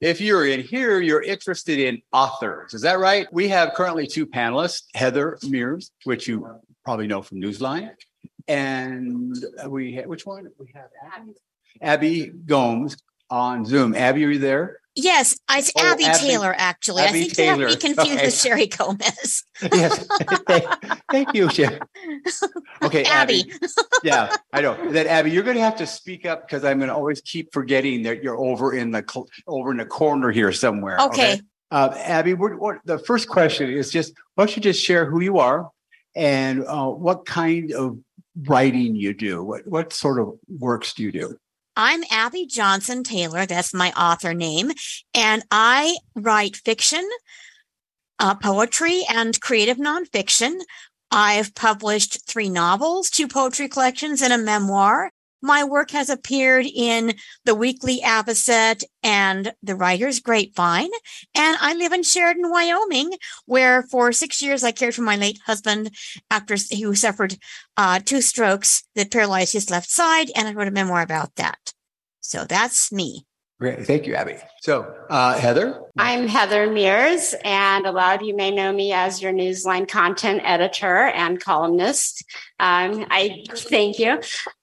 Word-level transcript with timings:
if 0.00 0.20
you're 0.20 0.46
in 0.46 0.60
here, 0.60 1.00
you're 1.00 1.22
interested 1.22 1.78
in 1.78 2.02
authors. 2.12 2.74
Is 2.74 2.82
that 2.82 2.98
right? 2.98 3.26
We 3.32 3.48
have 3.48 3.74
currently 3.74 4.06
two 4.06 4.26
panelists, 4.26 4.84
Heather 4.94 5.38
Meares, 5.42 5.90
which 6.04 6.28
you 6.28 6.46
probably 6.84 7.06
know 7.06 7.22
from 7.22 7.40
Newsline, 7.40 7.90
and 8.48 9.36
we 9.68 9.96
ha- 9.96 10.06
which 10.06 10.26
one? 10.26 10.48
We 10.58 10.72
have 10.74 10.90
Abbi, 11.14 11.32
Abbi 11.80 12.26
Gomes 12.44 12.96
on 13.30 13.64
Zoom. 13.64 13.94
Abbi, 13.94 14.24
are 14.24 14.30
you 14.30 14.38
there? 14.38 14.80
Yes, 14.98 15.38
it's 15.50 15.70
Oh, 15.76 15.92
Abbi, 15.92 16.04
Abbi- 16.04 16.18
Taylor, 16.18 16.54
actually. 16.56 17.02
Abbi 17.02 17.10
I 17.10 17.12
think 17.20 17.34
they 17.34 17.44
have 17.46 17.58
Taylor. 17.58 17.68
me 17.70 17.76
confused 17.76 18.10
Okay. 18.10 18.24
with 18.24 18.34
Sherri 18.34 18.66
Gomes. 18.66 19.44
yes. 19.60 20.06
thank, 20.46 20.64
thank 21.12 21.34
you, 21.34 21.50
Sherry. 21.50 21.78
Okay, 22.82 23.04
Abbi. 23.04 23.40
Abbi. 23.40 23.52
yeah, 24.04 24.34
I 24.52 24.60
know 24.60 24.90
that 24.92 25.06
Abbi. 25.06 25.30
You're 25.30 25.42
going 25.42 25.56
to 25.56 25.62
have 25.62 25.76
to 25.76 25.86
speak 25.86 26.24
up 26.26 26.46
because 26.46 26.64
I'm 26.64 26.78
going 26.78 26.88
to 26.88 26.94
always 26.94 27.20
keep 27.22 27.52
forgetting 27.52 28.02
that 28.02 28.22
you're 28.22 28.36
over 28.38 28.74
in 28.74 28.90
the 28.90 29.04
cl- 29.08 29.28
over 29.46 29.70
in 29.70 29.76
the 29.78 29.86
corner 29.86 30.30
here 30.30 30.52
somewhere. 30.52 30.98
Okay. 31.00 31.40
Uh, 31.70 31.92
Abbi, 31.96 32.34
what, 32.34 32.54
what, 32.58 32.76
the 32.84 32.98
first 32.98 33.28
question 33.28 33.70
is 33.70 33.90
just 33.90 34.12
why 34.34 34.44
don't 34.44 34.56
you 34.56 34.62
just 34.62 34.82
share 34.82 35.04
who 35.10 35.20
you 35.20 35.38
are 35.38 35.68
and 36.14 36.64
uh, 36.66 36.86
what 36.86 37.26
kind 37.26 37.72
of 37.72 37.98
writing 38.46 38.94
you 38.94 39.14
do? 39.14 39.42
What 39.42 39.66
what 39.66 39.92
sort 39.92 40.20
of 40.20 40.38
works 40.48 40.92
do 40.94 41.02
you 41.02 41.12
do? 41.12 41.36
I'm 41.78 42.04
Abbi 42.10 42.46
Johnson 42.48 43.04
Taylor. 43.04 43.44
That's 43.44 43.74
my 43.74 43.92
author 43.92 44.32
name. 44.32 44.72
And 45.12 45.44
I 45.50 45.98
write 46.14 46.56
fiction, 46.56 47.06
uh, 48.18 48.34
poetry, 48.34 49.02
and 49.10 49.38
creative 49.42 49.76
nonfiction. 49.76 50.60
I've 51.10 51.54
published 51.54 52.26
three 52.26 52.48
novels, 52.48 53.10
two 53.10 53.28
poetry 53.28 53.68
collections, 53.68 54.22
and 54.22 54.32
a 54.32 54.38
memoir. 54.38 55.10
My 55.46 55.62
work 55.62 55.92
has 55.92 56.10
appeared 56.10 56.66
in 56.66 57.14
the 57.44 57.54
Weekly 57.54 58.00
Avocet 58.00 58.82
and 59.04 59.52
the 59.62 59.76
Writer's 59.76 60.18
Grapevine. 60.18 60.90
And 61.36 61.56
I 61.60 61.72
live 61.72 61.92
in 61.92 62.02
Sheridan, 62.02 62.50
Wyoming, 62.50 63.12
where 63.44 63.84
for 63.84 64.10
six 64.10 64.42
years 64.42 64.64
I 64.64 64.72
cared 64.72 64.96
for 64.96 65.02
my 65.02 65.14
late 65.14 65.38
husband 65.46 65.92
after 66.32 66.56
who 66.76 66.96
suffered 66.96 67.36
uh, 67.76 68.00
two 68.04 68.22
strokes 68.22 68.82
that 68.96 69.12
paralyzed 69.12 69.52
his 69.52 69.70
left 69.70 69.88
side. 69.88 70.32
And 70.34 70.48
I 70.48 70.52
wrote 70.52 70.66
a 70.66 70.72
memoir 70.72 71.02
about 71.02 71.36
that. 71.36 71.72
So 72.18 72.44
that's 72.44 72.90
me. 72.90 73.24
Great, 73.58 73.86
thank 73.86 74.04
you, 74.04 74.14
Abbi. 74.14 74.36
So, 74.60 74.94
uh, 75.08 75.38
Heather, 75.38 75.80
I'm 75.96 76.28
Heather 76.28 76.68
Meares, 76.68 77.34
and 77.42 77.86
a 77.86 77.90
lot 77.90 78.16
of 78.16 78.26
you 78.26 78.36
may 78.36 78.50
know 78.50 78.70
me 78.70 78.92
as 78.92 79.22
your 79.22 79.32
Newsline 79.32 79.88
content 79.88 80.42
editor 80.44 81.06
and 81.06 81.40
columnist. 81.40 82.22
Um, 82.58 83.06
I 83.10 83.44
thank 83.50 83.98
you. 83.98 84.12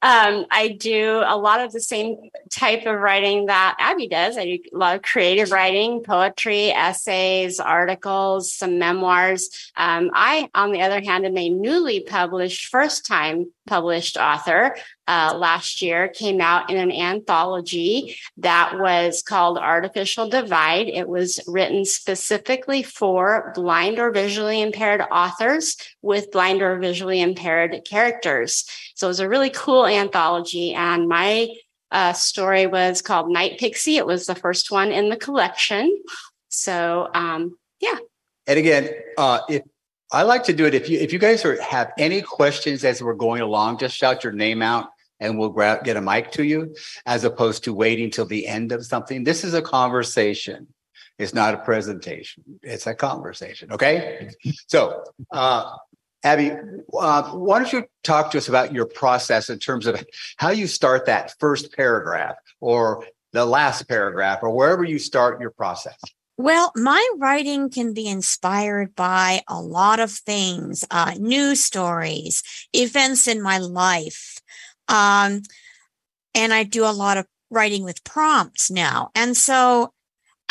Um, 0.01 0.45
I 0.49 0.75
do 0.79 1.21
a 1.25 1.37
lot 1.37 1.61
of 1.61 1.71
the 1.71 1.79
same 1.79 2.29
type 2.51 2.85
of 2.85 2.99
writing 2.99 3.45
that 3.47 3.75
Abbi 3.79 4.07
does. 4.07 4.37
I 4.37 4.45
do 4.45 4.59
a 4.73 4.77
lot 4.77 4.95
of 4.95 5.03
creative 5.03 5.51
writing, 5.51 6.03
poetry, 6.03 6.71
essays, 6.71 7.59
articles, 7.59 8.51
some 8.51 8.79
memoirs. 8.79 9.49
Um, 9.77 10.09
I, 10.13 10.49
on 10.55 10.71
the 10.71 10.81
other 10.81 11.01
hand, 11.01 11.25
am 11.25 11.37
a 11.37 11.49
newly 11.49 12.01
published, 12.01 12.69
first 12.69 13.05
time 13.05 13.51
published 13.65 14.17
author. 14.17 14.75
Uh, 15.07 15.33
last 15.37 15.81
year 15.81 16.07
came 16.07 16.39
out 16.39 16.69
in 16.69 16.77
an 16.77 16.91
anthology 16.91 18.15
that 18.37 18.79
was 18.79 19.21
called 19.21 19.57
Artificial 19.57 20.29
Divide. 20.29 20.87
It 20.87 21.07
was 21.07 21.41
written 21.47 21.83
specifically 21.83 22.83
for 22.83 23.51
blind 23.53 23.99
or 23.99 24.11
visually 24.11 24.61
impaired 24.61 25.01
authors 25.11 25.75
with 26.01 26.31
blind 26.31 26.61
or 26.61 26.77
visually 26.79 27.21
impaired 27.21 27.82
characters. 27.85 28.65
So 28.95 29.07
it 29.07 29.09
was 29.09 29.19
a 29.19 29.29
really 29.29 29.49
cool 29.49 29.85
anthology. 29.85 30.73
And 30.73 31.07
my 31.07 31.49
uh, 31.91 32.13
story 32.13 32.67
was 32.67 33.01
called 33.01 33.29
Night 33.29 33.59
Pixie. 33.59 33.97
It 33.97 34.05
was 34.05 34.25
the 34.25 34.35
first 34.35 34.71
one 34.71 34.91
in 34.91 35.09
the 35.09 35.17
collection. 35.17 35.95
So, 36.49 37.09
um, 37.13 37.57
yeah. 37.79 37.97
and 38.47 38.59
again, 38.59 38.89
uh, 39.17 39.39
if 39.49 39.63
I 40.11 40.23
like 40.23 40.43
to 40.45 40.53
do 40.53 40.65
it, 40.65 40.73
if 40.73 40.89
you 40.89 40.99
if 40.99 41.11
you 41.11 41.19
guys 41.19 41.43
are, 41.45 41.59
have 41.61 41.91
any 41.97 42.21
questions 42.21 42.83
as 42.83 43.01
we're 43.01 43.15
going 43.15 43.41
along, 43.41 43.79
just 43.79 43.95
shout 43.95 44.23
your 44.23 44.33
name 44.33 44.61
out 44.61 44.89
and 45.19 45.39
we'll 45.39 45.49
grab 45.49 45.83
get 45.83 45.97
a 45.97 46.01
mic 46.01 46.31
to 46.31 46.43
you, 46.43 46.75
as 47.05 47.23
opposed 47.23 47.63
to 47.63 47.73
waiting 47.73 48.11
till 48.11 48.25
the 48.25 48.45
end 48.45 48.71
of 48.71 48.85
something. 48.85 49.23
This 49.23 49.43
is 49.43 49.53
a 49.53 49.61
conversation. 49.61 50.67
It's 51.17 51.33
not 51.33 51.53
a 51.53 51.57
presentation. 51.57 52.43
It's 52.61 52.87
a 52.87 52.95
conversation. 52.95 53.71
Okay. 53.71 54.29
So, 54.67 55.03
uh, 55.31 55.75
Abbi, 56.23 56.51
uh, 56.97 57.23
why 57.31 57.59
don't 57.59 57.73
you 57.73 57.85
talk 58.03 58.31
to 58.31 58.37
us 58.37 58.47
about 58.47 58.73
your 58.73 58.85
process 58.85 59.49
in 59.49 59.59
terms 59.59 59.85
of 59.87 60.03
how 60.37 60.49
you 60.49 60.67
start 60.67 61.05
that 61.05 61.33
first 61.39 61.75
paragraph 61.75 62.35
or 62.61 63.05
the 63.33 63.45
last 63.45 63.87
paragraph 63.89 64.39
or 64.41 64.49
wherever 64.51 64.83
you 64.83 64.99
start 64.99 65.41
your 65.41 65.51
process? 65.51 65.97
Well, 66.37 66.71
my 66.75 67.07
writing 67.17 67.69
can 67.69 67.93
be 67.93 68.07
inspired 68.07 68.95
by 68.95 69.41
a 69.47 69.61
lot 69.61 69.99
of 69.99 70.11
things, 70.11 70.83
uh, 70.89 71.13
news 71.19 71.63
stories, 71.63 72.41
events 72.73 73.27
in 73.27 73.41
my 73.41 73.59
life. 73.59 74.39
Um, 74.87 75.41
and 76.33 76.53
I 76.53 76.63
do 76.63 76.85
a 76.85 76.91
lot 76.91 77.17
of 77.17 77.27
writing 77.51 77.83
with 77.83 78.03
prompts 78.03 78.71
now. 78.71 79.11
And 79.13 79.37
so, 79.37 79.93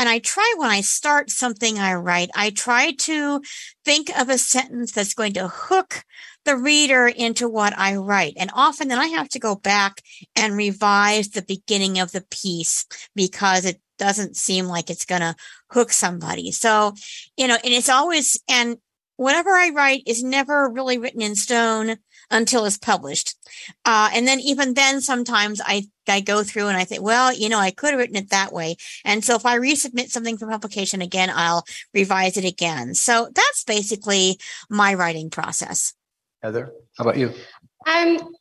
and 0.02 0.08
I 0.08 0.18
try 0.18 0.52
when 0.56 0.68
I 0.68 0.80
start 0.80 1.30
something 1.30 1.78
I 1.78 1.94
write, 1.94 2.30
I 2.34 2.50
try 2.50 2.90
to 2.90 3.40
think 3.84 4.10
of 4.18 4.28
a 4.28 4.36
sentence 4.36 4.90
that's 4.90 5.14
going 5.14 5.34
to 5.34 5.46
hook 5.46 6.02
the 6.44 6.56
reader 6.56 7.06
into 7.06 7.48
what 7.48 7.72
I 7.78 7.94
write. 7.94 8.34
And 8.36 8.50
often 8.52 8.88
then 8.88 8.98
I 8.98 9.06
have 9.06 9.28
to 9.28 9.38
go 9.38 9.54
back 9.54 10.02
and 10.34 10.56
revise 10.56 11.28
the 11.28 11.42
beginning 11.42 12.00
of 12.00 12.10
the 12.10 12.24
piece 12.32 12.84
because 13.14 13.64
it 13.64 13.80
doesn't 13.96 14.36
seem 14.36 14.66
like 14.66 14.90
it's 14.90 15.04
going 15.04 15.20
to 15.20 15.36
hook 15.70 15.92
somebody. 15.92 16.50
So, 16.50 16.94
you 17.36 17.46
know, 17.46 17.58
and 17.62 17.72
it's 17.72 17.88
always, 17.88 18.42
and 18.50 18.78
whatever 19.14 19.50
I 19.50 19.68
write 19.68 20.02
is 20.08 20.24
never 20.24 20.68
really 20.68 20.98
written 20.98 21.22
in 21.22 21.36
stone 21.36 21.98
until 22.32 22.64
it's 22.64 22.78
published. 22.78 23.36
Uh, 23.84 24.10
and 24.12 24.26
then 24.26 24.40
even 24.40 24.74
then, 24.74 25.00
sometimes 25.00 25.60
I, 25.64 25.84
I 26.08 26.20
go 26.20 26.42
through 26.42 26.68
and 26.68 26.76
I 26.76 26.84
think, 26.84 27.02
well, 27.02 27.32
you 27.32 27.48
know, 27.48 27.58
I 27.58 27.70
could 27.70 27.90
have 27.90 28.00
written 28.00 28.16
it 28.16 28.30
that 28.30 28.52
way. 28.52 28.76
And 29.04 29.24
so 29.24 29.36
if 29.36 29.46
I 29.46 29.58
resubmit 29.58 30.08
something 30.08 30.38
for 30.38 30.48
publication 30.48 31.02
again, 31.02 31.30
I'll 31.32 31.64
revise 31.94 32.36
it 32.36 32.44
again. 32.44 32.94
So 32.94 33.28
that's 33.32 33.62
basically 33.64 34.38
my 34.68 34.94
writing 34.94 35.30
process. 35.30 35.94
Heather, 36.42 36.72
how 36.96 37.04
about 37.04 37.18
you? 37.18 37.28
Um, 37.86 38.34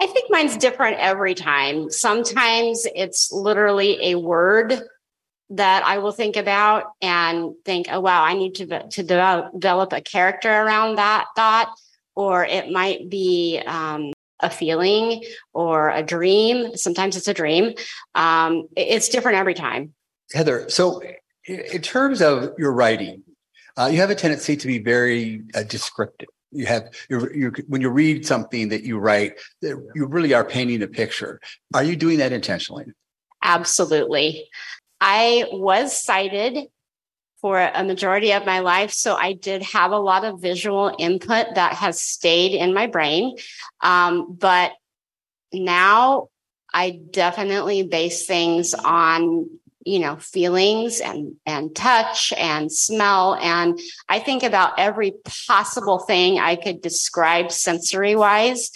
I 0.00 0.06
think 0.06 0.30
mine's 0.30 0.56
different 0.56 0.98
every 0.98 1.34
time. 1.34 1.90
Sometimes 1.90 2.86
it's 2.94 3.32
literally 3.32 4.12
a 4.12 4.16
word 4.16 4.82
that 5.50 5.84
I 5.84 5.98
will 5.98 6.12
think 6.12 6.36
about 6.36 6.84
and 7.00 7.54
think, 7.64 7.86
oh 7.90 8.00
wow, 8.00 8.24
I 8.24 8.34
need 8.34 8.56
to 8.56 8.66
to 8.66 9.02
develop, 9.02 9.52
develop 9.52 9.92
a 9.92 10.00
character 10.00 10.50
around 10.50 10.96
that 10.96 11.26
thought, 11.36 11.68
or 12.16 12.44
it 12.44 12.70
might 12.72 13.08
be 13.08 13.62
um, 13.66 14.12
a 14.40 14.50
feeling 14.50 15.22
or 15.52 15.90
a 15.90 16.02
dream. 16.02 16.76
Sometimes 16.76 17.16
it's 17.16 17.28
a 17.28 17.34
dream. 17.34 17.74
Um, 18.14 18.66
it's 18.76 19.08
different 19.08 19.38
every 19.38 19.54
time. 19.54 19.94
Heather, 20.32 20.68
so 20.68 21.02
in 21.46 21.82
terms 21.82 22.20
of 22.20 22.50
your 22.58 22.72
writing, 22.72 23.22
uh, 23.76 23.86
you 23.86 23.98
have 24.00 24.10
a 24.10 24.14
tendency 24.14 24.56
to 24.56 24.66
be 24.66 24.78
very 24.78 25.42
uh, 25.54 25.62
descriptive. 25.62 26.28
You 26.50 26.66
have 26.66 26.88
you're, 27.10 27.32
you 27.34 27.52
when 27.68 27.80
you 27.80 27.90
read 27.90 28.26
something 28.26 28.68
that 28.70 28.82
you 28.82 28.98
write, 28.98 29.34
you 29.60 30.06
really 30.06 30.32
are 30.32 30.44
painting 30.44 30.82
a 30.82 30.86
picture. 30.86 31.40
Are 31.74 31.82
you 31.82 31.96
doing 31.96 32.18
that 32.18 32.32
intentionally? 32.32 32.86
Absolutely. 33.42 34.48
I 35.00 35.44
was 35.52 36.02
sighted 36.02 36.66
for 37.40 37.60
a 37.60 37.84
majority 37.84 38.32
of 38.32 38.46
my 38.46 38.60
life. 38.60 38.90
So 38.90 39.14
I 39.14 39.32
did 39.34 39.62
have 39.62 39.92
a 39.92 39.98
lot 39.98 40.24
of 40.24 40.40
visual 40.40 40.94
input 40.98 41.46
that 41.54 41.74
has 41.74 42.00
stayed 42.00 42.54
in 42.54 42.72
my 42.72 42.86
brain. 42.86 43.36
Um, 43.82 44.34
but 44.34 44.72
now 45.52 46.28
I 46.72 46.98
definitely 47.10 47.82
base 47.82 48.26
things 48.26 48.74
on 48.74 49.48
you 49.84 50.00
know 50.00 50.16
feelings 50.16 51.00
and 51.00 51.36
and 51.46 51.74
touch 51.76 52.32
and 52.36 52.72
smell 52.72 53.36
and 53.36 53.78
i 54.08 54.18
think 54.18 54.42
about 54.42 54.72
every 54.78 55.12
possible 55.46 56.00
thing 56.00 56.40
i 56.40 56.56
could 56.56 56.82
describe 56.82 57.52
sensory 57.52 58.16
wise 58.16 58.72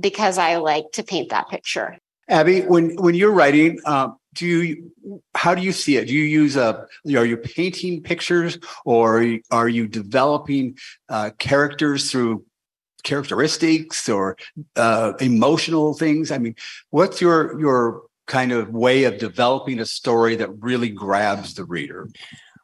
because 0.00 0.38
i 0.38 0.56
like 0.56 0.90
to 0.92 1.02
paint 1.02 1.28
that 1.28 1.46
picture 1.50 1.98
Abbi, 2.28 2.62
when 2.62 2.96
when 2.96 3.14
you're 3.14 3.32
writing, 3.32 3.80
um, 3.84 4.16
do 4.34 4.46
you 4.46 4.92
how 5.34 5.54
do 5.54 5.62
you 5.62 5.72
see 5.72 5.96
it? 5.96 6.06
Do 6.06 6.14
you 6.14 6.24
use 6.24 6.56
a 6.56 6.86
are 7.06 7.24
you 7.24 7.36
painting 7.36 8.02
pictures 8.02 8.58
or 8.84 9.24
are 9.50 9.68
you, 9.68 9.86
developing 9.86 10.76
uh, 11.08 11.30
characters 11.38 12.10
through 12.10 12.44
characteristics 13.02 14.08
or 14.08 14.36
uh, 14.76 15.12
emotional 15.20 15.94
things? 15.94 16.30
I 16.30 16.38
mean, 16.38 16.54
what's 16.90 17.20
your 17.20 17.58
your 17.60 18.02
kind 18.26 18.52
of 18.52 18.70
way 18.70 19.04
of 19.04 19.18
developing 19.18 19.78
a 19.78 19.86
story 19.86 20.36
that 20.36 20.50
really 20.62 20.88
grabs 20.88 21.54
the 21.54 21.64
reader? 21.64 22.08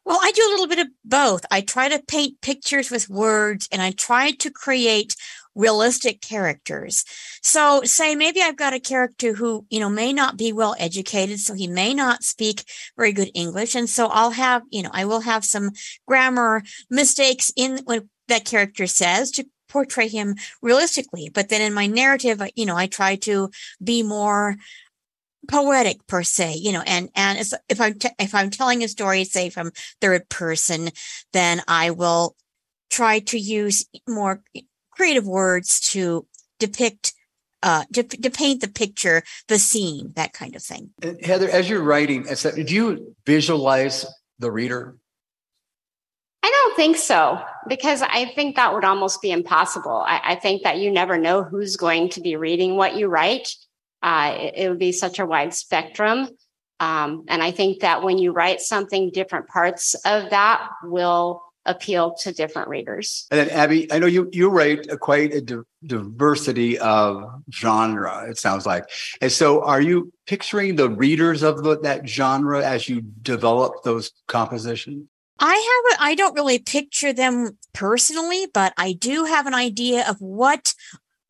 Well, 0.03 0.19
I 0.21 0.31
do 0.31 0.41
a 0.41 0.51
little 0.51 0.67
bit 0.67 0.79
of 0.79 0.87
both. 1.05 1.45
I 1.51 1.61
try 1.61 1.87
to 1.87 2.01
paint 2.07 2.41
pictures 2.41 2.89
with 2.89 3.07
words 3.07 3.69
and 3.71 3.81
I 3.81 3.91
try 3.91 4.31
to 4.31 4.49
create 4.49 5.15
realistic 5.55 6.21
characters. 6.21 7.03
So 7.41 7.81
say 7.83 8.15
maybe 8.15 8.41
I've 8.41 8.57
got 8.57 8.73
a 8.73 8.79
character 8.79 9.33
who, 9.33 9.65
you 9.69 9.79
know, 9.79 9.89
may 9.89 10.13
not 10.13 10.37
be 10.37 10.53
well 10.53 10.75
educated, 10.79 11.39
so 11.39 11.53
he 11.53 11.67
may 11.67 11.93
not 11.93 12.23
speak 12.23 12.63
very 12.97 13.11
good 13.11 13.31
English. 13.33 13.75
And 13.75 13.89
so 13.89 14.07
I'll 14.07 14.31
have, 14.31 14.63
you 14.69 14.83
know, 14.83 14.91
I 14.93 15.05
will 15.05 15.21
have 15.21 15.43
some 15.45 15.71
grammar 16.07 16.63
mistakes 16.89 17.51
in 17.55 17.79
what 17.85 18.03
that 18.27 18.45
character 18.45 18.87
says 18.87 19.31
to 19.31 19.45
portray 19.67 20.07
him 20.07 20.35
realistically. 20.61 21.29
But 21.33 21.49
then 21.49 21.61
in 21.61 21.73
my 21.73 21.87
narrative, 21.87 22.41
you 22.55 22.65
know, 22.65 22.75
I 22.75 22.87
try 22.87 23.15
to 23.17 23.49
be 23.83 24.03
more 24.03 24.55
poetic 25.49 26.05
per 26.07 26.23
se, 26.23 26.55
you 26.55 26.71
know, 26.71 26.83
and, 26.85 27.09
and 27.15 27.39
if 27.67 27.81
I'm, 27.81 27.97
t- 27.97 28.09
if 28.19 28.35
I'm 28.35 28.51
telling 28.51 28.83
a 28.83 28.87
story, 28.87 29.23
say 29.23 29.49
from 29.49 29.71
third 29.99 30.29
person, 30.29 30.89
then 31.33 31.61
I 31.67 31.91
will 31.91 32.35
try 32.89 33.19
to 33.19 33.39
use 33.39 33.85
more 34.07 34.43
creative 34.91 35.25
words 35.25 35.79
to 35.91 36.27
depict 36.59 37.13
uh, 37.63 37.83
to, 37.93 38.03
to 38.03 38.29
paint 38.29 38.61
the 38.61 38.67
picture, 38.67 39.23
the 39.47 39.59
scene, 39.59 40.13
that 40.15 40.33
kind 40.33 40.55
of 40.55 40.63
thing. 40.63 40.89
Heather, 41.23 41.49
as 41.49 41.69
you're 41.69 41.83
writing, 41.83 42.23
do 42.23 42.75
you 42.75 43.15
visualize 43.25 44.05
the 44.39 44.51
reader? 44.51 44.97
I 46.43 46.49
don't 46.49 46.75
think 46.75 46.97
so, 46.97 47.39
because 47.67 48.01
I 48.01 48.25
think 48.33 48.55
that 48.55 48.73
would 48.73 48.83
almost 48.83 49.21
be 49.21 49.31
impossible. 49.31 50.03
I, 50.05 50.21
I 50.23 50.35
think 50.35 50.63
that 50.63 50.79
you 50.79 50.91
never 50.91 51.17
know 51.17 51.43
who's 51.43 51.75
going 51.75 52.09
to 52.09 52.21
be 52.21 52.35
reading 52.35 52.77
what 52.77 52.95
you 52.95 53.07
write. 53.07 53.53
Uh, 54.01 54.35
it, 54.35 54.53
it, 54.57 54.69
would 54.69 54.79
be 54.79 54.91
such 54.91 55.19
a 55.19 55.25
wide 55.25 55.53
spectrum. 55.53 56.27
Um, 56.79 57.25
and 57.27 57.43
I 57.43 57.51
think 57.51 57.81
that 57.81 58.01
when 58.01 58.17
you 58.17 58.31
write 58.31 58.59
something, 58.61 59.11
different 59.11 59.47
parts 59.47 59.93
of 60.03 60.31
that 60.31 60.67
will 60.83 61.43
appeal 61.65 62.15
to 62.21 62.31
different 62.31 62.67
readers. 62.67 63.27
And 63.31 63.39
then 63.39 63.49
Abbi, 63.49 63.87
I 63.91 63.99
know 63.99 64.07
you 64.07 64.29
you 64.31 64.49
write 64.49 64.87
a 64.89 64.97
quite 64.97 65.33
a 65.33 65.41
di- 65.41 65.63
diversity 65.85 66.79
of 66.79 67.23
genre. 67.53 68.29
It 68.29 68.37
sounds 68.37 68.65
like, 68.65 68.89
and 69.21 69.31
so 69.31 69.63
are 69.63 69.81
you 69.81 70.11
picturing 70.25 70.75
the 70.75 70.89
readers 70.89 71.43
of 71.43 71.63
the, 71.63 71.79
that 71.79 72.07
genre 72.07 72.65
as 72.65 72.89
you 72.89 73.01
develop 73.01 73.83
those 73.83 74.11
compositions? 74.27 75.07
I 75.39 75.55
have 75.55 75.99
a, 75.99 76.03
I 76.03 76.15
don't 76.15 76.35
really 76.35 76.59
picture 76.59 77.13
them 77.13 77.57
personally, 77.73 78.47
but 78.53 78.73
I 78.77 78.93
do 78.93 79.25
have 79.25 79.47
an 79.47 79.55
idea 79.55 80.07
of 80.07 80.17
what 80.19 80.73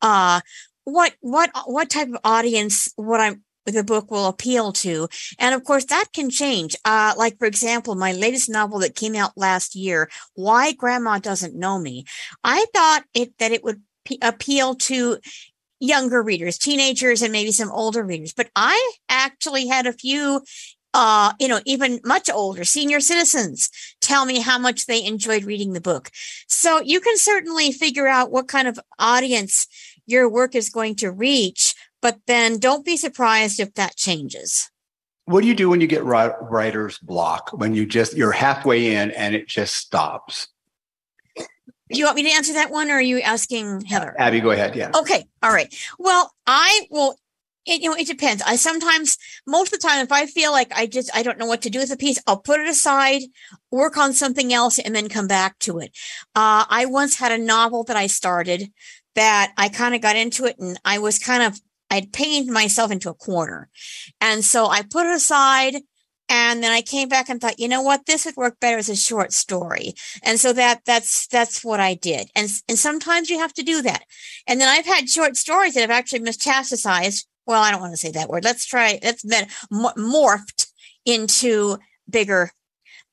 uh 0.00 0.40
what 0.84 1.14
what 1.20 1.50
what 1.66 1.90
type 1.90 2.08
of 2.08 2.18
audience 2.24 2.88
what 2.96 3.20
I'm 3.20 3.42
the 3.66 3.84
book 3.84 4.10
will 4.10 4.26
appeal 4.26 4.72
to. 4.72 5.08
And 5.38 5.54
of 5.54 5.64
course, 5.64 5.84
that 5.86 6.06
can 6.12 6.30
change. 6.30 6.76
Uh, 6.84 7.14
like, 7.16 7.38
for 7.38 7.46
example, 7.46 7.94
my 7.94 8.12
latest 8.12 8.50
novel 8.50 8.78
that 8.80 8.94
came 8.94 9.14
out 9.14 9.36
last 9.36 9.74
year, 9.74 10.10
Why 10.34 10.72
Grandma 10.72 11.18
Doesn't 11.18 11.54
Know 11.54 11.78
Me. 11.78 12.04
I 12.42 12.66
thought 12.74 13.04
it, 13.14 13.38
that 13.38 13.52
it 13.52 13.64
would 13.64 13.82
p- 14.04 14.18
appeal 14.22 14.74
to 14.74 15.18
younger 15.80 16.22
readers, 16.22 16.58
teenagers, 16.58 17.22
and 17.22 17.32
maybe 17.32 17.52
some 17.52 17.70
older 17.70 18.04
readers. 18.04 18.32
But 18.32 18.50
I 18.54 18.92
actually 19.08 19.66
had 19.66 19.86
a 19.86 19.92
few 19.92 20.42
uh, 20.94 21.32
you 21.38 21.48
know, 21.48 21.60
even 21.64 22.00
much 22.04 22.28
older 22.28 22.64
senior 22.64 23.00
citizens 23.00 23.70
tell 24.00 24.26
me 24.26 24.40
how 24.40 24.58
much 24.58 24.86
they 24.86 25.02
enjoyed 25.02 25.44
reading 25.44 25.72
the 25.72 25.80
book. 25.80 26.10
So 26.48 26.80
you 26.82 27.00
can 27.00 27.16
certainly 27.16 27.72
figure 27.72 28.06
out 28.06 28.30
what 28.30 28.48
kind 28.48 28.68
of 28.68 28.78
audience 28.98 29.66
your 30.06 30.28
work 30.28 30.54
is 30.54 30.68
going 30.68 30.96
to 30.96 31.10
reach 31.10 31.71
but 32.02 32.18
then 32.26 32.58
don't 32.58 32.84
be 32.84 32.96
surprised 32.98 33.58
if 33.58 33.72
that 33.74 33.96
changes. 33.96 34.70
What 35.24 35.42
do 35.42 35.46
you 35.46 35.54
do 35.54 35.70
when 35.70 35.80
you 35.80 35.86
get 35.86 36.04
writer's 36.04 36.98
block? 36.98 37.50
When 37.52 37.74
you 37.74 37.86
just 37.86 38.14
you're 38.14 38.32
halfway 38.32 38.94
in 38.94 39.12
and 39.12 39.34
it 39.34 39.46
just 39.48 39.76
stops? 39.76 40.48
Do 41.36 41.98
you 41.98 42.04
want 42.04 42.16
me 42.16 42.24
to 42.24 42.30
answer 42.30 42.54
that 42.54 42.70
one 42.70 42.90
or 42.90 42.94
are 42.94 43.00
you 43.00 43.20
asking 43.20 43.82
Heather? 43.82 44.14
Abbi, 44.18 44.40
go 44.40 44.50
ahead. 44.50 44.74
Yeah. 44.74 44.90
Okay. 44.94 45.26
All 45.42 45.52
right. 45.52 45.72
Well, 45.98 46.32
I 46.46 46.86
will 46.90 47.16
it, 47.64 47.80
you 47.80 47.90
know, 47.90 47.96
it 47.96 48.08
depends. 48.08 48.42
I 48.42 48.56
sometimes, 48.56 49.16
most 49.46 49.72
of 49.72 49.80
the 49.80 49.86
time, 49.86 50.00
if 50.04 50.10
I 50.10 50.26
feel 50.26 50.50
like 50.50 50.72
I 50.74 50.86
just, 50.86 51.14
I 51.14 51.22
don't 51.22 51.38
know 51.38 51.46
what 51.46 51.62
to 51.62 51.70
do 51.70 51.78
with 51.78 51.92
a 51.92 51.96
piece, 51.96 52.18
I'll 52.26 52.40
put 52.40 52.58
it 52.58 52.68
aside, 52.68 53.22
work 53.70 53.96
on 53.96 54.12
something 54.12 54.52
else, 54.52 54.80
and 54.80 54.96
then 54.96 55.08
come 55.08 55.28
back 55.28 55.58
to 55.60 55.78
it. 55.78 55.96
Uh, 56.34 56.64
I 56.68 56.86
once 56.86 57.16
had 57.16 57.30
a 57.30 57.38
novel 57.38 57.84
that 57.84 57.96
I 57.96 58.08
started 58.08 58.72
that 59.14 59.52
I 59.56 59.68
kind 59.68 59.94
of 59.94 60.00
got 60.00 60.16
into 60.16 60.46
it 60.46 60.58
and 60.58 60.78
I 60.84 60.98
was 60.98 61.18
kind 61.18 61.42
of 61.42 61.60
I'd 61.92 62.10
painted 62.10 62.50
myself 62.50 62.90
into 62.90 63.10
a 63.10 63.14
corner. 63.14 63.68
And 64.18 64.42
so 64.42 64.66
I 64.66 64.82
put 64.82 65.06
it 65.06 65.14
aside 65.14 65.74
and 66.30 66.62
then 66.62 66.72
I 66.72 66.80
came 66.80 67.10
back 67.10 67.28
and 67.28 67.38
thought, 67.38 67.58
you 67.58 67.68
know 67.68 67.82
what, 67.82 68.06
this 68.06 68.24
would 68.24 68.36
work 68.36 68.58
better 68.60 68.78
as 68.78 68.88
a 68.88 68.96
short 68.96 69.34
story. 69.34 69.92
And 70.22 70.40
so 70.40 70.54
that 70.54 70.80
that's 70.86 71.26
that's 71.26 71.62
what 71.62 71.80
I 71.80 71.92
did. 71.92 72.30
And 72.34 72.48
and 72.66 72.78
sometimes 72.78 73.28
you 73.28 73.38
have 73.40 73.52
to 73.54 73.62
do 73.62 73.82
that. 73.82 74.04
And 74.46 74.58
then 74.58 74.70
I've 74.70 74.86
had 74.86 75.10
short 75.10 75.36
stories 75.36 75.74
that 75.74 75.82
have 75.82 75.90
actually 75.90 76.20
metastasized. 76.20 77.26
Well, 77.46 77.62
I 77.62 77.70
don't 77.70 77.82
want 77.82 77.92
to 77.92 77.98
say 77.98 78.10
that 78.12 78.30
word. 78.30 78.44
Let's 78.44 78.64
try. 78.64 78.98
That's 79.02 79.22
been 79.22 79.46
morphed 79.70 80.68
into 81.04 81.76
bigger, 82.08 82.52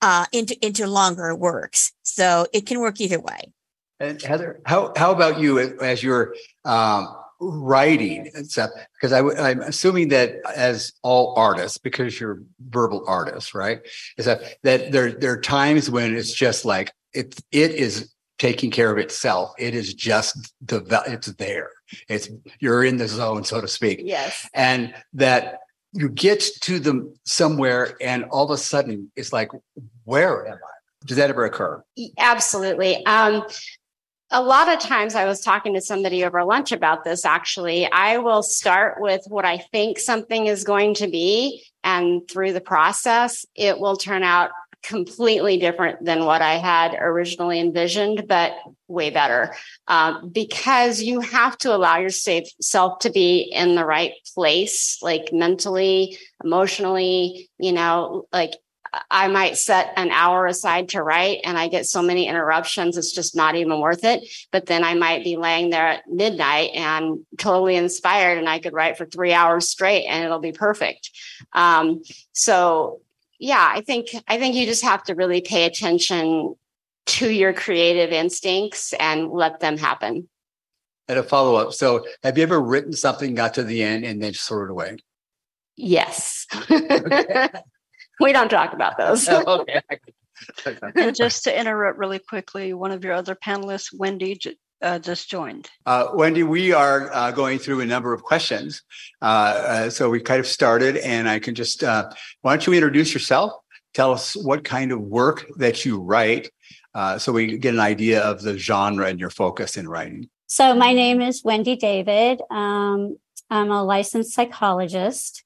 uh, 0.02 0.26
into 0.31 0.56
into 0.66 0.88
longer 0.88 1.36
works. 1.36 1.92
So 2.04 2.48
it 2.54 2.66
can 2.66 2.80
work 2.80 3.02
either 3.02 3.20
way. 3.20 3.52
And 4.00 4.22
Heather, 4.22 4.62
how 4.66 4.94
how 4.96 5.12
about 5.12 5.40
you 5.42 5.60
as 5.60 6.02
you're 6.02 6.36
um, 6.64 7.14
writing 7.40 8.30
and 8.34 8.50
stuff 8.50 8.70
because 8.94 9.14
I, 9.14 9.52
am 9.52 9.62
assuming 9.62 10.10
that 10.10 10.36
as 10.56 10.92
all 11.04 11.34
artists 11.38 11.78
because 11.78 12.20
you're 12.20 12.42
verbal 12.60 13.06
artists 13.08 13.56
right 13.56 13.80
is 14.18 14.26
that 14.26 14.42
that 14.64 14.92
there 14.92 15.12
there 15.12 15.32
are 15.32 15.42
times 15.42 15.90
when 15.90 16.16
it's 16.16 16.34
just 16.34 16.66
like 16.66 16.92
it 17.14 17.40
it 17.52 17.72
is 17.72 18.14
taking 18.40 18.72
care 18.72 18.92
of 18.92 18.98
itself. 18.98 19.54
It 19.60 19.76
is 19.76 19.94
just 19.94 20.54
the 20.66 21.04
it's 21.06 21.28
there. 21.34 21.70
It's 22.08 22.30
you're 22.60 22.84
in 22.84 22.98
the 22.98 23.08
zone 23.08 23.44
so 23.44 23.62
to 23.62 23.68
speak. 23.68 24.02
Yes. 24.04 24.50
And 24.54 24.94
that 25.14 25.60
you 25.94 26.10
get 26.10 26.44
to 26.62 26.80
them 26.80 27.14
somewhere 27.26 27.96
and 28.02 28.24
all 28.26 28.46
of 28.46 28.52
a 28.52 28.58
sudden 28.58 29.12
it's 29.16 29.34
like 29.34 29.50
where 30.06 30.48
am 30.48 30.56
i? 30.56 31.06
Does 31.06 31.18
that 31.18 31.30
ever 31.30 31.46
occur? 31.46 31.84
Absolutely. 32.18 33.06
Um 33.06 33.44
a 34.31 34.42
lot 34.42 34.70
of 34.70 34.80
times 34.80 35.16
I 35.16 35.26
was 35.26 35.42
talking 35.42 35.74
to 35.74 35.81
somebody 35.81 36.24
over 36.24 36.44
lunch 36.44 36.72
about 36.72 37.04
this 37.04 37.26
actually. 37.26 37.92
I 37.92 38.18
will 38.18 38.44
start 38.44 39.02
with 39.02 39.24
what 39.28 39.46
I 39.46 39.58
think 39.58 40.00
something 40.00 40.48
is 40.48 40.64
going 40.64 40.94
to 40.96 41.08
be. 41.08 41.64
And 41.84 42.30
through 42.30 42.54
the 42.54 42.62
process, 42.62 43.46
it 43.56 43.80
will 43.80 43.98
turn 43.98 44.24
out 44.24 44.52
completely 44.84 45.58
different 45.58 46.06
than 46.06 46.26
what 46.26 46.42
I 46.42 46.56
had 46.56 46.96
originally 47.00 47.60
envisioned, 47.60 48.28
but 48.28 48.54
way 48.88 49.10
better. 49.10 49.54
Um, 49.88 50.30
because 50.30 51.02
you 51.02 51.20
have 51.20 51.58
to 51.60 51.76
allow 51.76 51.98
yourself 51.98 53.00
to 53.00 53.10
be 53.10 53.42
in 53.42 53.76
the 53.76 53.86
right 53.86 54.14
place, 54.34 55.00
like 55.02 55.34
mentally, 55.34 56.18
emotionally, 56.44 57.50
you 57.58 57.74
know, 57.74 58.28
like 58.31 58.54
I 59.12 59.28
might 59.28 59.58
set 59.58 59.94
an 59.96 60.10
hour 60.12 60.46
aside 60.46 60.90
to 60.90 61.04
write 61.04 61.40
and 61.44 61.58
I 61.58 61.68
get 61.68 61.86
so 61.86 62.02
many 62.02 62.28
interruptions, 62.28 62.98
it's 62.98 63.14
just 63.14 63.36
not 63.36 63.56
even 63.56 63.80
worth 63.80 64.04
it. 64.04 64.28
But 64.52 64.66
then 64.66 64.84
I 64.84 64.96
might 64.96 65.24
be 65.24 65.38
laying 65.38 65.69
there 65.69 65.88
at 65.88 66.08
midnight 66.08 66.72
and 66.74 67.26
totally 67.38 67.76
inspired 67.76 68.38
and 68.38 68.50
I 68.50 68.60
could 68.60 68.74
write 68.74 68.98
for 68.98 69.06
three 69.06 69.34
hours 69.34 69.69
straight 69.69 70.06
and 70.06 70.24
it'll 70.24 70.40
be 70.40 70.52
perfect. 70.52 71.12
Um, 71.54 72.02
so 72.31 73.02
yeah, 73.40 73.72
I 73.74 73.81
think, 73.81 74.08
I 74.28 74.38
think 74.38 74.56
you 74.56 74.66
just 74.66 74.84
have 74.84 75.04
to 75.06 75.16
really 75.16 75.42
pay 75.42 75.66
attention 75.66 76.56
to 77.06 77.30
your 77.30 77.54
creative 77.54 78.12
instincts 78.12 78.94
and 78.94 79.31
let 79.31 79.60
them 79.60 79.78
happen. 79.78 80.28
And 81.08 81.18
a 81.18 81.24
follow 81.24 81.56
up. 81.56 81.74
So 81.74 82.06
have 82.24 82.38
you 82.38 82.44
ever 82.44 82.62
written 82.62 82.94
something, 82.94 83.34
got 83.34 83.56
to 83.56 83.64
the 83.64 83.81
end 83.81 84.06
and 84.06 84.22
then 84.22 84.34
just 84.34 84.48
threw 84.48 84.66
it 84.66 84.72
away? 84.72 84.98
Yes. 85.76 86.46
we 88.21 88.33
don't 88.33 88.49
talk 88.49 88.73
about 88.73 88.97
those. 88.97 89.28
oh, 89.30 89.61
okay. 89.61 89.81
and 90.95 91.16
just 91.16 91.44
to 91.44 91.59
interrupt 91.59 91.97
really 91.97 92.19
quickly, 92.19 92.73
one 92.73 92.92
of 92.92 93.04
your 93.04 93.14
other 93.14 93.35
panelists, 93.35 93.94
Wendy, 93.97 94.40
uh, 94.81 94.99
just 94.99 95.30
joined. 95.30 95.69
Uh, 95.85 96.07
Wendy, 96.14 96.44
we 96.44 96.71
are 96.71 97.14
uh, 97.14 97.31
going 97.31 97.59
through 97.59 97.81
a 97.81 97.85
number 97.85 98.14
of 98.14 98.23
questions. 98.23 98.83
Uh, 99.21 99.26
uh, 99.26 99.90
so 99.90 100.09
we 100.09 100.19
kind 100.19 100.40
of 100.40 100.47
started, 100.47 100.97
and 100.97 101.28
I 101.28 101.40
can 101.40 101.56
just, 101.56 101.83
uh, 101.83 102.09
why 102.42 102.56
don't 102.56 102.66
you 102.66 102.73
introduce 102.73 103.14
yourself? 103.14 103.54
Tell 103.94 104.11
us 104.11 104.35
what 104.35 104.64
kind 104.64 104.92
of 104.92 105.02
work 105.02 105.45
that 105.57 105.83
you 105.85 105.99
write 105.99 106.49
so 107.18 107.31
we 107.31 107.57
get 107.57 107.73
an 107.73 107.80
idea 107.80 108.21
of 108.21 108.42
the 108.42 108.57
genre 108.57 109.07
and 109.07 109.19
your 109.19 109.30
focus 109.30 109.78
in 109.78 109.88
writing. 109.88 110.30
So, 110.47 110.76
my 110.76 110.94
name 110.94 111.21
is 111.21 111.44
Wendy 111.44 111.78
David. 111.78 112.42
Um, 112.52 113.18
I'm 113.49 113.71
a 113.71 113.83
licensed 113.83 114.33
psychologist 114.33 115.44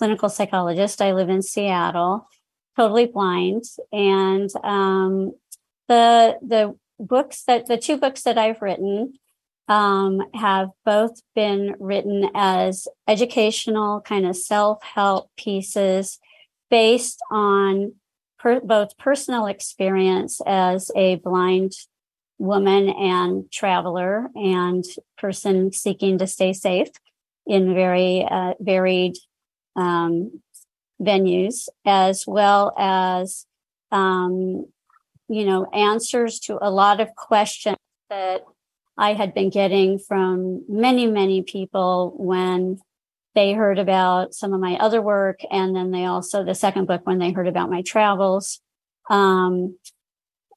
clinical 0.00 0.30
psychologist. 0.30 1.02
I 1.02 1.12
live 1.12 1.28
in 1.28 1.42
Seattle, 1.42 2.26
totally 2.74 3.04
blind, 3.04 3.64
and 3.92 4.48
um, 4.64 5.32
the 5.88 6.38
the 6.40 6.74
books 6.98 7.42
that 7.44 7.66
the 7.66 7.76
two 7.76 7.98
books 7.98 8.22
that 8.22 8.38
I've 8.38 8.62
written 8.62 9.12
um, 9.68 10.22
have 10.32 10.70
both 10.86 11.20
been 11.34 11.74
written 11.78 12.30
as 12.34 12.88
educational 13.06 14.00
kind 14.00 14.24
of 14.24 14.36
self 14.36 14.82
help 14.82 15.28
pieces 15.36 16.18
based 16.70 17.20
on 17.30 17.92
per, 18.38 18.60
both 18.60 18.96
personal 18.96 19.44
experience 19.44 20.40
as 20.46 20.90
a 20.96 21.16
blind 21.16 21.72
woman 22.38 22.88
and 22.88 23.52
traveler 23.52 24.30
and 24.34 24.82
person 25.18 25.72
seeking 25.72 26.16
to 26.16 26.26
stay 26.26 26.54
safe 26.54 26.88
in 27.46 27.74
very 27.74 28.24
uh, 28.24 28.54
varied 28.60 29.14
um, 29.80 30.40
venues, 31.00 31.68
as 31.84 32.26
well 32.26 32.74
as, 32.78 33.46
um, 33.90 34.66
you 35.28 35.44
know, 35.44 35.66
answers 35.72 36.38
to 36.40 36.58
a 36.60 36.70
lot 36.70 37.00
of 37.00 37.14
questions 37.14 37.76
that 38.10 38.42
I 38.98 39.14
had 39.14 39.32
been 39.32 39.50
getting 39.50 39.98
from 39.98 40.64
many, 40.68 41.06
many 41.06 41.42
people 41.42 42.14
when 42.16 42.78
they 43.34 43.52
heard 43.52 43.78
about 43.78 44.34
some 44.34 44.52
of 44.52 44.60
my 44.60 44.76
other 44.76 45.00
work. 45.00 45.40
And 45.50 45.74
then 45.74 45.90
they 45.90 46.04
also, 46.04 46.44
the 46.44 46.54
second 46.54 46.86
book, 46.86 47.02
when 47.04 47.18
they 47.18 47.32
heard 47.32 47.48
about 47.48 47.70
my 47.70 47.82
travels. 47.82 48.60
Um, 49.08 49.78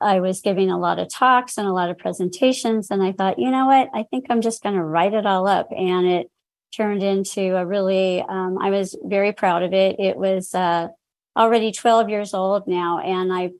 I 0.02 0.20
was 0.20 0.42
giving 0.42 0.70
a 0.70 0.78
lot 0.78 1.00
of 1.00 1.10
talks 1.10 1.58
and 1.58 1.68
a 1.68 1.72
lot 1.72 1.90
of 1.90 1.98
presentations. 1.98 2.92
And 2.92 3.02
I 3.02 3.14
thought, 3.14 3.40
you 3.40 3.50
know 3.50 3.68
what? 3.68 3.90
I 3.94 4.04
think 4.04 4.26
I'm 4.30 4.42
just 4.42 4.62
going 4.62 4.76
to 4.76 4.84
write 4.84 5.14
it 5.14 5.26
all 5.26 5.48
up. 5.48 5.70
And 5.72 6.06
it 6.06 6.32
turned 6.76 7.04
into 7.04 7.56
a 7.56 7.66
really, 7.66 8.22
um, 8.28 8.58
I 8.60 8.70
was 8.70 8.96
very 9.04 9.32
proud 9.32 9.64
of 9.64 9.74
it. 9.74 10.00
It 10.00 10.18
was 10.18 10.54
uh, 10.56 10.88
already 11.38 11.72
12 11.72 12.10
years 12.10 12.34
old 12.34 12.68
now. 12.68 13.00
And 13.00 13.32
I, 13.32 13.52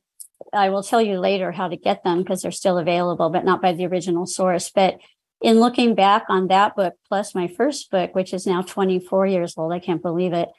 I 0.52 0.70
will 0.70 0.84
tell 0.84 1.02
you 1.02 1.20
later 1.20 1.52
how 1.52 1.68
to 1.68 1.78
get 1.78 2.04
them 2.04 2.20
because 2.20 2.42
they're 2.42 2.52
still 2.52 2.78
available, 2.78 3.30
but 3.30 3.46
not 3.46 3.62
by 3.62 3.74
the 3.74 3.86
original 3.86 4.26
source. 4.26 4.72
But 4.74 5.00
in 5.42 5.60
looking 5.60 5.94
back 5.94 6.26
on 6.30 6.48
that 6.48 6.76
book, 6.76 6.94
plus 7.08 7.36
my 7.36 7.48
first 7.48 7.92
book, 7.92 8.16
which 8.16 8.34
is 8.34 8.48
now 8.48 8.62
24 8.62 9.28
years 9.28 9.56
old, 9.58 9.74
I 9.74 9.80
can't 9.80 10.02
believe 10.02 10.34
it 10.34 10.50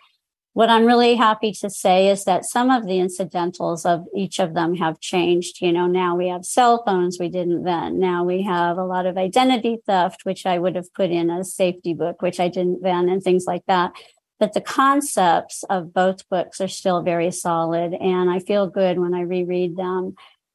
what 0.55 0.71
I'm 0.71 0.87
really 0.87 1.17
happy 1.17 1.51
to 1.53 1.69
say 1.69 2.09
is 2.09 2.25
that 2.25 2.45
some 2.45 2.71
of 2.71 2.87
the 2.87 3.01
incidentals 3.01 3.85
of 3.85 4.05
each 4.15 4.39
of 4.39 4.55
them 4.55 4.77
have 4.77 5.01
changed. 5.01 5.61
You 5.61 5.73
know, 5.73 5.89
now 5.89 6.15
we 6.15 6.29
have 6.29 6.45
cell 6.45 6.83
phones 6.87 7.19
we 7.19 7.29
didn't 7.29 7.65
then. 7.65 7.99
Now 7.99 8.23
we 8.23 8.43
have 8.45 8.79
a 8.79 8.85
lot 8.85 9.05
of 9.05 9.17
identity 9.17 9.79
theft, 9.85 10.25
which 10.25 10.47
I 10.47 10.61
would 10.61 10.77
have 10.77 10.95
put 10.95 11.11
in 11.11 11.29
a 11.29 11.45
safety 11.45 11.93
book, 11.93 12.23
which 12.23 12.39
I 12.39 12.49
didn't 12.49 12.83
then, 12.83 13.09
and 13.09 13.21
things 13.21 13.47
like 13.47 13.63
that. 13.67 13.93
But 14.39 14.53
the 14.53 14.61
concepts 14.61 15.65
of 15.65 15.93
both 15.93 16.29
books 16.29 16.61
are 16.61 16.69
still 16.69 17.03
very 17.03 17.33
solid. 17.33 17.93
And 17.93 18.31
I 18.31 18.39
feel 18.39 18.69
good 18.69 19.01
when 19.01 19.13
I 19.13 19.23
reread 19.23 19.77
them 19.77 20.15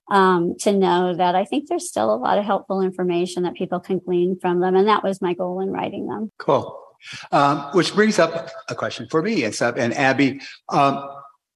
um, 0.10 0.56
to 0.60 0.72
know 0.72 1.14
that 1.14 1.36
I 1.36 1.44
think 1.44 1.68
there's 1.68 1.90
still 1.90 2.14
a 2.14 2.16
lot 2.16 2.38
of 2.38 2.46
helpful 2.46 2.82
information 2.82 3.44
that 3.44 3.54
people 3.54 3.82
can 3.82 4.00
glean 4.00 4.40
from 4.40 4.62
them. 4.62 4.78
And 4.78 4.88
that 4.88 5.04
was 5.04 5.22
my 5.22 5.34
goal 5.34 5.60
in 5.60 5.72
writing 5.72 6.08
them. 6.08 6.32
Cool. 6.38 6.89
Um, 7.32 7.70
which 7.74 7.94
brings 7.94 8.20
up 8.20 8.50
a 8.68 8.76
question 8.76 9.08
for 9.10 9.22
me 9.22 9.44
and 9.44 9.54
stuff. 9.54 9.76
And 9.78 9.94
Abbi, 9.94 10.40
um, 10.70 11.08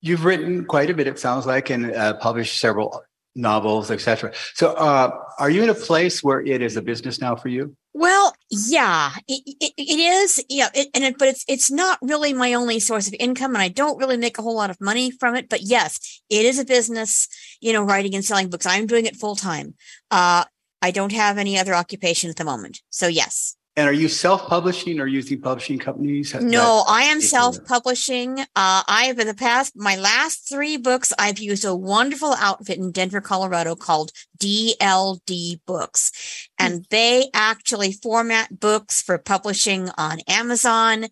you've 0.02 0.26
written 0.26 0.66
quite 0.66 0.90
a 0.90 0.94
bit, 0.94 1.08
it 1.08 1.20
sounds 1.20 1.46
like, 1.46 1.70
and 1.70 1.94
uh, 1.94 2.16
published 2.16 2.60
several 2.60 3.04
novels, 3.36 3.92
etc. 3.92 4.32
So, 4.54 4.74
uh, 4.74 5.12
are 5.40 5.50
you 5.50 5.64
in 5.64 5.70
a 5.70 5.76
place 5.76 6.24
where 6.24 6.42
it 6.42 6.62
is 6.62 6.78
a 6.78 6.82
business 6.82 7.20
now 7.20 7.36
for 7.36 7.50
you? 7.50 7.76
Well, 7.94 8.36
yeah, 8.50 9.12
it, 9.28 9.42
it, 9.46 9.74
it 9.78 10.00
is. 10.00 10.44
Yeah, 10.50 10.70
it, 10.74 10.90
and 10.94 11.04
it, 11.04 11.18
but 11.18 11.28
it's 11.28 11.46
it's 11.48 11.72
not 11.72 12.00
really 12.02 12.34
my 12.34 12.54
only 12.54 12.80
source 12.80 13.08
of 13.08 13.16
income, 13.20 13.54
and 13.54 13.62
I 13.62 13.70
don't 13.70 13.98
really 13.98 14.18
make 14.18 14.38
a 14.38 14.42
whole 14.42 14.56
lot 14.56 14.70
of 14.70 14.82
money 14.82 15.12
from 15.12 15.36
it. 15.36 15.48
But 15.50 15.62
yes, 15.62 16.22
it 16.30 16.46
is 16.46 16.60
a 16.60 16.66
business. 16.66 17.28
You 17.62 17.74
know, 17.74 17.84
writing 17.84 18.16
and 18.16 18.26
selling 18.26 18.50
books. 18.50 18.66
I'm 18.66 18.88
doing 18.88 19.06
it 19.06 19.16
full 19.16 19.36
time. 19.36 19.76
Uh, 20.10 20.46
I 20.82 20.92
don't 20.92 21.12
have 21.12 21.38
any 21.38 21.58
other 21.58 21.74
occupation 21.74 22.30
at 22.30 22.36
the 22.36 22.44
moment. 22.44 22.82
So 22.90 23.08
yes. 23.08 23.56
And 23.75 23.89
are 23.89 23.94
you 23.94 24.08
self-publishing 24.08 25.00
or 25.00 25.08
using 25.08 25.42
publishing 25.42 25.80
companies? 25.80 26.36
No, 26.36 26.84
I 26.88 27.03
am 27.03 27.20
self-publishing. 27.22 28.39
Uh, 28.39 28.46
I 28.56 29.06
have 29.08 29.18
in 29.18 29.25
the 29.25 29.34
past, 29.34 29.74
my 29.75 29.96
last 29.96 30.48
three 30.48 30.77
books, 30.77 31.12
I've 31.18 31.39
used 31.39 31.65
a 31.65 31.74
wonderful 31.74 32.36
outfit 32.38 32.77
in 32.77 32.92
Denver, 32.92 33.20
Colorado 33.20 33.75
called 33.75 34.12
DLD 34.38 35.62
Books. 35.65 36.48
And 36.60 36.86
they 36.92 37.30
actually 37.34 37.94
format 37.94 38.60
books 38.60 39.01
for 39.01 39.18
publishing 39.18 39.89
on 39.98 40.20
Amazon 40.27 41.08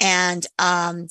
and, 0.00 0.46
um, 0.58 1.06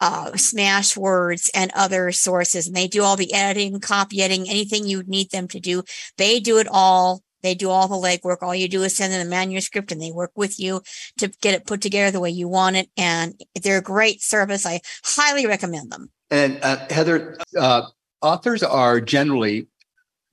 uh, 0.00 0.30
Smashwords 0.32 1.50
and 1.52 1.72
other 1.74 2.12
sources. 2.12 2.68
And 2.68 2.76
they 2.76 2.86
do 2.86 3.02
all 3.02 3.16
the 3.16 3.34
editing, 3.34 3.80
copy 3.80 4.22
editing, 4.22 4.48
anything 4.48 4.86
you 4.86 5.02
need 5.02 5.32
them 5.32 5.48
to 5.48 5.58
do. 5.58 5.82
They 6.16 6.38
do 6.38 6.58
it 6.58 6.68
all 6.70 7.24
they 7.42 7.54
do 7.54 7.70
all 7.70 7.88
the 7.88 7.94
legwork. 7.94 8.42
All 8.42 8.54
you 8.54 8.68
do 8.68 8.82
is 8.82 8.96
send 8.96 9.12
them 9.12 9.22
the 9.22 9.30
manuscript 9.30 9.92
and 9.92 10.00
they 10.00 10.12
work 10.12 10.32
with 10.34 10.58
you 10.58 10.82
to 11.18 11.28
get 11.40 11.54
it 11.54 11.66
put 11.66 11.80
together 11.80 12.10
the 12.10 12.20
way 12.20 12.30
you 12.30 12.48
want 12.48 12.76
it. 12.76 12.88
And 12.96 13.40
they're 13.62 13.78
a 13.78 13.82
great 13.82 14.22
service. 14.22 14.66
I 14.66 14.80
highly 15.04 15.46
recommend 15.46 15.90
them. 15.90 16.10
And 16.30 16.58
uh, 16.62 16.86
Heather, 16.90 17.38
uh, 17.58 17.82
authors 18.20 18.62
are 18.62 19.00
generally 19.00 19.68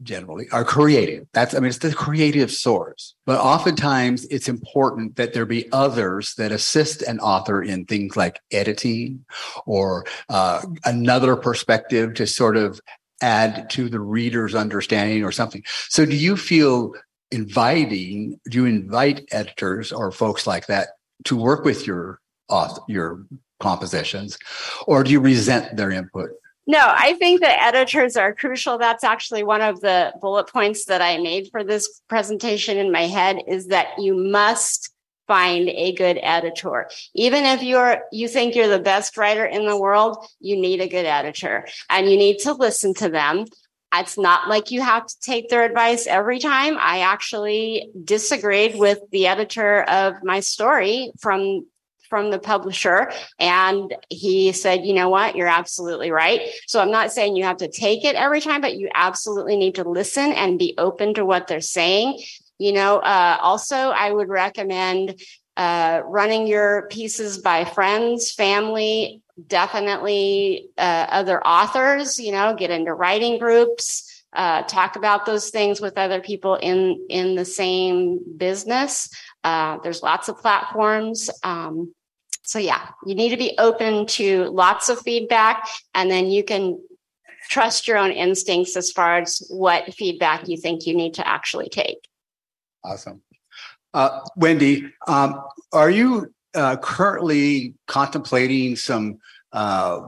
generally 0.03 0.47
are 0.51 0.65
creative. 0.65 1.25
That's, 1.33 1.53
I 1.53 1.59
mean, 1.59 1.69
it's 1.69 1.77
the 1.77 1.93
creative 1.93 2.51
source, 2.51 3.15
but 3.25 3.39
oftentimes 3.39 4.25
it's 4.25 4.49
important 4.49 5.15
that 5.15 5.33
there 5.33 5.45
be 5.45 5.71
others 5.71 6.35
that 6.35 6.51
assist 6.51 7.01
an 7.01 7.19
author 7.19 7.61
in 7.61 7.85
things 7.85 8.17
like 8.17 8.39
editing 8.51 9.25
or 9.65 10.05
uh, 10.29 10.61
another 10.83 11.35
perspective 11.35 12.13
to 12.15 12.27
sort 12.27 12.57
of 12.57 12.79
add 13.21 13.69
to 13.71 13.89
the 13.89 13.99
reader's 13.99 14.55
understanding 14.55 15.23
or 15.23 15.31
something. 15.31 15.63
So 15.89 16.05
do 16.05 16.15
you 16.15 16.37
feel 16.37 16.93
inviting, 17.31 18.39
do 18.49 18.59
you 18.59 18.65
invite 18.65 19.27
editors 19.31 19.91
or 19.91 20.11
folks 20.11 20.45
like 20.45 20.67
that 20.67 20.89
to 21.25 21.35
work 21.35 21.65
with 21.65 21.87
your 21.87 22.19
author, 22.49 22.81
your 22.87 23.25
compositions, 23.59 24.37
or 24.87 25.03
do 25.03 25.11
you 25.11 25.19
resent 25.19 25.75
their 25.77 25.91
input? 25.91 26.29
No, 26.67 26.79
I 26.81 27.13
think 27.13 27.41
that 27.41 27.61
editors 27.61 28.17
are 28.17 28.33
crucial. 28.33 28.77
That's 28.77 29.03
actually 29.03 29.43
one 29.43 29.61
of 29.61 29.81
the 29.81 30.13
bullet 30.19 30.47
points 30.47 30.85
that 30.85 31.01
I 31.01 31.19
made 31.19 31.49
for 31.51 31.63
this 31.63 32.01
presentation 32.07 32.77
in 32.77 32.91
my 32.91 33.03
head 33.03 33.43
is 33.47 33.67
that 33.67 33.87
you 33.99 34.15
must 34.15 34.91
find 35.27 35.69
a 35.69 35.93
good 35.93 36.19
editor. 36.21 36.89
Even 37.13 37.45
if 37.45 37.63
you're 37.63 38.03
you 38.11 38.27
think 38.27 38.55
you're 38.55 38.67
the 38.67 38.79
best 38.79 39.17
writer 39.17 39.45
in 39.45 39.65
the 39.65 39.79
world, 39.79 40.25
you 40.39 40.55
need 40.55 40.81
a 40.81 40.87
good 40.87 41.05
editor 41.05 41.67
and 41.89 42.09
you 42.09 42.17
need 42.17 42.39
to 42.39 42.53
listen 42.53 42.93
to 42.95 43.09
them. 43.09 43.45
It's 43.93 44.17
not 44.17 44.49
like 44.49 44.71
you 44.71 44.81
have 44.81 45.05
to 45.05 45.19
take 45.21 45.49
their 45.49 45.63
advice 45.63 46.05
every 46.05 46.39
time. 46.39 46.77
I 46.77 46.99
actually 46.99 47.91
disagreed 48.03 48.75
with 48.75 48.99
the 49.11 49.27
editor 49.27 49.83
of 49.83 50.23
my 50.23 50.41
story 50.41 51.11
from 51.19 51.65
from 52.09 52.29
the 52.29 52.39
publisher 52.39 53.11
and 53.39 53.93
he 54.09 54.51
said 54.51 54.85
you 54.85 54.93
know 54.93 55.09
what 55.09 55.35
you're 55.35 55.47
absolutely 55.47 56.11
right 56.11 56.39
so 56.67 56.79
i'm 56.79 56.91
not 56.91 57.11
saying 57.11 57.35
you 57.35 57.43
have 57.43 57.57
to 57.57 57.67
take 57.67 58.05
it 58.05 58.15
every 58.15 58.39
time 58.39 58.61
but 58.61 58.77
you 58.77 58.87
absolutely 58.93 59.57
need 59.57 59.73
to 59.75 59.89
listen 59.89 60.31
and 60.33 60.59
be 60.59 60.75
open 60.77 61.15
to 61.15 61.25
what 61.25 61.47
they're 61.47 61.59
saying 61.59 62.21
you 62.57 62.71
know, 62.71 62.99
uh, 62.99 63.37
also, 63.41 63.75
I 63.75 64.11
would 64.11 64.29
recommend 64.29 65.19
uh, 65.57 66.01
running 66.05 66.47
your 66.47 66.87
pieces 66.89 67.37
by 67.37 67.65
friends, 67.65 68.31
family, 68.31 69.21
definitely 69.47 70.69
uh, 70.77 71.07
other 71.09 71.45
authors, 71.45 72.19
you 72.19 72.31
know, 72.31 72.55
get 72.55 72.71
into 72.71 72.93
writing 72.93 73.39
groups. 73.39 74.11
Uh, 74.33 74.63
talk 74.63 74.97
about 74.97 75.25
those 75.25 75.49
things 75.49 75.79
with 75.79 75.97
other 75.97 76.19
people 76.19 76.55
in 76.55 77.05
in 77.09 77.35
the 77.35 77.45
same 77.45 78.19
business. 78.37 79.09
Uh, 79.45 79.77
there's 79.81 80.03
lots 80.03 80.27
of 80.27 80.37
platforms. 80.37 81.29
Um, 81.43 81.93
so 82.43 82.59
yeah, 82.59 82.89
you 83.05 83.15
need 83.15 83.29
to 83.29 83.37
be 83.37 83.55
open 83.57 84.05
to 84.07 84.43
lots 84.45 84.89
of 84.89 84.99
feedback, 84.99 85.67
and 85.93 86.11
then 86.11 86.27
you 86.27 86.43
can 86.43 86.79
trust 87.49 87.87
your 87.87 87.97
own 87.97 88.11
instincts 88.11 88.75
as 88.75 88.91
far 88.91 89.19
as 89.19 89.45
what 89.49 89.93
feedback 89.93 90.49
you 90.49 90.57
think 90.57 90.85
you 90.85 90.95
need 90.95 91.13
to 91.13 91.25
actually 91.25 91.69
take. 91.69 92.05
Awesome. 92.85 93.21
Uh, 93.93 94.19
Wendy, 94.35 94.91
um, 95.07 95.41
are 95.71 95.89
you 95.89 96.33
uh, 96.53 96.77
currently 96.77 97.73
contemplating 97.87 98.75
some 98.75 99.19
uh, 99.53 100.01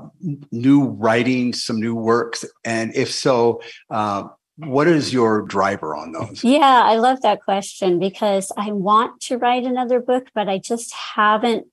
new 0.52 0.86
writing, 0.86 1.54
some 1.54 1.80
new 1.80 1.96
works? 1.96 2.46
And 2.66 2.96
if 2.96 3.12
so, 3.12 3.62
uh, 3.90 4.28
what 4.58 4.88
is 4.88 5.14
your 5.14 5.44
driver 5.44 5.96
on 5.96 6.12
those? 6.12 6.44
Yeah, 6.44 6.84
I 6.84 6.98
love 6.98 7.22
that 7.22 7.42
question 7.42 8.00
because 8.00 8.52
I 8.58 8.72
want 8.72 9.22
to 9.22 9.38
write 9.38 9.64
another 9.64 10.00
book, 10.00 10.28
but 10.34 10.50
I 10.50 10.58
just 10.58 10.94
haven't 10.94 11.68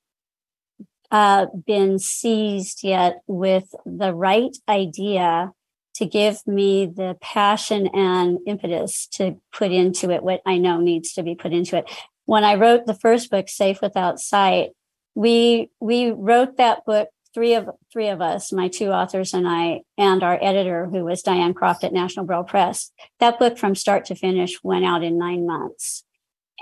uh, 1.11 1.46
been 1.66 1.99
seized 1.99 2.84
yet 2.84 3.20
with 3.26 3.75
the 3.84 4.14
right 4.14 4.56
idea 4.68 5.52
to 5.95 6.07
give 6.07 6.47
me 6.47 6.87
the 6.87 7.17
passion 7.21 7.89
and 7.89 8.39
impetus 8.47 9.07
to 9.13 9.37
put 9.53 9.71
into 9.71 10.11
it 10.11 10.23
what 10.23 10.43
I 10.45 10.59
know 10.59 10.81
needs 10.81 11.13
to 11.15 11.23
be 11.23 11.35
put 11.35 11.53
into 11.53 11.77
it. 11.77 11.91
When 12.27 12.45
I 12.45 12.55
wrote 12.55 12.87
the 12.87 12.95
first 12.95 13.31
book, 13.31 13.49
Safe 13.49 13.81
Without 13.81 14.19
Sight, 14.19 14.71
we 15.15 15.71
we 15.81 16.11
wrote 16.11 16.57
that 16.57 16.85
book 16.85 17.09
three 17.35 17.55
of 17.55 17.69
three 17.93 18.09
of 18.09 18.21
us, 18.21 18.53
my 18.53 18.69
two 18.69 18.91
authors 18.91 19.35
and 19.35 19.47
I, 19.47 19.83
and 19.99 20.23
our 20.23 20.39
editor, 20.41 20.87
who 20.87 21.05
was 21.05 21.23
Diane 21.23 21.55
Croft 21.55 21.85
at 21.85 21.93
National 21.93 22.25
Braille 22.25 22.45
Press. 22.45 22.93
That 23.21 23.39
book 23.39 23.59
from 23.59 23.75
start 23.75 24.05
to 24.07 24.15
finish 24.15 24.63
went 24.63 24.85
out 24.85 25.03
in 25.03 25.19
nine 25.19 25.47
months. 25.47 26.05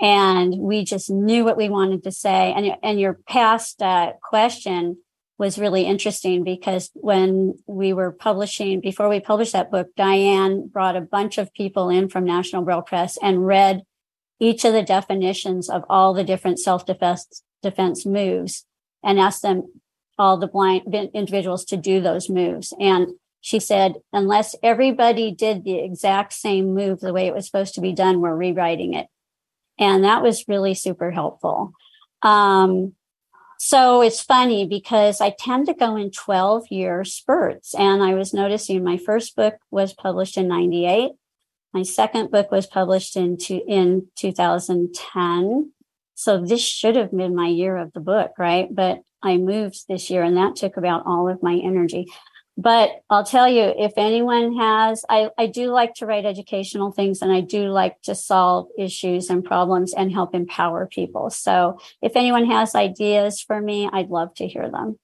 And 0.01 0.57
we 0.57 0.83
just 0.83 1.09
knew 1.11 1.45
what 1.45 1.57
we 1.57 1.69
wanted 1.69 2.03
to 2.03 2.11
say. 2.11 2.51
And, 2.51 2.75
and 2.81 2.99
your 2.99 3.19
past 3.29 3.81
uh, 3.81 4.13
question 4.23 4.97
was 5.43 5.59
really 5.59 5.83
interesting 5.83 6.45
because 6.45 6.89
when 6.93 7.55
we 7.67 7.91
were 7.91 8.13
publishing, 8.13 8.79
before 8.79 9.09
we 9.09 9.19
published 9.19 9.51
that 9.51 9.69
book, 9.69 9.89
Diane 9.97 10.69
brought 10.69 10.95
a 10.95 11.01
bunch 11.01 11.37
of 11.37 11.53
people 11.53 11.89
in 11.89 12.07
from 12.07 12.23
National 12.23 12.63
Braille 12.63 12.81
Press 12.81 13.17
and 13.21 13.45
read 13.45 13.81
each 14.39 14.63
of 14.63 14.71
the 14.71 14.83
definitions 14.83 15.69
of 15.69 15.83
all 15.89 16.13
the 16.13 16.23
different 16.23 16.59
self 16.59 16.85
defense 16.85 18.05
moves 18.05 18.65
and 19.03 19.19
asked 19.19 19.41
them 19.41 19.67
all 20.17 20.37
the 20.37 20.47
blind 20.47 20.95
individuals 21.13 21.65
to 21.65 21.75
do 21.75 21.99
those 21.99 22.29
moves. 22.29 22.73
And 22.79 23.09
she 23.41 23.59
said, 23.59 23.95
unless 24.13 24.55
everybody 24.63 25.29
did 25.29 25.65
the 25.65 25.79
exact 25.79 26.31
same 26.31 26.73
move 26.73 27.01
the 27.01 27.11
way 27.11 27.27
it 27.27 27.35
was 27.35 27.45
supposed 27.45 27.75
to 27.75 27.81
be 27.81 27.91
done, 27.91 28.21
we're 28.21 28.33
rewriting 28.33 28.93
it. 28.93 29.07
And 29.77 30.05
that 30.05 30.23
was 30.23 30.47
really 30.47 30.73
super 30.73 31.11
helpful. 31.11 31.73
Um, 32.21 32.93
so 33.65 34.01
it's 34.01 34.19
funny 34.19 34.67
because 34.67 35.21
I 35.21 35.29
tend 35.29 35.67
to 35.67 35.73
go 35.73 35.95
in 35.95 36.11
12 36.11 36.65
year 36.69 37.05
spurts. 37.05 37.73
And 37.73 38.03
I 38.03 38.13
was 38.13 38.33
noticing 38.33 38.83
my 38.83 38.97
first 38.97 39.37
book 39.37 39.55
was 39.71 39.93
published 39.93 40.37
in 40.37 40.49
98. 40.49 41.11
My 41.73 41.83
second 41.83 42.29
book 42.29 42.51
was 42.51 42.67
published 42.67 43.15
in, 43.15 43.37
two, 43.37 43.61
in 43.65 44.07
2010. 44.17 45.71
So 46.13 46.41
this 46.41 46.59
should 46.59 46.97
have 46.97 47.11
been 47.11 47.37
my 47.37 47.47
year 47.47 47.77
of 47.77 47.93
the 47.93 48.01
book, 48.01 48.33
right? 48.37 48.67
But 48.69 48.99
I 49.21 49.37
moved 49.37 49.85
this 49.87 50.09
year 50.09 50.23
and 50.23 50.35
that 50.35 50.57
took 50.57 50.75
about 50.75 51.05
all 51.05 51.29
of 51.29 51.41
my 51.41 51.55
energy. 51.55 52.07
But 52.55 53.01
I'll 53.09 53.23
tell 53.25 53.47
you, 53.47 53.73
if 53.77 53.93
anyone 53.97 54.55
has, 54.57 55.03
I, 55.09 55.29
I 55.37 55.47
do 55.47 55.71
like 55.71 55.95
to 55.95 56.05
write 56.05 56.25
educational 56.25 56.91
things 56.91 57.21
and 57.21 57.31
I 57.31 57.41
do 57.41 57.69
like 57.69 58.01
to 58.03 58.13
solve 58.13 58.67
issues 58.77 59.29
and 59.29 59.43
problems 59.43 59.93
and 59.93 60.11
help 60.11 60.35
empower 60.35 60.85
people. 60.85 61.31
So 61.31 61.79
if 62.01 62.15
anyone 62.15 62.45
has 62.45 62.75
ideas 62.75 63.41
for 63.41 63.59
me, 63.59 63.89
I'd 63.91 64.09
love 64.09 64.35
to 64.35 64.47
hear 64.47 64.69
them. 64.69 64.99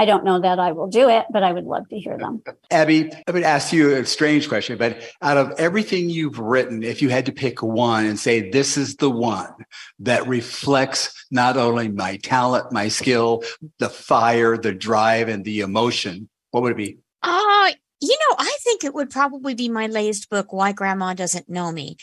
I 0.00 0.06
don't 0.06 0.24
know 0.24 0.40
that 0.40 0.58
I 0.58 0.72
will 0.72 0.86
do 0.86 1.10
it, 1.10 1.26
but 1.30 1.42
I 1.42 1.52
would 1.52 1.64
love 1.64 1.86
to 1.90 1.98
hear 1.98 2.16
them. 2.16 2.42
Abbi, 2.70 3.10
I 3.28 3.30
would 3.30 3.42
ask 3.42 3.70
you 3.70 3.96
a 3.96 4.06
strange 4.06 4.48
question, 4.48 4.78
but 4.78 5.02
out 5.20 5.36
of 5.36 5.52
everything 5.58 6.08
you've 6.08 6.38
written, 6.38 6.82
if 6.82 7.02
you 7.02 7.10
had 7.10 7.26
to 7.26 7.32
pick 7.32 7.62
one 7.62 8.06
and 8.06 8.18
say, 8.18 8.48
this 8.48 8.78
is 8.78 8.96
the 8.96 9.10
one 9.10 9.52
that 9.98 10.26
reflects 10.26 11.26
not 11.30 11.58
only 11.58 11.88
my 11.88 12.16
talent, 12.16 12.72
my 12.72 12.88
skill, 12.88 13.42
the 13.78 13.90
fire, 13.90 14.56
the 14.56 14.72
drive, 14.72 15.28
and 15.28 15.44
the 15.44 15.60
emotion, 15.60 16.30
what 16.50 16.62
would 16.62 16.72
it 16.72 16.76
be? 16.76 16.98
Uh, 17.22 17.72
you 18.00 18.16
know, 18.28 18.36
I 18.38 18.56
think 18.62 18.82
it 18.82 18.94
would 18.94 19.10
probably 19.10 19.54
be 19.54 19.68
my 19.68 19.86
latest 19.86 20.30
book, 20.30 20.52
Why 20.52 20.72
Grandma 20.72 21.14
Doesn't 21.14 21.48
Know 21.48 21.70
Me. 21.70 21.96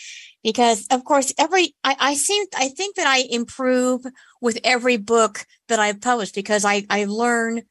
Because 0.43 0.85
of 0.91 1.03
course, 1.03 1.33
every 1.37 1.75
I, 1.83 1.95
I 1.99 2.13
seem 2.13 2.45
I 2.55 2.69
think 2.69 2.95
that 2.95 3.07
I 3.07 3.23
improve 3.29 4.05
with 4.39 4.59
every 4.63 4.97
book 4.97 5.45
that 5.67 5.79
I've 5.79 6.01
published 6.01 6.35
because 6.35 6.63
I 6.63 6.85
I 6.89 7.05
learn 7.05 7.63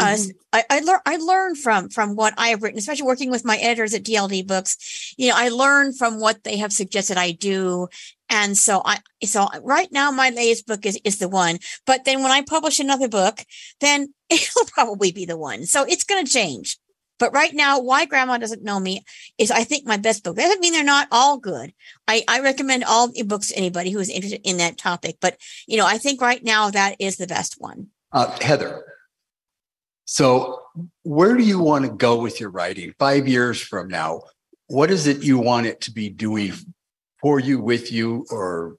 Mm-hmm. 0.00 0.30
I, 0.52 0.64
I 0.70 0.80
learn 0.80 1.00
I 1.06 1.16
learn 1.16 1.54
from 1.54 1.88
from 1.88 2.16
what 2.16 2.34
I 2.38 2.48
have 2.48 2.62
written, 2.62 2.78
especially 2.78 3.06
working 3.06 3.30
with 3.30 3.44
my 3.44 3.56
editors 3.56 3.94
at 3.94 4.04
DLD 4.04 4.46
Books. 4.46 5.14
You 5.16 5.28
know, 5.28 5.34
I 5.36 5.48
learn 5.48 5.92
from 5.92 6.20
what 6.20 6.44
they 6.44 6.56
have 6.58 6.72
suggested 6.72 7.16
I 7.16 7.32
do, 7.32 7.88
and 8.28 8.56
so 8.56 8.82
I 8.84 9.00
so 9.24 9.48
right 9.62 9.90
now 9.92 10.10
my 10.10 10.30
latest 10.30 10.66
book 10.66 10.86
is 10.86 10.98
is 11.04 11.18
the 11.18 11.28
one. 11.28 11.58
But 11.86 12.04
then 12.04 12.22
when 12.22 12.32
I 12.32 12.42
publish 12.42 12.80
another 12.80 13.08
book, 13.08 13.44
then 13.80 14.14
it'll 14.42 14.66
probably 14.66 15.12
be 15.12 15.24
the 15.24 15.36
one. 15.36 15.66
So 15.66 15.84
it's 15.84 16.04
going 16.04 16.24
to 16.24 16.30
change. 16.30 16.78
But 17.18 17.34
right 17.34 17.52
now, 17.52 17.78
why 17.78 18.06
grandma 18.06 18.38
doesn't 18.38 18.64
know 18.64 18.80
me 18.80 19.04
is 19.36 19.50
I 19.50 19.62
think 19.62 19.86
my 19.86 19.98
best 19.98 20.24
book. 20.24 20.36
That 20.36 20.44
doesn't 20.44 20.60
mean 20.60 20.72
they're 20.72 20.82
not 20.82 21.08
all 21.10 21.36
good. 21.36 21.74
I, 22.08 22.24
I 22.26 22.40
recommend 22.40 22.84
all 22.84 23.12
books 23.26 23.48
to 23.48 23.56
anybody 23.56 23.90
who 23.90 23.98
is 23.98 24.08
interested 24.08 24.40
in 24.42 24.56
that 24.56 24.78
topic. 24.78 25.18
But 25.20 25.36
you 25.66 25.76
know, 25.76 25.86
I 25.86 25.98
think 25.98 26.22
right 26.22 26.42
now 26.42 26.70
that 26.70 26.96
is 26.98 27.18
the 27.18 27.26
best 27.26 27.56
one. 27.58 27.88
Uh, 28.10 28.34
Heather, 28.40 28.82
so, 30.12 30.62
where 31.04 31.36
do 31.36 31.44
you 31.44 31.60
want 31.60 31.84
to 31.84 31.90
go 31.92 32.20
with 32.20 32.40
your 32.40 32.50
writing 32.50 32.92
five 32.98 33.28
years 33.28 33.60
from 33.60 33.86
now? 33.86 34.22
What 34.66 34.90
is 34.90 35.06
it 35.06 35.22
you 35.22 35.38
want 35.38 35.68
it 35.68 35.82
to 35.82 35.92
be 35.92 36.08
doing 36.10 36.52
for 37.20 37.38
you, 37.38 37.60
with 37.60 37.92
you, 37.92 38.26
or 38.28 38.76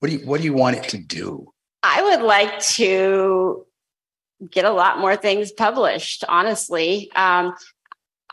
what 0.00 0.10
do 0.10 0.16
you 0.16 0.26
what 0.26 0.40
do 0.40 0.44
you 0.44 0.54
want 0.54 0.78
it 0.78 0.88
to 0.88 0.98
do? 0.98 1.52
I 1.84 2.02
would 2.02 2.22
like 2.22 2.58
to 2.70 3.64
get 4.50 4.64
a 4.64 4.70
lot 4.70 4.98
more 4.98 5.16
things 5.16 5.52
published. 5.52 6.24
Honestly, 6.28 7.10
um, 7.14 7.54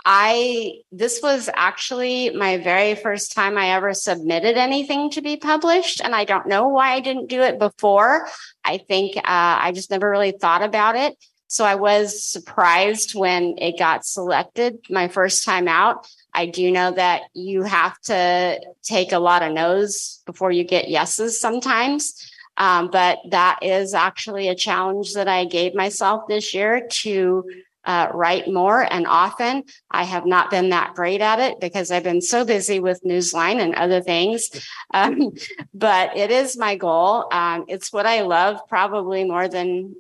I 0.06 0.80
this 0.92 1.22
was 1.24 1.50
actually 1.54 2.32
my 2.32 2.58
very 2.58 2.96
first 2.96 3.32
time 3.34 3.58
I 3.58 3.70
ever 3.70 3.94
submitted 3.94 4.58
anything 4.58 5.10
to 5.12 5.22
be 5.22 5.38
published, 5.38 6.02
and 6.02 6.14
I 6.14 6.26
don't 6.26 6.48
know 6.48 6.68
why 6.68 6.94
I 6.94 7.00
didn't 7.00 7.28
do 7.28 7.42
it 7.42 7.58
before. 7.58 8.28
I 8.66 8.80
think 8.80 9.16
uh, 9.18 9.22
I 9.26 9.72
just 9.74 9.92
never 9.92 10.10
really 10.10 10.32
thought 10.32 10.64
about 10.64 10.96
it. 10.96 11.16
So 11.48 11.64
I 11.64 11.76
was 11.76 12.24
surprised 12.24 13.14
when 13.14 13.56
it 13.60 13.78
got 13.78 14.06
selected 14.06 14.80
my 14.90 15.08
first 15.08 15.46
time 15.46 15.68
out. 15.68 16.08
I 16.34 16.48
do 16.48 16.72
know 16.72 16.92
that 16.92 17.22
you 17.34 17.62
have 17.62 18.00
to 18.02 18.60
take 18.82 19.12
a 19.12 19.20
lot 19.20 19.44
of 19.44 19.54
no's 19.54 20.22
before 20.26 20.52
you 20.52 20.64
get 20.64 20.90
yeses 20.90 21.40
sometimes. 21.40 22.33
Um, 22.58 22.90
but 22.92 23.20
that 23.30 23.60
is 23.62 23.94
actually 23.94 24.48
a 24.48 24.56
challenge 24.56 25.14
that 25.14 25.28
I 25.28 25.46
gave 25.46 25.74
myself 25.74 26.28
this 26.28 26.54
year 26.54 26.88
to 27.02 27.44
uh, 27.86 28.08
write 28.14 28.48
more 28.48 28.82
and 28.82 29.06
often. 29.08 29.64
I 29.92 30.04
have 30.04 30.26
not 30.26 30.50
been 30.50 30.70
that 30.70 30.94
great 30.96 31.22
at 31.22 31.40
it 31.40 31.60
because 31.60 31.92
I've 31.92 32.04
been 32.04 32.22
so 32.22 32.46
busy 32.46 32.80
with 32.80 33.04
Newsline 33.04 33.60
and 33.60 33.76
other 33.76 34.02
things. 34.02 34.50
Um, 34.96 35.32
but 35.74 36.16
it 36.16 36.30
is 36.30 36.56
my 36.56 36.76
goal. 36.76 37.28
Um, 37.32 37.66
it's 37.68 37.92
what 37.92 38.06
I 38.06 38.22
love 38.22 38.60
probably 38.70 39.24
more 39.24 39.48
than 39.48 39.96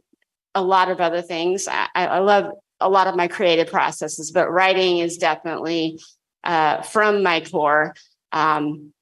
a 0.54 0.62
lot 0.62 0.92
of 0.92 1.02
other 1.02 1.24
things. 1.24 1.68
I, 1.68 1.88
I 1.96 2.20
love 2.20 2.52
a 2.80 2.88
lot 2.88 3.08
of 3.08 3.16
my 3.16 3.28
creative 3.28 3.72
processes, 3.72 4.30
but 4.30 4.52
writing 4.52 5.00
is 5.00 5.18
definitely 5.18 6.00
uh, 6.44 6.84
from 6.84 7.24
my 7.24 7.42
core. 7.42 7.96
Um, 8.32 8.94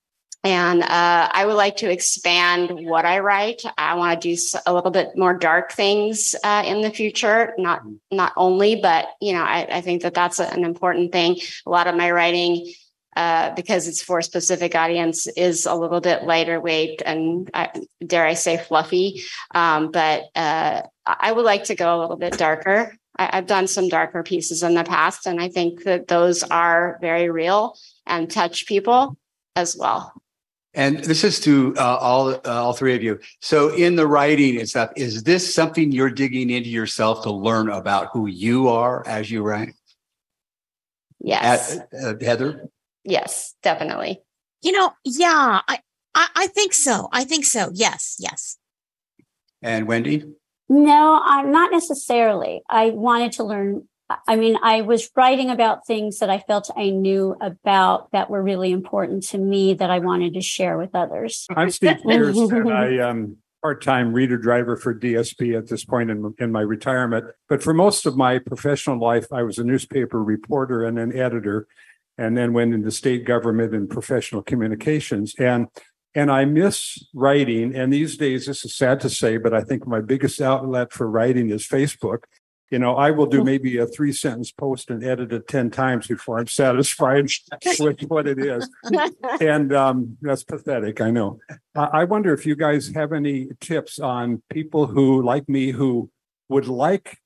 and 0.43 0.81
uh, 0.81 1.29
I 1.31 1.45
would 1.45 1.55
like 1.55 1.77
to 1.77 1.91
expand 1.91 2.71
what 2.71 3.05
I 3.05 3.19
write. 3.19 3.61
I 3.77 3.93
want 3.93 4.21
to 4.21 4.35
do 4.35 4.41
a 4.65 4.73
little 4.73 4.89
bit 4.89 5.15
more 5.15 5.35
dark 5.35 5.71
things 5.71 6.35
uh, 6.43 6.63
in 6.65 6.81
the 6.81 6.89
future. 6.89 7.53
Not 7.57 7.81
not 8.09 8.33
only, 8.35 8.75
but 8.75 9.07
you 9.21 9.33
know, 9.33 9.43
I, 9.43 9.67
I 9.69 9.81
think 9.81 10.01
that 10.01 10.15
that's 10.15 10.39
an 10.39 10.63
important 10.63 11.11
thing. 11.11 11.37
A 11.65 11.69
lot 11.69 11.87
of 11.87 11.95
my 11.95 12.09
writing 12.09 12.73
uh, 13.15 13.53
because 13.55 13.87
it's 13.87 14.01
for 14.01 14.19
a 14.19 14.23
specific 14.23 14.73
audience 14.73 15.27
is 15.27 15.65
a 15.65 15.75
little 15.75 16.01
bit 16.01 16.23
lighter 16.23 16.59
weight 16.59 17.01
and 17.05 17.49
uh, 17.53 17.67
dare 18.05 18.25
I 18.25 18.33
say 18.33 18.57
fluffy. 18.57 19.21
Um, 19.53 19.91
but 19.91 20.23
uh, 20.35 20.83
I 21.05 21.31
would 21.31 21.45
like 21.45 21.65
to 21.65 21.75
go 21.75 21.97
a 21.97 21.99
little 21.99 22.15
bit 22.15 22.37
darker. 22.37 22.95
I, 23.17 23.35
have 23.35 23.47
done 23.47 23.67
some 23.67 23.89
darker 23.89 24.23
pieces 24.23 24.63
in 24.63 24.73
the 24.73 24.85
past, 24.85 25.27
and 25.27 25.41
I 25.41 25.49
think 25.49 25.83
that 25.83 26.07
those 26.07 26.41
are 26.43 26.97
very 27.01 27.29
real 27.29 27.77
and 28.07 28.31
touch 28.31 28.65
people 28.65 29.17
as 29.55 29.75
well. 29.77 30.13
And 30.73 30.99
this 30.99 31.25
is 31.25 31.39
to 31.41 31.75
uh, 31.77 31.97
all 31.97 32.29
uh, 32.29 32.39
all 32.45 32.73
three 32.73 32.95
of 32.95 33.03
you. 33.03 33.19
So, 33.41 33.75
in 33.75 33.97
the 33.97 34.07
writing 34.07 34.57
and 34.57 34.69
stuff, 34.69 34.91
is 34.95 35.23
this 35.23 35.53
something 35.53 35.91
you're 35.91 36.09
digging 36.09 36.49
into 36.49 36.69
yourself 36.69 37.23
to 37.23 37.31
learn 37.31 37.69
about 37.69 38.09
who 38.13 38.27
you 38.27 38.69
are 38.69 39.05
as 39.05 39.29
you 39.29 39.43
write? 39.43 39.73
Yes, 41.19 41.77
uh, 41.77 42.13
Heather. 42.21 42.69
Yes, 43.03 43.53
definitely. 43.63 44.21
You 44.61 44.71
know, 44.71 44.93
yeah, 45.03 45.61
I, 45.67 45.79
I, 46.15 46.27
I 46.35 46.47
think 46.47 46.73
so. 46.73 47.09
I 47.11 47.23
think 47.23 47.45
so. 47.45 47.69
Yes, 47.73 48.15
yes. 48.19 48.57
And 49.61 49.87
Wendy? 49.87 50.23
No, 50.69 51.21
I'm 51.23 51.51
not 51.51 51.71
necessarily. 51.71 52.61
I 52.69 52.91
wanted 52.91 53.33
to 53.33 53.43
learn. 53.43 53.87
I 54.27 54.35
mean, 54.35 54.57
I 54.61 54.81
was 54.81 55.09
writing 55.15 55.49
about 55.49 55.85
things 55.85 56.19
that 56.19 56.29
I 56.29 56.39
felt 56.39 56.69
I 56.75 56.89
knew 56.89 57.35
about 57.41 58.11
that 58.11 58.29
were 58.29 58.41
really 58.41 58.71
important 58.71 59.23
to 59.27 59.37
me 59.37 59.73
that 59.75 59.89
I 59.89 59.99
wanted 59.99 60.33
to 60.33 60.41
share 60.41 60.77
with 60.77 60.95
others. 60.95 61.47
I'm 61.55 61.69
Steve 61.69 61.97
Pierce, 62.05 62.37
and 62.37 62.71
I 62.71 63.09
am 63.09 63.37
part-time 63.61 64.11
reader 64.11 64.37
driver 64.37 64.75
for 64.75 64.93
DSP 64.93 65.57
at 65.57 65.67
this 65.67 65.85
point 65.85 66.09
in, 66.09 66.33
in 66.39 66.51
my 66.51 66.61
retirement. 66.61 67.25
But 67.47 67.61
for 67.61 67.73
most 67.73 68.05
of 68.05 68.17
my 68.17 68.39
professional 68.39 68.99
life, 68.99 69.27
I 69.31 69.43
was 69.43 69.59
a 69.59 69.63
newspaper 69.63 70.23
reporter 70.23 70.83
and 70.83 70.97
an 70.97 71.15
editor 71.17 71.67
and 72.17 72.37
then 72.37 72.53
went 72.53 72.73
into 72.73 72.91
state 72.91 73.25
government 73.25 73.73
and 73.73 73.89
professional 73.89 74.41
communications. 74.41 75.35
And 75.37 75.67
and 76.13 76.29
I 76.29 76.43
miss 76.43 77.05
writing. 77.13 77.73
And 77.73 77.91
these 77.91 78.17
days, 78.17 78.45
this 78.45 78.65
is 78.65 78.75
sad 78.75 78.99
to 79.01 79.09
say, 79.09 79.37
but 79.37 79.53
I 79.53 79.61
think 79.61 79.87
my 79.87 80.01
biggest 80.01 80.41
outlet 80.41 80.91
for 80.91 81.09
writing 81.09 81.49
is 81.49 81.65
Facebook. 81.65 82.23
You 82.71 82.79
know, 82.79 82.95
I 82.95 83.11
will 83.11 83.25
do 83.25 83.43
maybe 83.43 83.77
a 83.77 83.85
three 83.85 84.13
sentence 84.13 84.49
post 84.49 84.89
and 84.89 85.03
edit 85.03 85.33
it 85.33 85.47
10 85.47 85.71
times 85.71 86.07
before 86.07 86.39
I'm 86.39 86.47
satisfied 86.63 87.27
with 87.79 88.01
what 88.03 88.27
it 88.27 88.39
is. 88.39 88.69
And 89.41 89.73
um, 89.73 90.17
that's 90.21 90.43
pathetic, 90.43 91.01
I 91.01 91.11
know. 91.11 91.39
I 91.75 92.05
wonder 92.05 92.33
if 92.33 92.45
you 92.45 92.55
guys 92.55 92.93
have 92.95 93.11
any 93.11 93.49
tips 93.59 93.99
on 93.99 94.41
people 94.49 94.87
who, 94.87 95.21
like 95.21 95.49
me, 95.49 95.71
who 95.71 96.09
would 96.47 96.67
like 96.67 97.17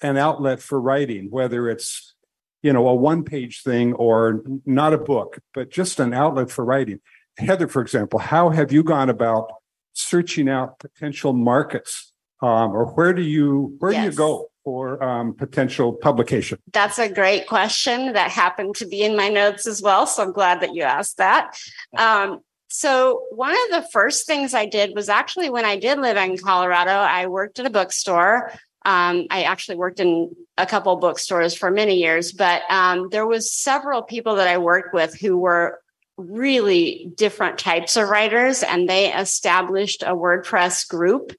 an 0.00 0.16
outlet 0.16 0.60
for 0.60 0.80
writing, 0.80 1.30
whether 1.30 1.68
it's 1.68 2.14
you 2.62 2.72
know, 2.72 2.88
a 2.88 2.94
one 2.94 3.24
page 3.24 3.62
thing 3.62 3.92
or 3.92 4.42
not 4.64 4.94
a 4.94 4.98
book, 4.98 5.38
but 5.52 5.70
just 5.70 6.00
an 6.00 6.14
outlet 6.14 6.50
for 6.50 6.64
writing. 6.64 6.98
Heather, 7.36 7.68
for 7.68 7.82
example, 7.82 8.18
how 8.18 8.48
have 8.48 8.72
you 8.72 8.82
gone 8.82 9.10
about 9.10 9.52
searching 9.92 10.48
out 10.48 10.78
potential 10.78 11.34
markets 11.34 12.12
Um, 12.40 12.72
or 12.72 12.86
where 12.94 13.12
do 13.12 13.20
you, 13.20 13.76
where 13.80 13.92
do 13.92 14.00
you 14.02 14.12
go 14.12 14.48
for, 14.64 15.02
um, 15.02 15.34
potential 15.34 15.92
publication? 15.92 16.58
That's 16.72 16.98
a 16.98 17.08
great 17.08 17.46
question 17.46 18.14
that 18.14 18.30
happened 18.30 18.74
to 18.76 18.86
be 18.86 19.02
in 19.02 19.16
my 19.16 19.28
notes 19.28 19.66
as 19.66 19.82
well. 19.82 20.06
So 20.06 20.22
I'm 20.22 20.32
glad 20.32 20.60
that 20.60 20.74
you 20.74 20.82
asked 20.82 21.18
that. 21.18 21.56
Um, 21.96 22.40
so 22.68 23.22
one 23.30 23.52
of 23.52 23.82
the 23.82 23.88
first 23.92 24.26
things 24.26 24.52
I 24.52 24.66
did 24.66 24.96
was 24.96 25.08
actually 25.08 25.48
when 25.48 25.64
I 25.64 25.76
did 25.76 25.98
live 25.98 26.16
in 26.16 26.36
Colorado, 26.38 26.90
I 26.90 27.26
worked 27.26 27.60
at 27.60 27.66
a 27.66 27.70
bookstore. 27.70 28.50
Um, 28.84 29.26
I 29.30 29.44
actually 29.44 29.76
worked 29.76 30.00
in 30.00 30.34
a 30.58 30.66
couple 30.66 30.96
bookstores 30.96 31.54
for 31.54 31.70
many 31.70 31.96
years, 31.96 32.32
but 32.32 32.62
um, 32.68 33.08
there 33.10 33.26
was 33.26 33.50
several 33.50 34.02
people 34.02 34.36
that 34.36 34.48
I 34.48 34.58
worked 34.58 34.92
with 34.92 35.18
who 35.18 35.38
were 35.38 35.80
really 36.16 37.10
different 37.16 37.58
types 37.58 37.96
of 37.96 38.08
writers, 38.08 38.62
and 38.62 38.88
they 38.88 39.12
established 39.12 40.02
a 40.02 40.14
WordPress 40.14 40.88
group. 40.88 41.32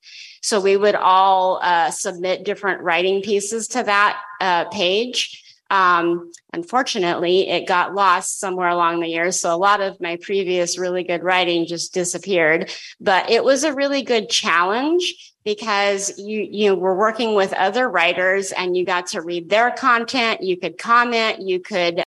So 0.46 0.62
we 0.62 0.78
would 0.78 0.94
all 0.94 1.60
uh, 1.64 1.90
submit 1.90 2.46
different 2.46 2.84
writing 2.84 3.24
pieces 3.24 3.68
to 3.70 3.82
that 3.82 4.22
uh, 4.40 4.66
page. 4.66 5.44
Um, 5.72 6.32
unfortunately, 6.54 7.50
it 7.50 7.68
got 7.68 7.96
lost 7.96 8.40
somewhere 8.40 8.70
along 8.70 9.00
the 9.00 9.08
years. 9.08 9.40
So 9.40 9.52
a 9.52 9.58
lot 9.58 9.82
of 9.82 10.00
my 10.00 10.18
previous 10.18 10.78
really 10.78 11.04
good 11.04 11.24
writing 11.24 11.66
just 11.66 11.96
disappeared. 11.96 12.72
But 13.02 13.32
it 13.32 13.44
was 13.44 13.64
a 13.64 13.74
really 13.74 14.04
good 14.04 14.30
challenge 14.30 15.34
because 15.44 16.16
you 16.20 16.48
you 16.52 16.76
were 16.76 16.96
working 16.96 17.34
with 17.34 17.52
other 17.54 17.90
writers 17.90 18.52
and 18.52 18.78
you 18.78 18.86
got 18.86 19.08
to 19.08 19.24
read 19.24 19.50
their 19.50 19.72
content. 19.72 20.44
You 20.44 20.58
could 20.58 20.78
comment. 20.78 21.42
You 21.42 21.60
could. 21.60 22.04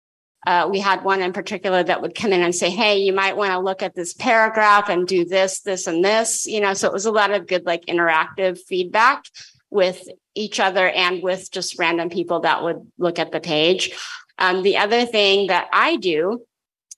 Uh, 0.45 0.67
we 0.71 0.79
had 0.79 1.03
one 1.03 1.21
in 1.21 1.33
particular 1.33 1.83
that 1.83 2.01
would 2.01 2.15
come 2.15 2.31
in 2.31 2.41
and 2.41 2.53
say, 2.53 2.69
"Hey, 2.69 2.99
you 2.99 3.13
might 3.13 3.37
want 3.37 3.51
to 3.51 3.59
look 3.59 3.81
at 3.81 3.95
this 3.95 4.13
paragraph 4.13 4.89
and 4.89 5.07
do 5.07 5.25
this, 5.25 5.61
this, 5.61 5.87
and 5.87 6.03
this." 6.03 6.45
You 6.45 6.61
know, 6.61 6.73
so 6.73 6.87
it 6.87 6.93
was 6.93 7.05
a 7.05 7.11
lot 7.11 7.31
of 7.31 7.47
good, 7.47 7.65
like 7.65 7.85
interactive 7.85 8.59
feedback 8.59 9.25
with 9.69 10.07
each 10.35 10.59
other 10.59 10.87
and 10.89 11.23
with 11.23 11.51
just 11.51 11.79
random 11.79 12.09
people 12.09 12.41
that 12.41 12.63
would 12.63 12.91
look 12.97 13.19
at 13.19 13.31
the 13.31 13.39
page. 13.39 13.91
Um, 14.37 14.63
the 14.63 14.77
other 14.77 15.05
thing 15.05 15.47
that 15.47 15.67
I 15.71 15.95
do 15.95 16.41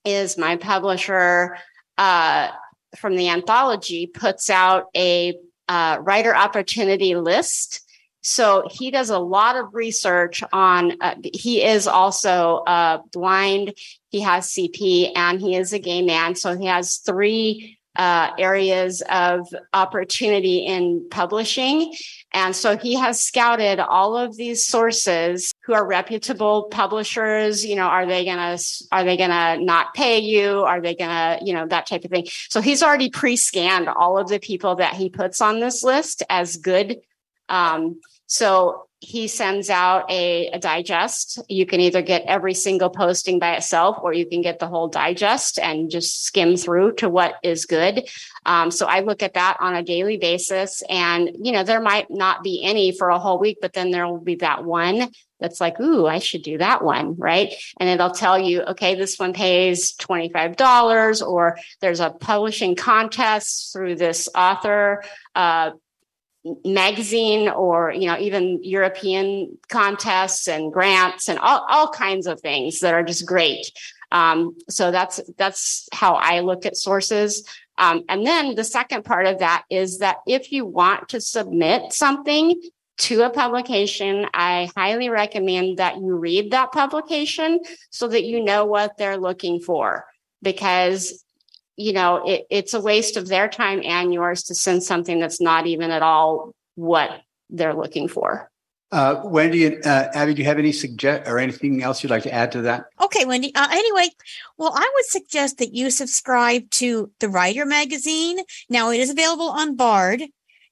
is 0.03 0.37
my 0.37 0.55
publisher 0.55 1.57
uh, 1.97 2.49
from 2.95 3.15
the 3.15 3.29
anthology 3.29 4.07
puts 4.07 4.49
out 4.49 4.85
a 4.95 5.37
uh, 5.67 5.97
writer 6.01 6.35
opportunity 6.35 7.15
list. 7.15 7.81
So 8.27 8.67
he 8.69 8.91
does 8.91 9.09
a 9.09 9.19
lot 9.19 9.55
of 9.55 9.73
research 9.73 10.43
on, 10.51 10.97
uh, 10.99 11.15
he 11.33 11.63
is 11.63 11.87
also 11.87 12.57
uh, 12.67 12.97
blind, 13.13 13.73
he 14.09 14.19
has 14.19 14.49
CP, 14.49 15.13
and 15.15 15.39
he 15.39 15.55
is 15.55 15.71
a 15.71 15.79
gay 15.79 16.01
man. 16.01 16.35
So 16.35 16.57
he 16.57 16.65
has 16.65 16.97
three 16.97 17.77
uh, 17.95 18.31
areas 18.37 19.01
of 19.09 19.47
opportunity 19.71 20.65
in 20.65 21.07
publishing. 21.09 21.95
And 22.33 22.53
so 22.53 22.77
he 22.77 22.95
has 22.95 23.23
scouted 23.23 23.79
all 23.79 24.17
of 24.17 24.35
these 24.35 24.67
sources 24.67 25.53
who 25.63 25.73
are 25.73 25.87
reputable 25.87 26.63
publishers. 26.63 27.65
You 27.65 27.77
know, 27.77 27.87
are 27.87 28.05
they 28.05 28.25
gonna 28.25 28.57
are 28.91 29.05
they 29.05 29.15
gonna 29.15 29.57
not 29.63 29.93
pay 29.93 30.19
you? 30.19 30.63
Are 30.65 30.81
they 30.81 30.95
gonna, 30.95 31.39
you 31.41 31.53
know, 31.53 31.65
that 31.67 31.87
type 31.87 32.03
of 32.03 32.11
thing. 32.11 32.27
So 32.49 32.59
he's 32.59 32.83
already 32.83 33.09
pre-scanned 33.09 33.87
all 33.87 34.17
of 34.17 34.27
the 34.27 34.39
people 34.39 34.75
that 34.75 34.95
he 34.95 35.09
puts 35.09 35.39
on 35.39 35.61
this 35.61 35.81
list 35.81 36.23
as 36.29 36.57
good. 36.57 36.97
Um, 37.49 38.01
so 38.27 38.87
he 38.99 39.27
sends 39.27 39.69
out 39.69 40.09
a, 40.09 40.47
a 40.47 40.59
digest. 40.59 41.39
You 41.47 41.67
can 41.67 41.79
either 41.79 42.01
get 42.01 42.23
every 42.25 42.55
single 42.55 42.89
posting 42.89 43.37
by 43.37 43.55
itself, 43.55 43.97
or 44.01 44.11
you 44.11 44.25
can 44.25 44.41
get 44.41 44.57
the 44.57 44.67
whole 44.67 44.87
digest 44.87 45.59
and 45.59 45.91
just 45.91 46.23
skim 46.23 46.57
through 46.57 46.93
to 46.95 47.09
what 47.09 47.35
is 47.43 47.65
good. 47.65 48.09
Um, 48.45 48.71
so 48.71 48.87
I 48.87 49.01
look 49.01 49.21
at 49.21 49.35
that 49.35 49.57
on 49.59 49.75
a 49.75 49.83
daily 49.83 50.17
basis, 50.17 50.81
and 50.89 51.29
you 51.39 51.51
know 51.51 51.63
there 51.63 51.81
might 51.81 52.09
not 52.09 52.43
be 52.43 52.63
any 52.63 52.91
for 52.91 53.09
a 53.09 53.19
whole 53.19 53.39
week, 53.39 53.59
but 53.61 53.73
then 53.73 53.91
there 53.91 54.07
will 54.07 54.19
be 54.19 54.35
that 54.35 54.65
one 54.65 55.11
that's 55.39 55.61
like, 55.61 55.79
ooh, 55.79 56.07
I 56.07 56.17
should 56.17 56.41
do 56.41 56.57
that 56.57 56.83
one, 56.83 57.15
right? 57.17 57.53
And 57.79 57.87
it'll 57.89 58.09
tell 58.09 58.39
you, 58.39 58.63
okay, 58.63 58.95
this 58.95 59.19
one 59.19 59.33
pays 59.33 59.93
twenty 59.93 60.29
five 60.29 60.55
dollars, 60.55 61.21
or 61.21 61.59
there's 61.81 61.99
a 61.99 62.09
publishing 62.09 62.75
contest 62.75 63.73
through 63.73 63.95
this 63.95 64.27
author. 64.33 65.03
Uh, 65.35 65.71
magazine 66.65 67.49
or 67.49 67.91
you 67.91 68.07
know 68.07 68.17
even 68.19 68.59
european 68.63 69.57
contests 69.69 70.47
and 70.47 70.71
grants 70.71 71.29
and 71.29 71.39
all, 71.39 71.65
all 71.69 71.89
kinds 71.89 72.27
of 72.27 72.39
things 72.41 72.79
that 72.79 72.93
are 72.93 73.03
just 73.03 73.25
great 73.25 73.71
um, 74.11 74.55
so 74.69 74.91
that's 74.91 75.19
that's 75.37 75.87
how 75.91 76.15
i 76.15 76.39
look 76.39 76.65
at 76.65 76.77
sources 76.77 77.43
um, 77.77 78.03
and 78.09 78.25
then 78.25 78.55
the 78.55 78.63
second 78.63 79.05
part 79.05 79.27
of 79.27 79.39
that 79.39 79.63
is 79.69 79.99
that 79.99 80.17
if 80.25 80.51
you 80.51 80.65
want 80.65 81.09
to 81.09 81.21
submit 81.21 81.93
something 81.93 82.59
to 82.97 83.21
a 83.21 83.29
publication, 83.29 84.25
I 84.33 84.69
highly 84.75 85.09
recommend 85.09 85.77
that 85.77 85.97
you 85.97 86.15
read 86.15 86.51
that 86.51 86.71
publication 86.71 87.59
so 87.91 88.07
that 88.07 88.23
you 88.23 88.43
know 88.43 88.65
what 88.65 88.97
they're 88.97 89.17
looking 89.17 89.59
for. 89.59 90.05
Because 90.41 91.23
you 91.77 91.93
know, 91.93 92.27
it, 92.27 92.45
it's 92.49 92.73
a 92.73 92.81
waste 92.81 93.15
of 93.15 93.27
their 93.27 93.47
time 93.47 93.81
and 93.85 94.13
yours 94.13 94.43
to 94.43 94.55
send 94.55 94.83
something 94.83 95.19
that's 95.19 95.39
not 95.39 95.67
even 95.67 95.91
at 95.91 96.01
all 96.01 96.53
what 96.75 97.21
they're 97.49 97.73
looking 97.73 98.07
for. 98.07 98.51
Uh, 98.91 99.21
Wendy 99.25 99.65
and 99.65 99.85
uh, 99.85 100.09
Abbi, 100.13 100.33
do 100.33 100.41
you 100.41 100.47
have 100.47 100.59
any 100.59 100.71
suggest 100.71 101.27
or 101.27 101.39
anything 101.39 101.83
else 101.83 102.01
you'd 102.01 102.09
like 102.09 102.23
to 102.23 102.33
add 102.33 102.51
to 102.53 102.61
that? 102.61 102.85
Okay, 103.01 103.25
Wendy. 103.25 103.53
Uh, 103.53 103.67
anyway, 103.69 104.07
well, 104.57 104.71
I 104.73 104.91
would 104.95 105.05
suggest 105.05 105.57
that 105.57 105.73
you 105.73 105.91
subscribe 105.91 106.69
to 106.71 107.11
the 107.19 107.29
Writer 107.29 107.65
magazine. 107.65 108.39
Now, 108.69 108.91
it 108.91 108.99
is 108.99 109.09
available 109.09 109.49
on 109.49 109.75
Bard. 109.75 110.23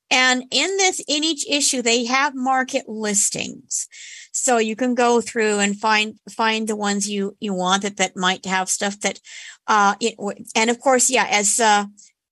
And 0.09 0.43
in 0.51 0.77
this, 0.77 1.03
in 1.07 1.23
each 1.23 1.45
issue, 1.49 1.81
they 1.81 2.05
have 2.05 2.35
market 2.35 2.87
listings. 2.87 3.87
So 4.35 4.57
you 4.57 4.75
can 4.75 4.95
go 4.95 5.21
through 5.21 5.59
and 5.59 5.79
find, 5.79 6.19
find 6.29 6.67
the 6.67 6.75
ones 6.75 7.09
you, 7.09 7.37
you 7.39 7.53
want 7.53 7.83
that, 7.83 7.97
that 7.97 8.17
might 8.17 8.45
have 8.45 8.69
stuff 8.69 8.99
that, 8.99 9.19
uh, 9.65 9.95
it, 10.01 10.15
and 10.55 10.69
of 10.69 10.79
course, 10.79 11.09
yeah, 11.09 11.25
as, 11.31 11.59
uh, 11.59 11.85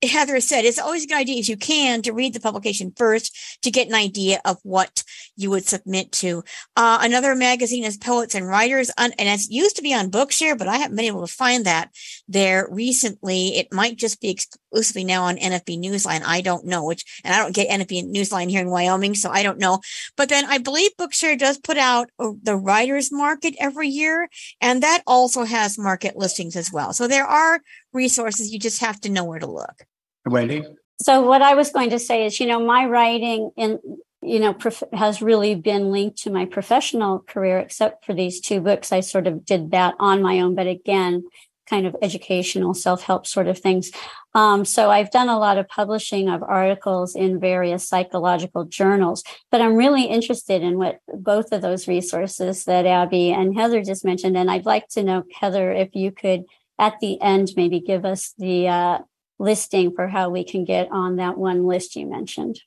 Heather 0.05 0.41
said, 0.41 0.65
it's 0.65 0.79
always 0.79 1.05
a 1.05 1.07
good 1.07 1.17
idea 1.17 1.39
if 1.39 1.47
you 1.47 1.55
can 1.55 2.01
to 2.01 2.11
read 2.11 2.33
the 2.33 2.41
publication 2.41 2.91
first 2.95 3.57
to 3.61 3.71
get 3.71 3.87
an 3.87 3.93
idea 3.93 4.41
of 4.43 4.57
what 4.63 5.01
you 5.37 5.49
would 5.49 5.65
submit 5.65 6.11
to. 6.11 6.43
Uh, 6.75 6.99
another 7.01 7.35
magazine 7.35 7.85
is 7.85 7.95
Poets 7.95 8.35
and 8.35 8.45
Writers, 8.45 8.91
on, 8.97 9.13
and 9.13 9.29
it 9.29 9.49
used 9.49 9.77
to 9.77 9.81
be 9.81 9.93
on 9.93 10.11
Bookshare, 10.11 10.57
but 10.57 10.67
I 10.67 10.75
haven't 10.75 10.97
been 10.97 11.05
able 11.05 11.25
to 11.25 11.33
find 11.33 11.65
that 11.65 11.91
there 12.27 12.67
recently. 12.69 13.55
It 13.55 13.71
might 13.71 13.97
just 13.97 14.19
be 14.19 14.37
exclusively 14.73 15.03
now 15.03 15.23
on 15.23 15.37
NFB 15.37 15.79
Newsline. 15.79 16.23
I 16.25 16.41
don't 16.41 16.65
know 16.65 16.83
which, 16.83 17.05
and 17.23 17.33
I 17.33 17.37
don't 17.37 17.53
get 17.53 17.69
NFB 17.69 18.11
Newsline 18.11 18.49
here 18.49 18.61
in 18.61 18.69
Wyoming, 18.69 19.13
so 19.13 19.29
I 19.29 19.43
don't 19.43 19.59
know. 19.59 19.79
But 20.17 20.29
then 20.29 20.45
I 20.45 20.57
believe 20.57 20.91
Bookshare 20.99 21.37
does 21.37 21.59
put 21.59 21.77
out 21.77 22.09
uh, 22.17 22.31
the 22.41 22.55
Writers 22.55 23.11
Market 23.11 23.55
every 23.59 23.87
year, 23.87 24.27
and 24.61 24.81
that 24.81 25.03
also 25.05 25.43
has 25.43 25.77
market 25.77 26.15
listings 26.15 26.55
as 26.55 26.71
well. 26.71 26.91
So 26.91 27.07
there 27.07 27.25
are 27.25 27.61
resources. 27.93 28.51
You 28.51 28.59
just 28.59 28.81
have 28.81 28.99
to 29.01 29.09
know 29.09 29.23
where 29.23 29.39
to 29.39 29.47
look. 29.47 29.85
Wendy? 30.25 30.65
So 31.01 31.21
what 31.21 31.41
I 31.41 31.53
was 31.53 31.69
going 31.69 31.91
to 31.91 31.99
say 31.99 32.25
is, 32.25 32.39
you 32.39 32.47
know, 32.47 32.65
my 32.65 32.85
writing 32.85 33.51
in 33.55 33.79
you 34.25 34.39
know 34.39 34.53
prof- 34.53 34.83
has 34.93 35.21
really 35.21 35.53
been 35.53 35.91
linked 35.91 36.17
to 36.19 36.31
my 36.31 36.45
professional 36.45 37.19
career 37.19 37.59
except 37.59 38.05
for 38.05 38.13
these 38.13 38.39
two 38.39 38.61
books 38.61 38.93
i 38.93 39.01
sort 39.01 39.27
of 39.27 39.43
did 39.43 39.71
that 39.71 39.95
on 39.99 40.21
my 40.21 40.39
own 40.39 40.55
but 40.55 40.65
again 40.65 41.25
kind 41.69 41.85
of 41.85 41.95
educational 42.01 42.73
self-help 42.73 43.25
sort 43.25 43.47
of 43.47 43.57
things 43.57 43.91
um, 44.35 44.65
so 44.65 44.89
i've 44.89 45.11
done 45.11 45.29
a 45.29 45.39
lot 45.39 45.57
of 45.57 45.67
publishing 45.67 46.29
of 46.29 46.43
articles 46.43 47.15
in 47.15 47.39
various 47.39 47.87
psychological 47.87 48.65
journals 48.65 49.23
but 49.51 49.61
i'm 49.61 49.75
really 49.75 50.03
interested 50.03 50.61
in 50.61 50.77
what 50.77 50.99
both 51.15 51.51
of 51.51 51.61
those 51.61 51.87
resources 51.87 52.65
that 52.65 52.85
abbi 52.85 53.31
and 53.31 53.55
heather 53.55 53.83
just 53.83 54.05
mentioned 54.05 54.37
and 54.37 54.49
i'd 54.51 54.65
like 54.65 54.87
to 54.87 55.03
know 55.03 55.23
heather 55.39 55.71
if 55.71 55.95
you 55.95 56.11
could 56.11 56.43
at 56.79 56.99
the 57.01 57.21
end 57.21 57.51
maybe 57.55 57.79
give 57.79 58.05
us 58.05 58.33
the 58.37 58.67
uh, 58.67 58.97
listing 59.39 59.93
for 59.93 60.07
how 60.07 60.29
we 60.29 60.43
can 60.43 60.65
get 60.65 60.89
on 60.91 61.17
that 61.17 61.37
one 61.37 61.65
list 61.65 61.95
you 61.95 62.05
mentioned 62.05 62.59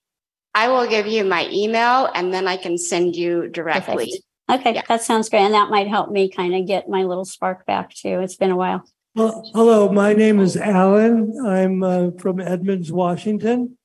I 0.56 0.68
will 0.68 0.88
give 0.88 1.06
you 1.06 1.22
my 1.22 1.46
email 1.52 2.08
and 2.14 2.32
then 2.32 2.48
I 2.48 2.56
can 2.56 2.78
send 2.78 3.14
you 3.14 3.46
directly. 3.46 4.06
Perfect. 4.06 4.25
Okay, 4.50 4.74
Yeah. 4.74 4.82
that 4.88 5.02
sounds 5.02 5.28
great. 5.28 5.40
And 5.42 5.54
that 5.54 5.70
might 5.70 5.88
help 5.88 6.10
me 6.10 6.28
kind 6.28 6.54
of 6.54 6.66
get 6.66 6.88
my 6.88 7.02
little 7.02 7.24
spark 7.24 7.66
back 7.66 7.90
too. 7.94 8.20
It's 8.20 8.36
been 8.36 8.50
a 8.50 8.56
while. 8.56 8.84
Well, 9.14 9.50
hello, 9.54 9.90
my 9.90 10.12
name 10.12 10.40
is 10.40 10.56
Alan. 10.56 11.34
I'm 11.44 11.82
uh, 11.82 12.10
from 12.18 12.38
Edmonds, 12.38 12.92
Washington. 12.92 13.78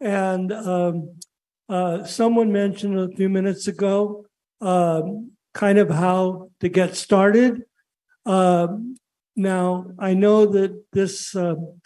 And 0.00 0.52
um, 0.52 1.16
uh, 1.68 2.04
someone 2.04 2.52
mentioned 2.52 2.98
a 2.98 3.08
few 3.16 3.28
minutes 3.28 3.66
ago 3.66 4.26
um, 4.60 5.32
kind 5.54 5.78
of 5.78 5.88
how 5.88 6.50
to 6.60 6.68
get 6.68 6.96
started. 6.96 7.62
Um, 8.26 8.96
now, 9.36 9.86
I 9.98 10.14
know 10.14 10.46
that 10.46 10.84
this 10.92 11.34
um, 11.34 11.80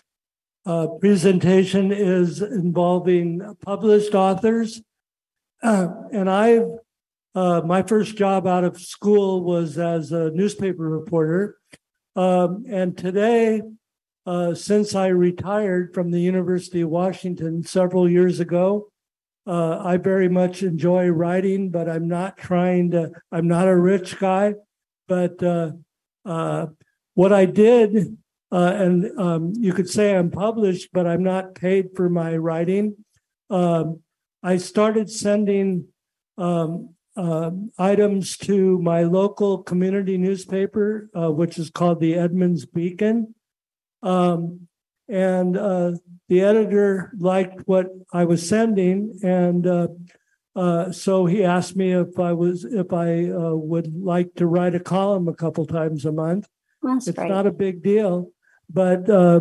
uh, 0.67 0.89
presentation 1.01 1.93
is 1.93 2.43
involving 2.43 3.41
published 3.65 4.15
authors. 4.15 4.83
Uh, 5.63 5.89
and 6.13 6.29
I've, 6.29 6.67
uh, 7.35 7.63
my 7.65 7.83
first 7.83 8.17
job 8.17 8.47
out 8.47 8.65
of 8.65 8.81
school 8.81 9.45
was 9.45 9.79
as 9.79 10.13
a 10.13 10.31
newspaper 10.31 10.89
reporter. 10.89 11.59
Um, 12.17 12.65
and 12.69 12.97
today, 12.97 13.63
uh, 14.27 14.55
since 14.55 14.95
I 14.95 15.09
retired 15.09 15.95
from 15.95 16.11
the 16.11 16.21
University 16.21 16.81
of 16.81 16.91
Washington 16.91 17.63
several 17.63 18.11
years 18.11 18.41
ago, 18.41 18.89
uh, 19.47 19.79
I 19.83 19.97
very 19.97 20.29
much 20.29 20.63
enjoy 20.63 21.09
writing, 21.09 21.71
but 21.71 21.89
I'm 21.89 22.09
not 22.09 22.37
trying 22.37 22.91
to, 22.91 23.13
I'm 23.33 23.49
not 23.49 23.69
a 23.69 23.77
rich 23.77 24.19
guy. 24.19 24.55
But 25.07 25.43
uh, 25.43 25.73
uh, 26.27 26.67
what 27.15 27.33
I 27.33 27.47
did, 27.47 28.19
uh, 28.53 28.73
and 28.77 29.19
um, 29.19 29.53
you 29.57 29.73
could 29.73 29.89
say 29.89 30.15
I'm 30.15 30.31
published, 30.31 30.91
but 30.93 31.07
I'm 31.07 31.23
not 31.23 31.55
paid 31.55 31.91
for 31.97 32.11
my 32.11 32.37
writing. 32.37 32.97
Um, 33.49 34.03
I 34.43 34.59
started 34.59 35.11
sending 35.11 35.89
um, 36.37 36.95
um 37.19 37.71
items 37.79 38.37
to 38.37 38.79
my 38.79 39.03
local 39.03 39.63
community 39.63 40.17
newspaper, 40.17 41.11
uh, 41.15 41.31
which 41.31 41.59
is 41.59 41.69
called 41.69 42.01
the 42.01 42.15
Edmonds 42.15 42.65
Beacon. 42.65 43.35
Um, 44.03 44.69
and 45.09 45.57
uh, 45.57 45.93
the 46.29 46.43
editor 46.43 47.13
liked 47.19 47.67
what 47.67 47.89
I 48.13 48.25
was 48.25 48.47
sending, 48.49 49.19
and 49.23 49.67
uh, 49.67 49.89
uh, 50.55 50.93
so 50.93 51.27
he 51.27 51.45
asked 51.45 51.77
me 51.77 51.93
if 51.93 52.19
I 52.19 52.33
was 52.33 52.65
if 52.65 52.93
I 52.93 53.31
uh, 53.31 53.55
would 53.55 53.95
like 53.95 54.35
to 54.35 54.47
write 54.47 54.75
a 54.75 54.81
column 54.81 55.29
a 55.29 55.35
couple 55.35 55.67
times 55.67 56.05
a 56.05 56.13
month. 56.13 56.49
That's 56.83 57.09
it's 57.09 57.19
great. 57.19 57.31
not 57.31 57.47
a 57.47 57.53
big 57.53 57.83
deal, 57.83 58.31
but 58.69 59.09
uh, 59.09 59.41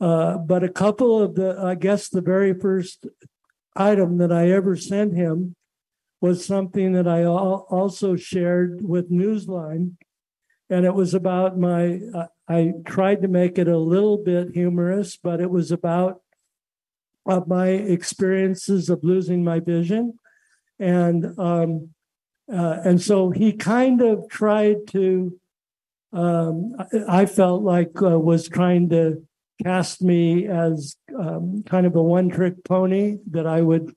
uh, 0.00 0.38
but 0.38 0.64
a 0.64 0.68
couple 0.68 1.22
of 1.22 1.34
the 1.36 1.58
I 1.62 1.76
guess 1.76 2.08
the 2.08 2.20
very 2.20 2.52
first 2.52 3.06
item 3.76 4.18
that 4.18 4.32
I 4.32 4.50
ever 4.50 4.76
sent 4.76 5.14
him 5.14 5.54
was 6.20 6.44
something 6.44 6.92
that 6.92 7.06
I 7.06 7.22
al- 7.22 7.66
also 7.70 8.16
shared 8.16 8.86
with 8.86 9.10
Newsline, 9.10 9.96
and 10.70 10.84
it 10.84 10.94
was 10.94 11.14
about 11.14 11.58
my. 11.58 12.00
Uh, 12.14 12.26
I 12.48 12.72
tried 12.86 13.22
to 13.22 13.28
make 13.28 13.58
it 13.58 13.68
a 13.68 13.78
little 13.78 14.18
bit 14.18 14.54
humorous, 14.54 15.16
but 15.16 15.40
it 15.40 15.50
was 15.50 15.70
about 15.70 16.22
uh, 17.28 17.40
my 17.46 17.68
experiences 17.68 18.88
of 18.88 19.02
losing 19.02 19.44
my 19.44 19.60
vision, 19.60 20.18
and 20.78 21.38
um, 21.38 21.90
uh, 22.52 22.78
and 22.84 23.00
so 23.02 23.30
he 23.30 23.52
kind 23.52 24.00
of 24.02 24.28
tried 24.28 24.86
to. 24.88 25.38
Um, 26.12 26.74
I 27.08 27.26
felt 27.26 27.62
like 27.62 28.00
uh, 28.00 28.18
was 28.18 28.48
trying 28.48 28.88
to 28.90 29.26
cast 29.62 30.02
me 30.02 30.46
as 30.46 30.96
um, 31.18 31.62
kind 31.66 31.86
of 31.86 31.96
a 31.96 32.02
one-trick 32.02 32.64
pony 32.64 33.18
that 33.30 33.46
I 33.46 33.60
would 33.60 33.94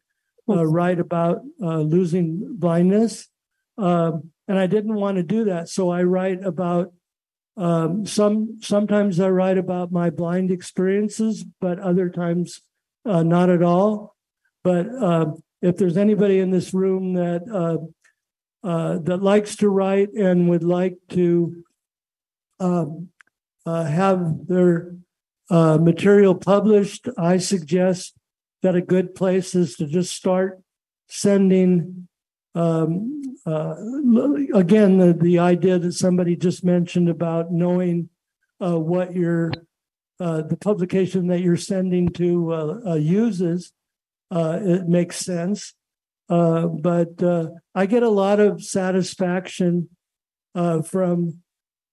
uh, 0.49 0.65
write 0.65 0.99
about 0.99 1.41
uh, 1.61 1.79
losing 1.79 2.55
blindness, 2.57 3.27
um, 3.77 4.31
and 4.47 4.57
I 4.57 4.67
didn't 4.67 4.95
want 4.95 5.17
to 5.17 5.23
do 5.23 5.45
that. 5.45 5.69
So 5.69 5.89
I 5.89 6.03
write 6.03 6.43
about 6.43 6.93
um, 7.55 8.05
some. 8.05 8.59
Sometimes 8.61 9.19
I 9.19 9.29
write 9.29 9.57
about 9.57 9.91
my 9.91 10.09
blind 10.09 10.51
experiences, 10.51 11.45
but 11.61 11.79
other 11.79 12.09
times 12.09 12.61
uh, 13.05 13.23
not 13.23 13.49
at 13.49 13.61
all. 13.61 14.15
But 14.63 14.87
uh, 14.87 15.33
if 15.61 15.77
there's 15.77 15.97
anybody 15.97 16.39
in 16.39 16.51
this 16.51 16.73
room 16.73 17.13
that 17.13 17.43
uh, 17.51 18.67
uh, 18.67 18.99
that 18.99 19.23
likes 19.23 19.55
to 19.57 19.69
write 19.69 20.11
and 20.13 20.49
would 20.49 20.63
like 20.63 20.97
to 21.09 21.63
um, 22.59 23.09
uh, 23.65 23.85
have 23.85 24.47
their 24.47 24.95
uh, 25.49 25.77
material 25.77 26.35
published, 26.35 27.07
I 27.17 27.37
suggest 27.37 28.18
that 28.61 28.75
a 28.75 28.81
good 28.81 29.15
place 29.15 29.55
is 29.55 29.75
to 29.75 29.87
just 29.87 30.15
start 30.15 30.61
sending. 31.07 32.07
Um, 32.55 33.21
uh, 33.45 33.75
again, 34.53 34.97
the, 34.97 35.13
the 35.13 35.39
idea 35.39 35.79
that 35.79 35.93
somebody 35.93 36.35
just 36.35 36.63
mentioned 36.63 37.09
about 37.09 37.51
knowing 37.51 38.09
uh, 38.59 38.79
what 38.79 39.15
your 39.15 39.51
uh, 40.19 40.41
the 40.41 40.57
publication 40.57 41.27
that 41.27 41.39
you're 41.39 41.55
sending 41.55 42.09
to 42.09 42.53
uh, 42.53 42.79
uh, 42.87 42.95
uses, 42.95 43.71
uh, 44.31 44.59
it 44.61 44.87
makes 44.87 45.17
sense. 45.17 45.73
But 46.27 47.23
I 47.73 47.85
get 47.85 48.03
a 48.03 48.09
lot 48.09 48.39
of 48.39 48.63
satisfaction 48.63 49.89
from. 50.53 51.41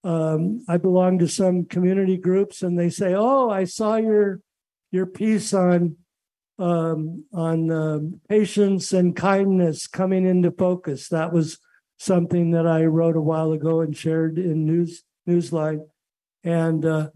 Um, 0.04 0.64
I 0.68 0.76
belong 0.76 1.18
to 1.18 1.26
some 1.26 1.64
community 1.64 2.16
groups, 2.16 2.62
and 2.62 2.78
they 2.78 2.90
say, 2.90 3.14
"Oh, 3.16 3.50
I 3.50 3.64
saw 3.64 3.96
your 3.96 4.40
your 4.92 5.06
piece 5.06 5.52
on 5.52 5.96
um, 6.58 7.24
on 7.32 7.70
um, 7.70 8.20
patience 8.28 8.92
and 8.92 9.16
kindness 9.16 9.86
coming 9.86 10.26
into 10.26 10.50
focus." 10.50 11.08
That 11.08 11.32
was 11.32 11.58
something 11.98 12.50
that 12.50 12.66
I 12.66 12.84
wrote 12.84 13.16
a 13.16 13.20
while 13.20 13.52
ago 13.52 13.80
and 13.80 13.96
shared 13.96 14.38
in 14.38 14.66
news 14.66 15.02
Newsline, 15.28 15.86
and 16.44 16.84
uh, 16.84 17.08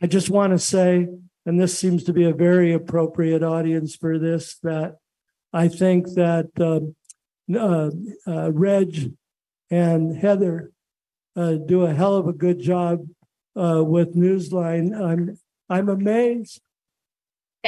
I 0.00 0.06
just 0.06 0.30
want 0.30 0.52
to 0.52 0.58
say, 0.58 1.08
and 1.44 1.60
this 1.60 1.78
seems 1.78 2.04
to 2.04 2.12
be 2.12 2.24
a 2.24 2.32
very 2.32 2.72
appropriate 2.72 3.42
audience 3.42 3.94
for 3.94 4.18
this, 4.18 4.58
that 4.62 4.96
I 5.52 5.68
think 5.68 6.06
that 6.14 6.48
um, 6.60 6.94
uh, 7.54 7.90
uh, 8.26 8.52
Reg 8.52 9.12
and 9.70 10.16
Heather 10.16 10.72
uh, 11.36 11.52
do 11.54 11.82
a 11.82 11.94
hell 11.94 12.16
of 12.16 12.26
a 12.26 12.32
good 12.32 12.60
job 12.60 13.06
uh, 13.56 13.82
with 13.84 14.14
Newsline. 14.14 14.98
I'm 14.98 15.38
I'm 15.68 15.88
amazed. 15.88 16.60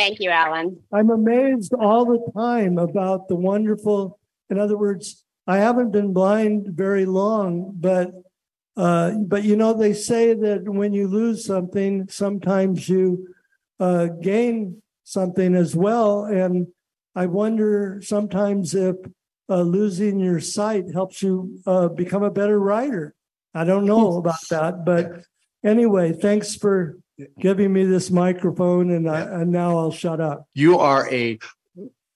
Thank 0.01 0.19
you, 0.19 0.31
Alan. 0.31 0.83
I'm 0.95 1.11
amazed 1.11 1.75
all 1.75 2.07
the 2.07 2.33
time 2.35 2.79
about 2.79 3.29
the 3.29 3.37
wonderful. 3.37 4.19
In 4.49 4.59
other 4.59 4.79
words, 4.79 5.27
I 5.47 5.59
haven't 5.59 5.91
been 5.91 6.15
blind 6.15 6.69
very 6.69 7.05
long, 7.05 7.75
but 7.75 8.11
uh, 8.79 9.11
but 9.27 9.45
you 9.45 9.57
know 9.57 9.75
they 9.75 9.93
say 9.93 10.33
that 10.33 10.67
when 10.67 10.95
you 10.95 11.07
lose 11.07 11.45
something, 11.45 12.09
sometimes 12.09 12.89
you 12.89 13.29
uh, 13.79 14.07
gain 14.07 14.81
something 15.05 15.55
as 15.55 15.77
well. 15.77 16.25
And 16.25 16.69
I 17.15 17.27
wonder 17.27 18.01
sometimes 18.03 18.75
if 18.75 18.97
uh, 19.51 19.61
losing 19.61 20.19
your 20.19 20.41
sight 20.41 20.85
helps 20.95 21.21
you 21.21 21.61
uh, 21.67 21.89
become 21.89 22.23
a 22.23 22.31
better 22.31 22.59
writer. 22.59 23.15
I 23.53 23.65
don't 23.65 23.85
know 23.85 24.17
about 24.17 24.49
that, 24.49 24.87
but 24.87 25.25
anyway, 25.63 26.15
thanks 26.15 26.55
for 26.55 26.97
giving 27.39 27.73
me 27.73 27.85
this 27.85 28.11
microphone, 28.11 28.91
and, 28.91 29.09
I, 29.09 29.21
and 29.21 29.51
now 29.51 29.79
I'll 29.79 29.93
shut 29.93 30.21
up. 30.21 30.47
You 30.55 30.79
are 30.79 31.09
a 31.13 31.39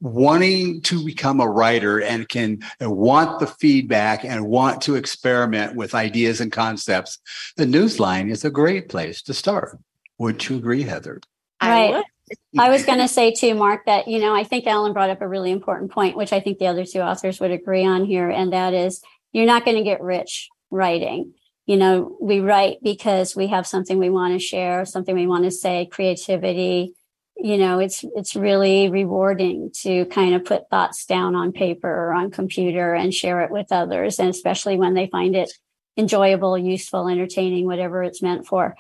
wanting 0.01 0.83
to 0.83 1.03
become 1.03 1.41
a 1.41 1.49
writer 1.49 2.03
and 2.03 2.29
can 2.29 2.61
and 2.79 2.95
want 2.95 3.41
the 3.41 3.47
feedback 3.47 4.25
and 4.25 4.47
want 4.47 4.83
to 4.83 4.97
experiment 4.97 5.75
with 5.75 5.95
ideas 5.95 6.41
and 6.41 6.53
concepts. 6.53 7.19
The 7.57 7.65
Newsline 7.65 8.31
is 8.31 8.45
a 8.45 8.51
great 8.51 8.89
place 8.89 9.23
to 9.23 9.35
start. 9.35 9.79
Would 10.19 10.47
you 10.49 10.57
agree, 10.57 10.83
Heather? 10.83 11.21
I 11.61 11.69
Right. 11.71 11.95
would. 11.95 12.05
I 12.59 12.71
was 12.71 12.85
going 12.85 12.99
to 12.99 13.09
say 13.09 13.33
too, 13.33 13.55
Mark, 13.55 13.85
that, 13.87 14.09
you 14.09 14.19
know, 14.19 14.35
I 14.35 14.45
think 14.45 14.67
Alan 14.67 14.93
brought 14.93 15.11
up 15.11 15.21
a 15.21 15.29
really 15.29 15.51
important 15.51 15.91
point, 15.91 16.17
which 16.17 16.33
I 16.33 16.41
think 16.41 16.59
the 16.59 16.67
other 16.67 16.85
two 16.85 17.01
authors 17.01 17.39
would 17.39 17.51
agree 17.51 17.85
on 17.85 18.05
here. 18.05 18.31
And 18.31 18.53
that 18.53 18.73
is 18.73 19.03
you're 19.33 19.47
not 19.47 19.65
going 19.65 19.77
to 19.77 19.83
get 19.83 20.01
rich 20.01 20.49
writing. 20.71 21.35
You 21.67 21.77
know, 21.77 22.17
we 22.21 22.41
write 22.41 22.79
because 22.83 23.35
we 23.35 23.47
have 23.49 23.67
something 23.67 23.99
we 23.99 24.11
want 24.11 24.35
to 24.35 24.39
share, 24.39 24.85
something 24.85 25.15
we 25.15 25.27
want 25.27 25.45
to 25.45 25.51
say, 25.51 25.87
creativity. 25.87 26.95
You 27.37 27.59
know, 27.59 27.79
it's 27.79 28.05
it's 28.15 28.37
really 28.37 28.91
rewarding 28.91 29.71
to 29.83 30.05
kind 30.07 30.35
of 30.35 30.45
put 30.45 30.69
thoughts 30.71 31.05
down 31.07 31.35
on 31.35 31.53
paper 31.53 31.89
or 31.89 32.13
on 32.13 32.31
computer 32.31 32.95
and 32.95 33.13
share 33.13 33.41
it 33.41 33.51
with 33.51 33.73
others, 33.73 34.19
and 34.19 34.29
especially 34.29 34.77
when 34.77 34.95
they 34.95 35.09
find 35.09 35.35
it 35.35 35.51
enjoyable, 35.97 36.59
useful, 36.59 37.09
entertaining, 37.09 37.67
whatever 37.67 38.03
it's 38.03 38.23
meant 38.23 38.47
for. 38.47 38.77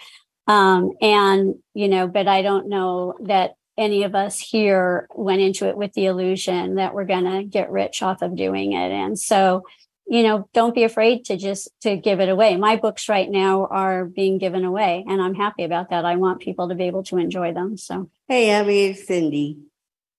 Um, 0.46 0.92
and, 1.00 1.54
you 1.72 1.88
know, 1.88 2.06
but 2.06 2.28
I 2.28 2.42
don't 2.42 2.68
know 2.68 3.14
that 3.24 3.52
any 3.76 4.04
of 4.04 4.14
us 4.14 4.38
here 4.38 5.08
went 5.14 5.40
into 5.40 5.68
it 5.68 5.76
with 5.76 5.92
the 5.94 6.06
illusion 6.06 6.76
that 6.76 6.94
we're 6.94 7.04
going 7.04 7.24
to 7.24 7.44
get 7.44 7.70
rich 7.70 8.02
off 8.02 8.22
of 8.22 8.36
doing 8.36 8.72
it. 8.72 8.92
And 8.92 9.18
so, 9.18 9.62
you 10.06 10.22
know, 10.22 10.48
don't 10.52 10.74
be 10.74 10.84
afraid 10.84 11.24
to 11.26 11.36
just 11.36 11.68
to 11.82 11.96
give 11.96 12.20
it 12.20 12.28
away. 12.28 12.56
My 12.56 12.76
books 12.76 13.08
right 13.08 13.30
now 13.30 13.66
are 13.66 14.04
being 14.04 14.38
given 14.38 14.64
away 14.64 15.04
and 15.08 15.20
I'm 15.20 15.34
happy 15.34 15.64
about 15.64 15.90
that. 15.90 16.04
I 16.04 16.16
want 16.16 16.40
people 16.40 16.68
to 16.68 16.74
be 16.74 16.84
able 16.84 17.02
to 17.04 17.18
enjoy 17.18 17.52
them. 17.52 17.76
So 17.76 18.10
Hey, 18.28 18.50
Abbi, 18.50 18.90
it's 18.90 19.06
Cindy. 19.06 19.58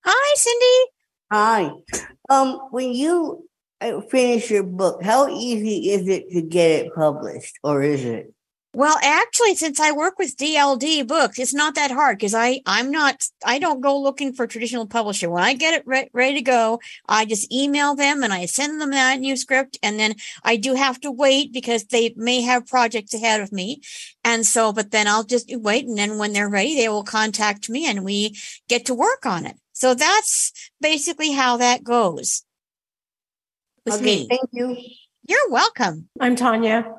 Hi, 0.03 0.35
Cindy. 0.35 0.91
Hi. 1.31 1.71
Um, 2.29 2.59
when 2.69 2.93
you 2.93 3.47
uh, 3.81 4.01
finish 4.01 4.51
your 4.51 4.63
book, 4.63 5.03
how 5.03 5.27
easy 5.29 5.91
is 5.91 6.07
it 6.07 6.29
to 6.31 6.41
get 6.41 6.85
it 6.85 6.93
published, 6.93 7.57
or 7.63 7.81
is 7.81 8.05
it? 8.05 8.34
Well, 8.75 8.97
actually, 9.01 9.55
since 9.55 9.79
I 9.79 9.93
work 9.93 10.19
with 10.19 10.35
DLD 10.35 11.07
books, 11.07 11.39
it's 11.39 11.53
not 11.53 11.75
that 11.75 11.91
hard 11.91 12.17
because 12.17 12.33
I 12.33 12.59
I'm 12.65 12.91
not 12.91 13.23
I 13.45 13.57
don't 13.57 13.79
go 13.79 13.97
looking 13.97 14.33
for 14.33 14.45
traditional 14.47 14.85
publisher. 14.85 15.29
When 15.29 15.43
I 15.43 15.53
get 15.53 15.75
it 15.75 15.83
re- 15.87 16.09
ready 16.11 16.35
to 16.35 16.41
go, 16.41 16.81
I 17.07 17.23
just 17.23 17.49
email 17.53 17.95
them 17.95 18.21
and 18.21 18.33
I 18.33 18.47
send 18.47 18.81
them 18.81 18.91
that 18.91 19.21
manuscript, 19.21 19.77
and 19.81 19.97
then 19.97 20.15
I 20.43 20.57
do 20.57 20.73
have 20.73 20.99
to 21.01 21.11
wait 21.11 21.53
because 21.53 21.85
they 21.85 22.13
may 22.17 22.41
have 22.41 22.67
projects 22.67 23.13
ahead 23.13 23.39
of 23.39 23.53
me, 23.53 23.79
and 24.25 24.45
so 24.45 24.73
but 24.73 24.91
then 24.91 25.07
I'll 25.07 25.23
just 25.23 25.49
wait, 25.55 25.87
and 25.87 25.97
then 25.97 26.17
when 26.17 26.33
they're 26.33 26.49
ready, 26.49 26.75
they 26.75 26.89
will 26.89 27.05
contact 27.05 27.69
me 27.69 27.89
and 27.89 28.03
we 28.03 28.37
get 28.67 28.87
to 28.87 28.93
work 28.93 29.25
on 29.25 29.45
it. 29.45 29.55
So 29.71 29.93
that's 29.93 30.51
basically 30.81 31.31
how 31.31 31.55
that 31.57 31.85
goes. 31.85 32.43
With 33.85 33.95
Okay, 33.95 34.03
me, 34.03 34.27
thank 34.27 34.49
you. 34.51 34.75
you're 35.25 35.49
welcome. 35.49 36.09
I'm 36.19 36.35
Tanya 36.35 36.95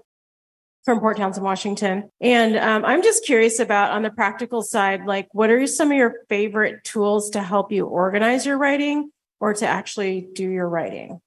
from 0.87 1.01
Port 1.01 1.18
Townsend, 1.18 1.44
Washington. 1.44 2.11
And 2.22 2.57
um, 2.57 2.87
I'm 2.87 3.03
just 3.03 3.27
curious 3.27 3.59
about 3.59 3.90
on 3.90 4.03
the 4.03 4.11
practical 4.11 4.62
side, 4.62 5.05
like 5.05 5.29
what 5.33 5.51
are 5.51 5.66
some 5.66 5.90
of 5.90 5.99
your 5.99 6.14
favorite 6.31 6.83
tools 6.85 7.29
to 7.31 7.42
help 7.42 7.70
you 7.70 7.85
organize 7.85 8.46
your 8.46 8.57
writing? 8.57 9.11
or 9.40 9.55
to 9.55 9.66
actually 9.66 10.29
do 10.33 10.49
your 10.49 10.68
writing? 10.68 11.20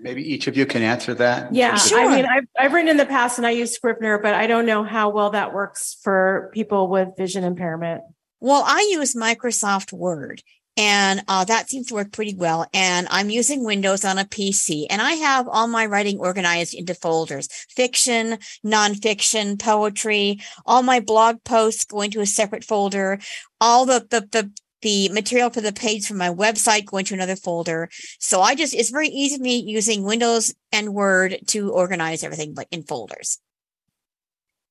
Maybe 0.00 0.22
each 0.22 0.48
of 0.48 0.56
you 0.56 0.66
can 0.66 0.82
answer 0.82 1.14
that. 1.14 1.54
Yeah, 1.54 1.76
Sure. 1.76 2.00
I 2.00 2.14
mean, 2.14 2.26
I've, 2.26 2.44
I've 2.58 2.72
written 2.72 2.88
in 2.88 2.96
the 2.96 3.06
past 3.06 3.38
and 3.38 3.46
I 3.46 3.50
use 3.50 3.72
Scrivener, 3.72 4.18
but 4.18 4.34
I 4.34 4.48
don't 4.48 4.66
know 4.66 4.82
how 4.82 5.10
well 5.10 5.30
that 5.30 5.54
works 5.54 5.96
for 6.02 6.50
people 6.52 6.88
with 6.88 7.10
vision 7.16 7.44
impairment. 7.44 8.02
Well, 8.40 8.64
I 8.66 8.88
use 8.90 9.14
Microsoft 9.14 9.92
Word 9.92 10.42
and 10.80 11.22
uh, 11.28 11.44
that 11.44 11.68
seems 11.68 11.88
to 11.88 11.94
work 11.94 12.10
pretty 12.10 12.34
well. 12.34 12.66
And 12.72 13.06
I'm 13.10 13.28
using 13.28 13.64
Windows 13.64 14.02
on 14.02 14.16
a 14.16 14.24
PC 14.24 14.86
and 14.88 15.02
I 15.02 15.12
have 15.12 15.46
all 15.46 15.66
my 15.66 15.84
writing 15.84 16.18
organized 16.18 16.72
into 16.72 16.94
folders, 16.94 17.48
fiction, 17.68 18.38
nonfiction, 18.64 19.58
poetry, 19.58 20.40
all 20.64 20.82
my 20.82 21.00
blog 21.00 21.44
posts 21.44 21.84
go 21.84 22.00
into 22.00 22.22
a 22.22 22.26
separate 22.26 22.64
folder, 22.64 23.18
all 23.60 23.84
the, 23.84 24.06
the, 24.08 24.26
the, 24.32 24.50
the 24.80 25.10
material 25.10 25.50
for 25.50 25.60
the 25.60 25.74
page 25.74 26.06
from 26.06 26.16
my 26.16 26.30
website 26.30 26.86
go 26.86 26.96
into 26.96 27.12
another 27.12 27.36
folder. 27.36 27.90
So 28.18 28.40
I 28.40 28.54
just, 28.54 28.72
it's 28.74 28.88
very 28.88 29.08
easy 29.08 29.36
for 29.36 29.42
me 29.42 29.58
using 29.58 30.02
Windows 30.02 30.54
and 30.72 30.94
Word 30.94 31.40
to 31.48 31.72
organize 31.72 32.24
everything 32.24 32.54
like 32.54 32.68
in 32.70 32.84
folders. 32.84 33.38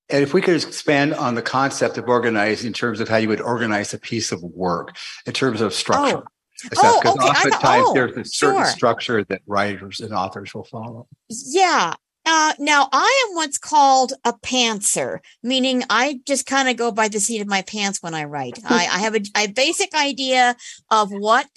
And 0.10 0.24
if 0.24 0.34
we 0.34 0.41
could 0.41 0.56
expand 0.56 1.13
on 1.13 1.36
the 1.36 1.41
concept 1.41 1.98
of 1.98 2.08
organize 2.08 2.65
in 2.65 2.74
terms 2.74 3.00
of 3.00 3.08
how 3.08 3.17
you 3.17 3.28
would 3.28 3.41
organize 3.41 3.93
a 3.93 4.00
piece 4.00 4.32
of 4.32 4.41
work 4.41 4.98
in 5.26 5.34
terms 5.34 5.62
of 5.62 5.74
structure. 5.74 6.17
Oh, 6.17 6.24
Because 6.63 6.98
okay. 6.98 7.10
I 7.10 7.13
thought- 7.13 7.30
oftentimes 7.30 7.86
oh, 7.88 7.93
there's 7.93 8.17
a 8.17 8.26
certain 8.26 8.63
sure. 8.63 8.65
structure 8.65 9.24
that 9.26 9.41
writers 9.45 10.00
and 10.00 10.13
authors 10.13 10.54
will 10.54 10.65
follow. 10.65 11.08
Yeah. 11.30 11.93
Uh, 12.26 12.54
now 12.60 12.89
I 12.91 13.26
am 13.28 13.36
what's 13.36 13.58
called 13.58 14.13
a 14.26 14.34
pantser, 14.34 15.19
meaning 15.41 15.84
I 15.89 16.19
just 16.26 16.45
kind 16.45 16.69
of 16.69 16.76
go 16.76 16.91
by 16.91 17.08
the 17.08 17.19
seat 17.19 17.41
of 17.41 17.48
my 17.48 17.62
pants 17.62 18.04
when 18.04 18.13
I 18.13 18.26
write. 18.26 18.60
I, 18.65 18.88
I 18.88 19.00
have 19.00 19.15
a, 19.15 19.22
a 19.38 19.48
basic 19.48 19.95
idea 19.95 20.56
of 20.91 21.12
what, 21.12 21.48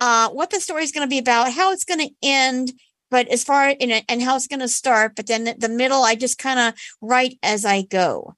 uh, 0.00 0.28
what 0.30 0.50
the 0.50 0.60
story 0.60 0.84
is 0.84 0.92
going 0.92 1.06
to 1.06 1.10
be 1.10 1.18
about, 1.18 1.52
how 1.52 1.72
it's 1.72 1.84
going 1.84 2.00
to 2.00 2.14
end, 2.22 2.72
but 3.14 3.28
as 3.28 3.44
far 3.44 3.68
in 3.68 3.92
and 4.08 4.20
how 4.20 4.34
it's 4.34 4.48
going 4.48 4.58
to 4.58 4.66
start. 4.66 5.14
But 5.14 5.28
then 5.28 5.44
the, 5.44 5.54
the 5.56 5.68
middle, 5.68 6.02
I 6.02 6.16
just 6.16 6.36
kind 6.36 6.58
of 6.58 6.74
write 7.00 7.38
as 7.44 7.64
I 7.64 7.82
go. 7.82 8.34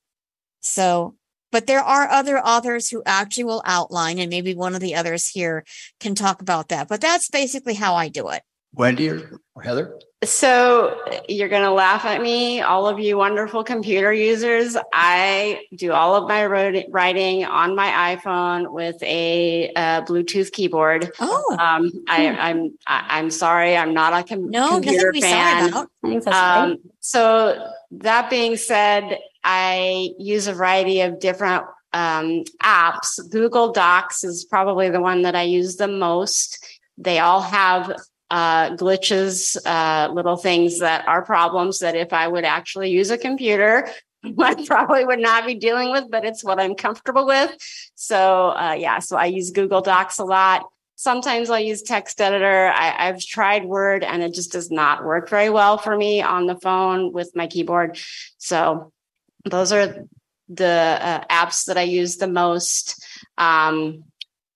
So, 0.60 1.14
but 1.50 1.66
there 1.66 1.80
are 1.80 2.10
other 2.10 2.38
authors 2.38 2.90
who 2.90 3.02
actually 3.06 3.44
will 3.44 3.62
outline, 3.64 4.18
and 4.18 4.28
maybe 4.28 4.54
one 4.54 4.74
of 4.74 4.82
the 4.82 4.94
others 4.94 5.28
here 5.28 5.64
can 5.98 6.14
talk 6.14 6.42
about 6.42 6.68
that. 6.68 6.88
But 6.88 7.00
that's 7.00 7.30
basically 7.30 7.72
how 7.72 7.94
I 7.94 8.08
do 8.08 8.28
it. 8.28 8.42
Wendy 8.76 9.08
or 9.10 9.40
or 9.54 9.62
Heather? 9.62 9.98
So 10.24 10.98
you're 11.28 11.48
going 11.48 11.62
to 11.62 11.70
laugh 11.70 12.04
at 12.04 12.20
me, 12.20 12.60
all 12.62 12.86
of 12.88 12.98
you 12.98 13.16
wonderful 13.18 13.62
computer 13.64 14.12
users. 14.12 14.76
I 14.92 15.60
do 15.76 15.92
all 15.92 16.14
of 16.14 16.26
my 16.28 16.44
writing 16.46 17.44
on 17.44 17.74
my 17.76 18.16
iPhone 18.16 18.72
with 18.72 19.00
a 19.02 19.72
uh, 19.76 20.02
Bluetooth 20.02 20.52
keyboard. 20.52 21.10
Oh, 21.20 21.56
Um, 21.58 21.90
I, 22.08 22.28
I'm 22.28 22.76
I, 22.86 23.04
I'm 23.18 23.30
sorry, 23.30 23.76
I'm 23.76 23.92
not 23.94 24.12
a 24.14 24.22
com- 24.26 24.50
no, 24.50 24.60
nothing 24.60 24.82
to 24.82 24.88
computer 24.88 25.12
be 25.12 25.20
sorry 25.20 25.32
fan. 25.32 25.68
about. 25.68 25.88
I 26.04 26.08
think 26.08 26.24
that's 26.24 26.36
Um, 26.58 26.68
great. 26.68 26.80
so 27.00 27.70
that 27.92 28.30
being 28.30 28.56
said, 28.56 29.18
I 29.44 30.10
use 30.18 30.46
a 30.48 30.54
variety 30.54 31.02
of 31.02 31.20
different 31.20 31.64
um, 31.92 32.42
apps. 32.62 33.18
Google 33.30 33.72
Docs 33.72 34.24
is 34.24 34.44
probably 34.44 34.90
the 34.90 35.00
one 35.00 35.22
that 35.22 35.34
I 35.36 35.42
use 35.42 35.76
the 35.76 35.88
most. 35.88 36.58
They 36.98 37.18
all 37.20 37.42
have 37.42 37.92
uh, 38.30 38.70
glitches, 38.76 39.56
uh, 39.66 40.12
little 40.12 40.36
things 40.36 40.80
that 40.80 41.06
are 41.06 41.22
problems 41.22 41.78
that 41.80 41.94
if 41.94 42.12
I 42.12 42.26
would 42.26 42.44
actually 42.44 42.90
use 42.90 43.10
a 43.10 43.18
computer, 43.18 43.88
I 44.38 44.64
probably 44.66 45.04
would 45.04 45.20
not 45.20 45.46
be 45.46 45.54
dealing 45.54 45.92
with, 45.92 46.10
but 46.10 46.24
it's 46.24 46.42
what 46.42 46.58
I'm 46.58 46.74
comfortable 46.74 47.26
with. 47.26 47.56
So 47.94 48.48
uh, 48.50 48.76
yeah, 48.78 48.98
so 48.98 49.16
I 49.16 49.26
use 49.26 49.50
Google 49.50 49.80
Docs 49.80 50.18
a 50.18 50.24
lot. 50.24 50.66
Sometimes 50.96 51.50
I'll 51.50 51.60
use 51.60 51.82
text 51.82 52.20
editor. 52.20 52.68
I, 52.74 53.08
I've 53.08 53.20
tried 53.20 53.64
Word 53.64 54.02
and 54.02 54.22
it 54.22 54.32
just 54.32 54.52
does 54.52 54.70
not 54.70 55.04
work 55.04 55.28
very 55.28 55.50
well 55.50 55.76
for 55.76 55.96
me 55.96 56.22
on 56.22 56.46
the 56.46 56.56
phone 56.56 57.12
with 57.12 57.36
my 57.36 57.46
keyboard. 57.46 57.98
So 58.38 58.92
those 59.44 59.72
are 59.72 60.06
the 60.48 60.98
uh, 61.00 61.24
apps 61.30 61.66
that 61.66 61.76
I 61.76 61.82
use 61.82 62.16
the 62.16 62.28
most. 62.28 63.04
Um, 63.36 64.04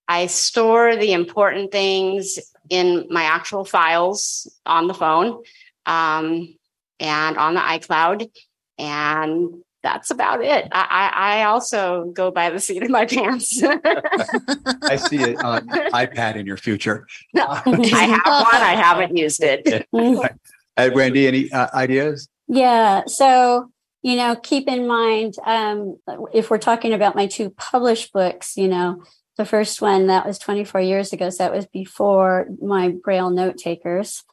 I 0.07 0.27
store 0.27 0.95
the 0.95 1.13
important 1.13 1.71
things 1.71 2.39
in 2.71 3.05
my 3.09 3.23
actual 3.23 3.65
files 3.65 4.49
on 4.65 4.87
the 4.87 4.93
phone 4.93 5.43
um, 5.85 6.57
and 7.01 7.37
on 7.37 7.53
the 7.53 7.59
iCloud. 7.59 8.31
And 8.79 9.61
that's 9.83 10.09
about 10.09 10.41
it. 10.41 10.69
I, 10.71 10.87
I, 10.89 11.41
I 11.41 11.43
also 11.43 12.05
go 12.13 12.31
by 12.31 12.49
the 12.49 12.61
seat 12.61 12.81
of 12.81 12.89
my 12.89 13.05
pants. 13.07 13.61
I 13.61 14.95
see 14.95 15.17
it 15.17 15.43
on 15.43 15.67
iPad 15.67 16.35
in 16.35 16.47
your 16.47 16.57
future. 16.57 17.05
No, 17.33 17.45
I 17.47 17.59
have 17.59 18.25
one. 18.25 18.61
I 18.61 18.75
haven't 18.75 19.15
used 19.15 19.43
it. 19.43 19.87
Uh, 20.77 20.89
Wendy, 20.93 21.27
any 21.27 21.51
uh, 21.51 21.67
ideas? 21.73 22.29
Yeah. 22.47 23.01
So, 23.05 23.69
you 24.03 24.15
know, 24.15 24.37
keep 24.37 24.69
in 24.69 24.87
mind, 24.87 25.33
um, 25.45 25.97
if 26.33 26.49
we're 26.49 26.59
talking 26.59 26.93
about 26.93 27.13
my 27.13 27.27
two 27.27 27.49
published 27.49 28.13
books, 28.13 28.55
you 28.55 28.69
know, 28.69 29.03
the 29.37 29.45
first 29.45 29.81
one 29.81 30.07
that 30.07 30.25
was 30.25 30.37
24 30.39 30.81
years 30.81 31.13
ago. 31.13 31.29
So 31.29 31.43
that 31.43 31.53
was 31.53 31.65
before 31.67 32.47
my 32.61 32.89
Braille 32.89 33.29
note 33.29 33.57
takers. 33.57 34.23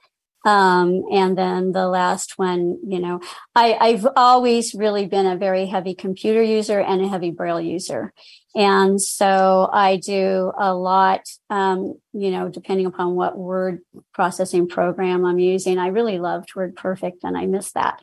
Um, 0.44 1.04
and 1.10 1.36
then 1.36 1.72
the 1.72 1.88
last 1.88 2.38
one, 2.38 2.78
you 2.86 3.00
know, 3.00 3.20
I, 3.54 3.74
I've 3.74 4.06
always 4.16 4.72
really 4.72 5.06
been 5.06 5.26
a 5.26 5.36
very 5.36 5.66
heavy 5.66 5.94
computer 5.94 6.42
user 6.42 6.80
and 6.80 7.02
a 7.02 7.08
heavy 7.08 7.30
Braille 7.30 7.60
user. 7.60 8.12
And 8.54 9.00
so 9.00 9.68
I 9.72 9.96
do 9.96 10.52
a 10.58 10.74
lot, 10.74 11.28
um, 11.50 12.00
you 12.12 12.30
know, 12.30 12.48
depending 12.48 12.86
upon 12.86 13.14
what 13.14 13.36
word 13.36 13.80
processing 14.14 14.68
program 14.68 15.24
I'm 15.24 15.38
using. 15.38 15.78
I 15.78 15.88
really 15.88 16.18
loved 16.18 16.54
Word 16.54 16.76
Perfect 16.76 17.24
and 17.24 17.36
I 17.36 17.46
miss 17.46 17.72
that. 17.72 18.02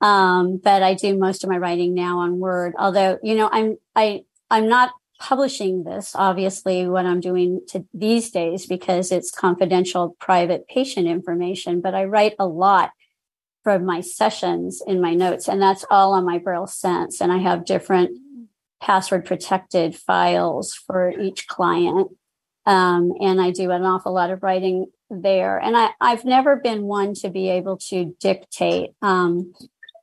Um, 0.00 0.60
but 0.62 0.82
I 0.82 0.94
do 0.94 1.16
most 1.16 1.44
of 1.44 1.50
my 1.50 1.58
writing 1.58 1.94
now 1.94 2.18
on 2.20 2.38
Word, 2.38 2.74
although, 2.78 3.18
you 3.22 3.34
know, 3.34 3.48
I'm, 3.50 3.76
I, 3.94 4.24
I'm 4.50 4.68
not 4.68 4.90
publishing 5.18 5.84
this, 5.84 6.12
obviously, 6.14 6.86
what 6.86 7.06
I'm 7.06 7.20
doing 7.20 7.60
to 7.68 7.84
these 7.94 8.30
days 8.30 8.66
because 8.66 9.12
it's 9.12 9.30
confidential, 9.30 10.16
private 10.20 10.66
patient 10.68 11.06
information, 11.06 11.80
but 11.80 11.94
I 11.94 12.04
write 12.04 12.34
a 12.38 12.46
lot 12.46 12.90
from 13.62 13.84
my 13.86 14.00
sessions 14.00 14.82
in 14.86 15.00
my 15.00 15.14
notes, 15.14 15.48
and 15.48 15.60
that's 15.60 15.84
all 15.90 16.12
on 16.12 16.26
my 16.26 16.38
Braille 16.38 16.66
Sense. 16.66 17.20
And 17.20 17.32
I 17.32 17.38
have 17.38 17.64
different 17.64 18.18
password 18.80 19.24
protected 19.24 19.96
files 19.96 20.74
for 20.74 21.10
each 21.10 21.46
client. 21.48 22.08
Um, 22.66 23.12
and 23.20 23.40
I 23.40 23.50
do 23.50 23.70
an 23.70 23.84
awful 23.84 24.12
lot 24.12 24.30
of 24.30 24.42
writing 24.42 24.86
there. 25.10 25.58
And 25.58 25.76
I, 25.76 25.90
I've 26.00 26.24
never 26.24 26.56
been 26.56 26.82
one 26.82 27.14
to 27.14 27.30
be 27.30 27.48
able 27.48 27.78
to 27.88 28.14
dictate. 28.20 28.90
Um, 29.00 29.54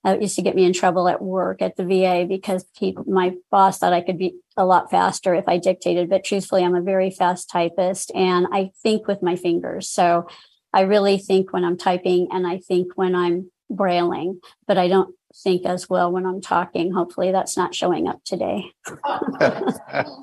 it 0.04 0.22
used 0.22 0.36
to 0.36 0.42
get 0.42 0.56
me 0.56 0.66
in 0.66 0.74
trouble 0.74 1.08
at 1.08 1.22
work 1.22 1.62
at 1.62 1.76
the 1.76 1.86
VA 1.86 2.26
because 2.28 2.66
my 3.06 3.36
boss 3.52 3.78
thought 3.78 3.94
I 3.94 4.02
could 4.02 4.18
be 4.18 4.36
a 4.58 4.66
lot 4.66 4.92
faster 4.92 5.34
if 5.34 5.48
I 5.48 5.58
dictated. 5.58 6.10
But 6.10 6.24
truthfully, 6.24 6.64
I'm 6.64 6.76
a 6.76 6.82
very 6.82 7.12
fast 7.12 7.50
typist 7.50 8.12
and 8.14 8.48
I 8.52 8.72
think 8.84 9.08
with 9.08 9.22
my 9.22 9.36
fingers. 9.36 9.90
So 9.90 10.28
I 10.74 10.82
really 10.82 11.18
think 11.18 11.54
when 11.54 11.64
I'm 11.64 11.78
typing 11.78 12.28
and 12.32 12.48
I 12.48 12.58
think 12.58 12.94
when 12.96 13.16
I'm 13.16 13.52
brailing, 13.70 14.40
but 14.68 14.78
I 14.78 14.88
don't 14.88 15.16
think 15.44 15.66
as 15.66 15.90
well 15.90 16.12
when 16.12 16.26
I'm 16.26 16.42
talking. 16.42 16.92
Hopefully, 16.92 17.32
that's 17.32 17.56
not 17.58 17.74
showing 17.74 18.08
up 18.08 18.24
today. 18.24 18.72
And 18.86 18.98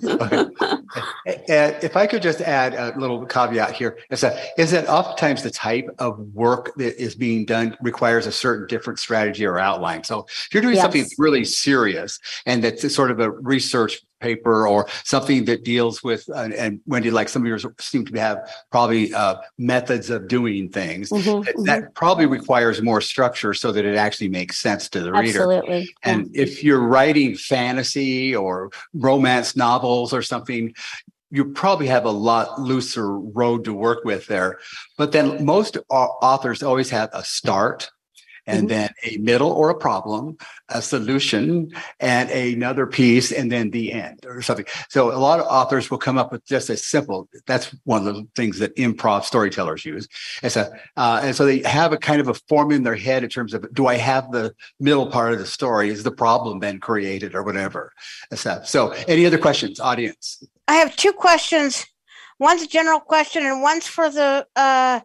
uh, 0.07 1.79
if 1.83 1.97
I 1.97 2.07
could 2.07 2.23
just 2.23 2.41
add 2.41 2.75
a 2.75 2.99
little 2.99 3.25
caveat 3.27 3.73
here, 3.73 3.99
is 4.11 4.21
that 4.21 4.59
is 4.59 4.71
that 4.73 4.89
oftentimes 4.89 5.43
the 5.43 5.51
type 5.51 5.89
of 5.99 6.19
work 6.35 6.75
that 6.77 7.01
is 7.03 7.15
being 7.15 7.45
done 7.45 7.77
requires 7.81 8.27
a 8.27 8.33
certain 8.33 8.67
different 8.67 8.99
strategy 8.99 9.47
or 9.47 9.59
outline. 9.59 10.05
So 10.05 10.27
if 10.29 10.49
you're 10.53 10.63
doing 10.63 10.77
something 10.77 10.99
Yes. 11.01 11.11
that's 11.11 11.19
really 11.19 11.45
serious 11.45 12.19
and 12.47 12.63
that's 12.63 12.95
sort 12.95 13.11
of 13.11 13.21
a 13.21 13.31
research 13.31 14.01
paper 14.21 14.67
or 14.67 14.87
something 15.05 15.45
that 15.47 15.65
deals 15.65 16.03
with 16.03 16.29
and, 16.35 16.53
and 16.55 16.81
Wendy, 16.87 17.11
like 17.11 17.29
some 17.29 17.43
of 17.43 17.49
yours 17.49 17.67
seem 17.79 18.05
to 18.07 18.21
have 18.21 18.51
probably 18.71 19.13
uh, 19.15 19.37
methods 19.59 20.11
of 20.11 20.29
doing 20.29 20.69
things. 20.69 21.11
Mhm, 21.11 21.45
That, 21.45 21.57
mhm. 21.57 21.67
that 21.67 21.95
probably 21.95 22.27
requires 22.27 22.83
more 22.83 23.01
structure 23.01 23.55
so 23.55 23.73
that 23.73 23.85
it 23.85 23.97
actually 23.97 24.29
makes 24.29 24.59
sense 24.59 24.89
to 24.91 25.01
the 25.01 25.13
reader. 25.13 25.43
Absolutely. 25.43 25.81
Yeah. 26.05 26.13
And 26.13 26.37
if 26.37 26.63
you're 26.65 26.81
writing 26.81 27.37
fantasy 27.37 28.35
or 28.35 28.71
romance 28.95 29.57
novels 29.57 30.13
or 30.13 30.23
something, 30.23 30.75
you 31.31 31.45
probably 31.45 31.87
have 31.87 32.07
a 32.07 32.11
lot 32.11 32.61
looser 32.61 33.19
road 33.19 33.65
to 33.65 33.75
work 33.75 34.05
with 34.05 34.27
there. 34.27 34.59
But 34.97 35.13
then 35.13 35.45
most 35.45 35.77
authors 35.91 36.63
always 36.63 36.91
have 36.91 37.11
a 37.13 37.23
start 37.23 37.91
and 38.49 38.65
Mhm. 38.65 38.69
then 38.69 38.91
a 39.05 39.17
middle 39.19 39.51
or 39.53 39.71
a 39.71 39.75
problem, 39.75 40.37
a 40.71 40.81
solution, 40.83 41.71
and 42.01 42.31
another 42.31 42.87
piece, 42.87 43.31
and 43.31 43.53
then 43.53 43.71
the 43.71 43.93
end 43.93 44.25
or 44.27 44.43
something. 44.43 44.65
So 44.89 45.13
a 45.15 45.21
lot 45.29 45.39
of 45.39 45.47
authors 45.47 45.91
will 45.91 45.99
come 45.99 46.19
up 46.19 46.33
with 46.33 46.45
just 46.47 46.71
a 46.71 46.77
simple. 46.77 47.29
That's 47.47 47.67
one 47.85 48.09
of 48.09 48.15
the 48.17 48.27
things 48.35 48.59
that 48.59 48.75
improv 48.77 49.25
storytellers 49.25 49.85
use. 49.85 50.09
It's 50.43 50.57
a, 50.57 50.71
uh, 50.97 51.21
and 51.23 51.37
so 51.37 51.45
they 51.45 51.61
have 51.61 51.93
a 51.93 51.99
kind 51.99 52.21
of 52.21 52.29
a 52.29 52.35
form 52.49 52.73
in 52.73 52.83
their 52.83 52.97
head 52.97 53.23
in 53.23 53.29
terms 53.31 53.53
of 53.55 53.73
do 53.75 53.87
I 53.87 53.97
have 53.97 54.33
the 54.33 54.55
middle 54.81 55.07
part 55.07 55.33
of 55.35 55.39
the 55.39 55.47
story? 55.47 55.91
Is 55.91 56.03
the 56.03 56.11
problem 56.11 56.61
then 56.61 56.81
created 56.81 57.35
or 57.35 57.43
whatever? 57.43 57.93
stuff. 58.35 58.67
So 58.67 58.91
any 59.07 59.27
other 59.27 59.39
questions, 59.39 59.79
audience? 59.81 60.43
I 60.67 60.75
have 60.77 60.97
two 60.97 61.13
questions. 61.13 61.85
one's 62.41 62.63
a 62.63 62.67
general 62.69 63.01
question 63.01 63.45
and 63.45 63.63
one's 63.63 63.87
for 63.87 64.09
the 64.09 64.47
uh 64.55 65.01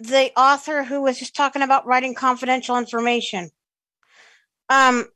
the 0.00 0.32
author 0.36 0.82
who 0.82 1.02
was 1.02 1.18
just 1.18 1.36
talking 1.36 1.62
about 1.62 1.86
writing 1.86 2.14
confidential 2.14 2.76
information. 2.76 3.50
Um 4.68 5.06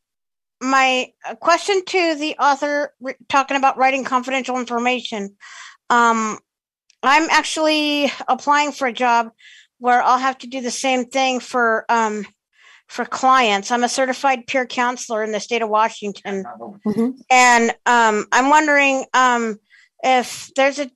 my 0.61 1.13
uh, 1.29 1.35
question 1.35 1.85
to 1.85 2.15
the 2.15 2.37
author 2.39 2.95
re- 3.01 3.17
talking 3.29 3.57
about 3.57 3.77
writing 3.77 4.05
confidential 4.05 4.59
information. 4.59 5.37
Um 5.91 6.39
I'm 7.03 7.29
actually 7.31 8.11
applying 8.29 8.73
for 8.73 8.87
a 8.87 8.93
job 8.93 9.31
where 9.79 10.03
I'll 10.03 10.19
have 10.19 10.39
to 10.39 10.47
do 10.47 10.61
the 10.61 10.71
same 10.71 11.07
thing 11.07 11.41
for 11.41 11.85
um 11.89 12.25
for 12.87 13.05
clients. 13.05 13.71
I'm 13.71 13.85
a 13.85 13.89
certified 13.89 14.47
peer 14.47 14.67
counselor 14.67 15.25
in 15.25 15.33
the 15.33 15.41
state 15.41 15.63
of 15.63 15.69
Washington. 15.69 16.45
And 17.31 17.71
um, 17.87 18.27
I'm 18.31 18.51
wondering 18.51 19.07
um, 19.15 19.59
if 20.03 20.51
there's 20.55 20.79
a 20.79 20.91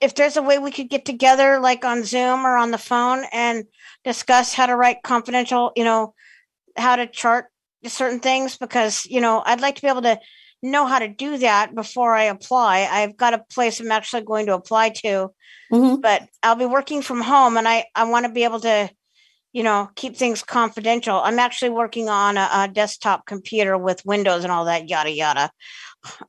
if 0.00 0.14
there's 0.14 0.36
a 0.36 0.42
way 0.42 0.58
we 0.58 0.70
could 0.70 0.88
get 0.88 1.04
together, 1.04 1.58
like 1.60 1.84
on 1.84 2.04
Zoom 2.04 2.46
or 2.46 2.56
on 2.56 2.70
the 2.70 2.78
phone, 2.78 3.24
and 3.32 3.64
discuss 4.04 4.54
how 4.54 4.66
to 4.66 4.76
write 4.76 5.02
confidential. 5.02 5.72
You 5.76 5.84
know, 5.84 6.14
how 6.76 6.96
to 6.96 7.06
chart 7.06 7.46
certain 7.86 8.20
things 8.20 8.56
because 8.56 9.06
you 9.06 9.20
know 9.20 9.42
I'd 9.44 9.60
like 9.60 9.76
to 9.76 9.82
be 9.82 9.88
able 9.88 10.02
to 10.02 10.18
know 10.62 10.86
how 10.86 10.98
to 10.98 11.08
do 11.08 11.38
that 11.38 11.74
before 11.74 12.14
I 12.14 12.24
apply. 12.24 12.88
I've 12.90 13.16
got 13.16 13.34
a 13.34 13.44
place 13.50 13.80
I'm 13.80 13.92
actually 13.92 14.22
going 14.22 14.46
to 14.46 14.54
apply 14.54 14.90
to, 14.90 15.30
mm-hmm. 15.72 16.00
but 16.00 16.28
I'll 16.42 16.56
be 16.56 16.66
working 16.66 17.02
from 17.02 17.20
home, 17.20 17.56
and 17.56 17.68
I 17.68 17.86
I 17.94 18.04
want 18.04 18.26
to 18.26 18.32
be 18.32 18.44
able 18.44 18.60
to 18.60 18.90
you 19.52 19.62
know, 19.62 19.90
keep 19.96 20.16
things 20.16 20.42
confidential. 20.42 21.16
I'm 21.16 21.38
actually 21.38 21.70
working 21.70 22.08
on 22.08 22.36
a, 22.36 22.48
a 22.52 22.68
desktop 22.68 23.26
computer 23.26 23.78
with 23.78 24.04
Windows 24.04 24.44
and 24.44 24.52
all 24.52 24.66
that 24.66 24.88
yada 24.88 25.10
yada. 25.10 25.50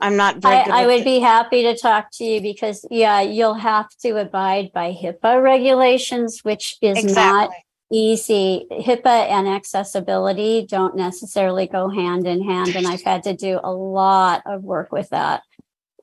I'm 0.01 0.15
not 0.17 0.37
very 0.37 0.55
I. 0.55 0.83
I 0.83 0.85
would 0.87 1.03
be 1.03 1.19
happy 1.19 1.63
to 1.63 1.77
talk 1.77 2.09
to 2.13 2.23
you 2.23 2.41
because, 2.41 2.85
yeah, 2.89 3.21
you'll 3.21 3.53
have 3.53 3.87
to 4.01 4.17
abide 4.17 4.71
by 4.73 4.91
HIPAA 4.93 5.41
regulations, 5.41 6.39
which 6.43 6.77
is 6.81 7.03
not 7.15 7.51
easy. 7.91 8.65
HIPAA 8.71 9.29
and 9.29 9.47
accessibility 9.47 10.65
don't 10.67 10.95
necessarily 10.95 11.67
go 11.67 11.89
hand 11.89 12.25
in 12.27 12.43
hand, 12.43 12.75
and 12.75 12.87
I've 12.87 13.01
had 13.03 13.23
to 13.23 13.35
do 13.35 13.59
a 13.63 13.71
lot 13.71 14.43
of 14.45 14.63
work 14.63 14.91
with 14.91 15.09
that. 15.09 15.43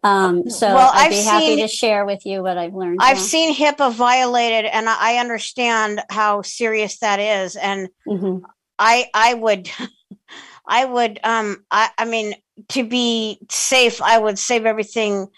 Um, 0.03 0.49
so 0.49 0.69
Well, 0.73 0.91
I'd 0.95 1.07
I've 1.07 1.11
be 1.11 1.23
happy 1.23 1.47
seen- 1.47 1.59
to 1.59 1.69
share 1.69 2.05
with 2.07 2.25
you 2.27 2.43
what 2.43 2.57
I've 2.59 2.75
learned. 2.75 2.99
I've 3.03 3.17
yeah. 3.17 3.23
seen 3.23 3.55
HIPAA 3.55 3.93
violated, 3.93 4.67
and 4.67 4.89
I 4.89 5.17
understand 5.19 6.03
how 6.11 6.43
serious 6.43 6.99
that 7.01 7.19
is. 7.19 7.57
And 7.57 7.89
Mhm. 8.07 8.43
I 8.79 9.09
I 9.13 9.35
would 9.35 9.69
I 10.67 10.85
would 10.85 11.19
um 11.25 11.65
I 11.71 11.91
I 11.99 12.05
mean 12.05 12.35
to 12.71 12.85
be 12.85 13.39
safe, 13.51 14.01
I 14.03 14.19
would 14.19 14.39
save 14.39 14.67
everything 14.67 15.29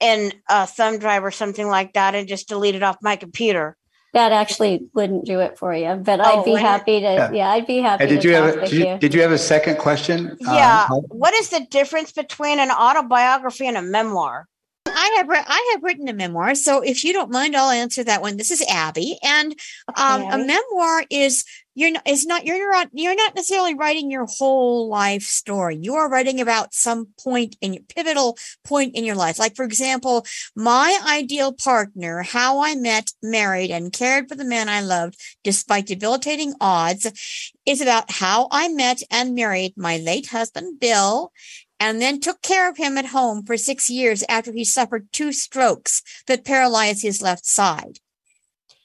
in 0.00 0.32
a 0.48 0.66
thumb 0.66 0.98
drive 0.98 1.24
or 1.24 1.30
something 1.30 1.66
like 1.66 1.92
that 1.94 2.14
and 2.14 2.28
just 2.28 2.48
delete 2.48 2.74
it 2.74 2.82
off 2.82 2.96
my 3.02 3.16
computer. 3.16 3.76
That 4.12 4.30
actually 4.32 4.86
wouldn't 4.94 5.24
do 5.24 5.40
it 5.40 5.58
for 5.58 5.74
you, 5.74 5.94
but 5.96 6.20
Oh, 6.20 6.40
I'd 6.40 6.44
be 6.44 6.54
happy 6.54 7.00
to. 7.00 7.06
Yeah. 7.06 7.32
Yeah, 7.32 7.50
I'd 7.50 7.66
be 7.66 7.78
happy 7.78 8.04
Hey, 8.04 8.10
did 8.10 8.20
to 8.22 8.28
you 8.28 8.34
talk 8.34 8.44
have, 8.44 8.54
a- 8.56 8.60
with 8.60 8.70
did 8.70 8.78
you, 8.78 8.86
you. 8.88 8.98
did 8.98 9.14
you 9.14 9.22
have 9.22 9.32
a 9.32 9.38
second 9.38 9.78
question? 9.78 10.30
Uh, 10.46 10.54
Yeah. 10.54 10.86
Paul? 10.86 11.04
What 11.08 11.34
is 11.34 11.48
the 11.48 11.66
difference 11.68 12.12
between 12.12 12.60
an 12.60 12.70
autobiography 12.70 13.66
and 13.66 13.76
a 13.76 13.82
memoir? 13.82 14.46
I 14.86 15.14
have 15.16 15.26
wri- 15.26 15.44
I 15.44 15.70
have 15.72 15.82
written 15.82 16.08
a 16.08 16.12
memoir, 16.12 16.54
so 16.54 16.80
if 16.82 17.02
you 17.02 17.12
don't 17.12 17.30
mind, 17.32 17.56
I'll 17.56 17.70
answer 17.70 18.04
that 18.04 18.20
one. 18.22 18.36
This 18.36 18.52
is 18.52 18.62
Abbi, 18.68 19.14
and 19.24 19.52
um, 19.96 20.22
a 20.22 20.26
Abbi. 20.26 20.44
memoir 20.44 21.04
is 21.10 21.44
you're 21.74 21.90
not 21.90 22.06
is 22.06 22.26
not 22.26 22.44
you're 22.44 22.70
not 22.70 22.88
you're 22.92 23.14
not 23.14 23.34
necessarily 23.34 23.74
writing 23.74 24.10
your 24.10 24.26
whole 24.26 24.88
life 24.88 25.22
story. 25.22 25.76
You 25.76 25.94
are 25.94 26.08
writing 26.08 26.40
about 26.40 26.74
some 26.74 27.08
point 27.22 27.56
in 27.60 27.74
your 27.74 27.82
pivotal 27.82 28.38
point 28.64 28.94
in 28.94 29.04
your 29.04 29.16
life. 29.16 29.38
Like 29.38 29.56
for 29.56 29.64
example, 29.64 30.24
my 30.54 30.98
ideal 31.06 31.52
partner, 31.52 32.22
how 32.22 32.60
I 32.62 32.74
met, 32.74 33.10
married, 33.22 33.70
and 33.70 33.92
cared 33.92 34.28
for 34.28 34.36
the 34.36 34.44
man 34.44 34.68
I 34.68 34.80
loved 34.80 35.20
despite 35.42 35.86
debilitating 35.86 36.54
odds, 36.60 37.52
is 37.66 37.80
about 37.80 38.10
how 38.10 38.48
I 38.50 38.68
met 38.68 39.02
and 39.10 39.34
married 39.34 39.74
my 39.76 39.98
late 39.98 40.28
husband 40.28 40.80
Bill 40.80 41.32
and 41.80 42.00
then 42.00 42.20
took 42.20 42.40
care 42.40 42.70
of 42.70 42.76
him 42.76 42.96
at 42.96 43.06
home 43.06 43.44
for 43.44 43.56
six 43.56 43.90
years 43.90 44.24
after 44.28 44.52
he 44.52 44.64
suffered 44.64 45.08
two 45.12 45.32
strokes 45.32 46.02
that 46.26 46.44
paralyzed 46.44 47.02
his 47.02 47.20
left 47.20 47.44
side. 47.44 47.98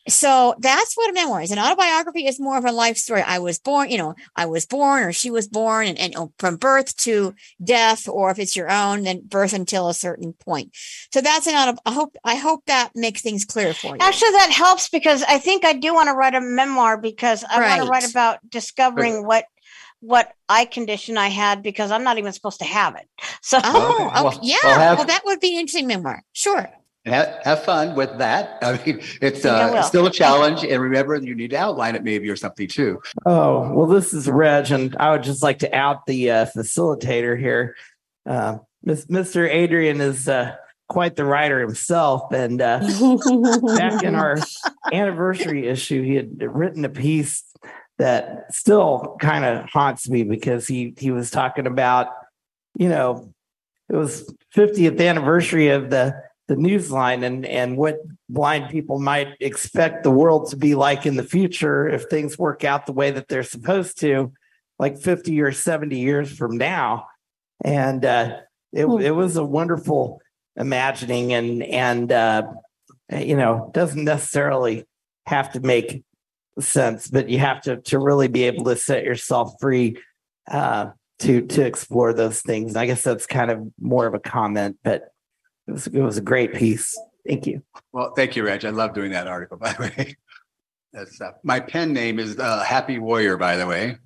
So 0.08 0.56
that's 0.60 0.96
what 0.96 1.10
a 1.10 1.14
memoir 1.14 1.42
is. 1.42 1.52
An 1.52 1.60
autobiography 1.60 2.26
is 2.26 2.40
more 2.40 2.58
of 2.58 2.66
a 2.66 2.72
life 2.72 2.98
story. 2.98 3.22
I 3.22 3.38
was 3.40 3.60
born, 3.60 3.92
you 3.92 3.98
know, 3.98 4.16
I 4.36 4.46
was 4.48 4.66
born 4.66 5.04
or 5.04 5.12
she 5.14 5.30
was 5.30 5.48
born 5.48 5.86
and, 5.88 6.00
and 6.00 6.16
oh, 6.18 6.32
from 6.40 6.56
birth 6.56 6.96
to 6.98 7.36
death, 7.64 8.08
or 8.08 8.32
if 8.32 8.40
it's 8.40 8.56
your 8.56 8.72
own, 8.72 9.04
then 9.04 9.22
birth 9.28 9.54
until 9.54 9.88
a 9.90 9.94
certain 9.94 10.34
point. 10.34 10.72
So 11.14 11.22
that's 11.22 11.46
an 11.48 11.54
auto, 11.56 11.78
I 11.86 11.94
hope, 11.94 12.16
I 12.24 12.36
hope 12.36 12.64
that 12.66 12.92
makes 12.96 13.22
things 13.22 13.46
clear 13.46 13.74
for 13.74 13.96
you. 13.96 13.98
Actually, 14.02 14.32
that 14.32 14.52
helps 14.52 14.90
because 14.90 15.22
I 15.24 15.38
think 15.38 15.64
I 15.66 15.74
do 15.74 15.94
want 15.94 16.08
to 16.08 16.14
write 16.14 16.34
a 16.34 16.42
memoir 16.42 16.98
because 16.98 17.44
I 17.44 17.60
want 17.60 17.84
to 17.84 17.90
write 17.90 18.10
about 18.10 18.40
discovering 18.50 19.26
what 19.28 19.46
what 20.02 20.32
eye 20.48 20.64
condition 20.64 21.18
I 21.18 21.28
had 21.28 21.62
because 21.62 21.92
I'm 21.92 22.06
not 22.06 22.18
even 22.18 22.32
supposed 22.32 22.60
to 22.60 22.66
have 22.66 22.96
it. 22.96 23.06
So 23.42 23.60
Oh, 23.62 23.96
Okay. 23.96 24.06
okay. 24.06 24.24
Well- 24.24 24.40
yeah. 24.42 24.56
well, 24.64 24.80
have- 24.80 24.98
well, 25.00 25.08
that 25.08 25.26
would 25.26 25.42
be 25.42 25.56
an 25.56 25.60
interesting 25.60 25.88
memoir. 25.88 26.24
Sure. 26.32 26.70
Have, 27.10 27.40
have 27.44 27.64
fun 27.64 27.96
with 27.96 28.18
that. 28.18 28.58
I 28.64 28.80
mean, 28.86 29.02
it's 29.22 29.44
Yeah, 29.44 29.52
uh, 29.52 29.74
will. 29.74 29.84
still 29.84 30.06
a 30.08 30.12
challenge. 30.12 30.64
And 30.64 30.82
remember, 30.82 31.16
you 31.18 31.36
need 31.36 31.52
to 31.52 31.58
outline 31.58 31.96
it 31.96 32.04
maybe 32.04 32.30
or 32.30 32.36
something 32.36 32.68
too. 32.68 33.02
Oh, 33.26 33.72
well, 33.74 33.88
this 33.88 34.14
is 34.14 34.28
Reg, 34.28 34.72
and 34.72 34.96
I 35.00 35.12
would 35.12 35.24
just 35.24 35.44
like 35.44 35.60
to 35.60 35.76
out 35.76 36.06
the 36.06 36.32
uh, 36.32 36.46
facilitator 36.56 37.38
here. 37.40 37.76
Uh, 38.26 38.58
Miss- 38.84 39.06
Mr. 39.08 39.50
Adreon 39.52 40.00
is 40.00 40.28
uh, 40.28 40.56
quite 40.88 41.16
the 41.16 41.26
writer 41.26 41.60
himself. 41.62 42.32
And 42.32 42.62
uh, 42.62 42.80
back 43.78 44.04
in 44.04 44.16
our 44.16 44.38
anniversary 44.92 45.68
issue, 45.68 46.02
he 46.04 46.16
had 46.16 46.42
written 46.42 46.86
a 46.86 46.90
piece 46.90 47.44
that 47.98 48.54
still 48.54 49.18
kind 49.20 49.44
of 49.46 49.70
haunts 49.70 50.10
me 50.10 50.24
because 50.24 50.68
he 50.68 50.94
he 50.98 51.12
was 51.12 51.30
talking 51.30 51.68
about, 51.68 52.08
you 52.78 52.88
know, 52.88 53.34
it 53.90 53.96
was 53.96 54.34
50th 54.56 55.02
anniversary 55.02 55.70
of 55.70 55.90
the 55.90 56.14
the 56.50 56.56
newsline 56.56 57.24
and 57.24 57.46
and 57.46 57.78
what 57.78 58.00
blind 58.28 58.72
people 58.72 59.00
might 59.00 59.36
expect 59.40 60.02
the 60.02 60.10
world 60.10 60.50
to 60.50 60.58
be 60.58 60.74
like 60.74 61.06
in 61.06 61.16
the 61.16 61.24
future 61.24 61.88
if 61.88 62.06
things 62.06 62.40
work 62.40 62.64
out 62.64 62.88
the 62.88 62.92
way 62.92 63.12
that 63.12 63.28
they're 63.28 63.44
supposed 63.44 64.00
to 64.00 64.34
like 64.80 64.98
50 64.98 65.40
or 65.42 65.52
70 65.52 66.00
years 66.00 66.36
from 66.36 66.58
now 66.58 67.06
and 67.64 68.04
uh 68.04 68.38
it, 68.74 68.86
Hmm. 68.86 69.00
it 69.00 69.16
was 69.16 69.38
a 69.38 69.44
wonderful 69.46 70.22
imagining 70.56 71.34
and 71.34 71.62
and 71.62 72.12
uh 72.12 72.42
you 73.16 73.38
know 73.38 73.70
doesn't 73.76 74.04
necessarily 74.04 74.86
have 75.28 75.52
to 75.52 75.60
make 75.60 76.04
sense 76.60 77.10
but 77.10 77.30
you 77.30 77.38
have 77.38 77.62
to 77.62 77.78
to 77.82 78.00
really 78.00 78.28
be 78.28 78.46
able 78.46 78.66
to 78.66 78.76
set 78.76 79.04
yourself 79.04 79.54
free 79.62 79.98
uh 80.50 80.90
to 81.20 81.42
to 81.46 81.64
explore 81.64 82.12
those 82.12 82.42
things 82.42 82.72
And 82.72 82.78
i 82.78 82.88
guess 82.88 83.04
that's 83.04 83.28
kind 83.28 83.52
of 83.52 83.62
more 83.80 84.08
of 84.08 84.16
a 84.16 84.20
comment 84.20 84.80
but 84.84 85.10
it 85.70 85.74
was 85.74 85.88
it 85.88 86.02
was 86.02 86.18
a 86.18 86.22
great 86.22 86.54
piece 86.54 86.98
thank 87.28 87.46
you 87.46 87.62
Well, 87.92 88.14
thank 88.16 88.36
you, 88.36 88.44
Reg. 88.46 88.66
I 88.66 88.70
love 88.70 88.94
doing 88.94 89.12
that 89.12 89.28
article, 89.28 89.58
by 89.58 89.74
the 89.74 89.82
way. 89.84 90.16
That's 90.94 91.22
uh, 91.22 91.32
my 91.44 91.60
pen 91.60 91.94
name 91.94 92.20
is 92.20 92.40
uh, 92.40 92.64
Happy 92.64 92.98
Warrior, 92.98 93.38
by 93.38 93.58
the 93.58 93.68
way. 93.68 93.98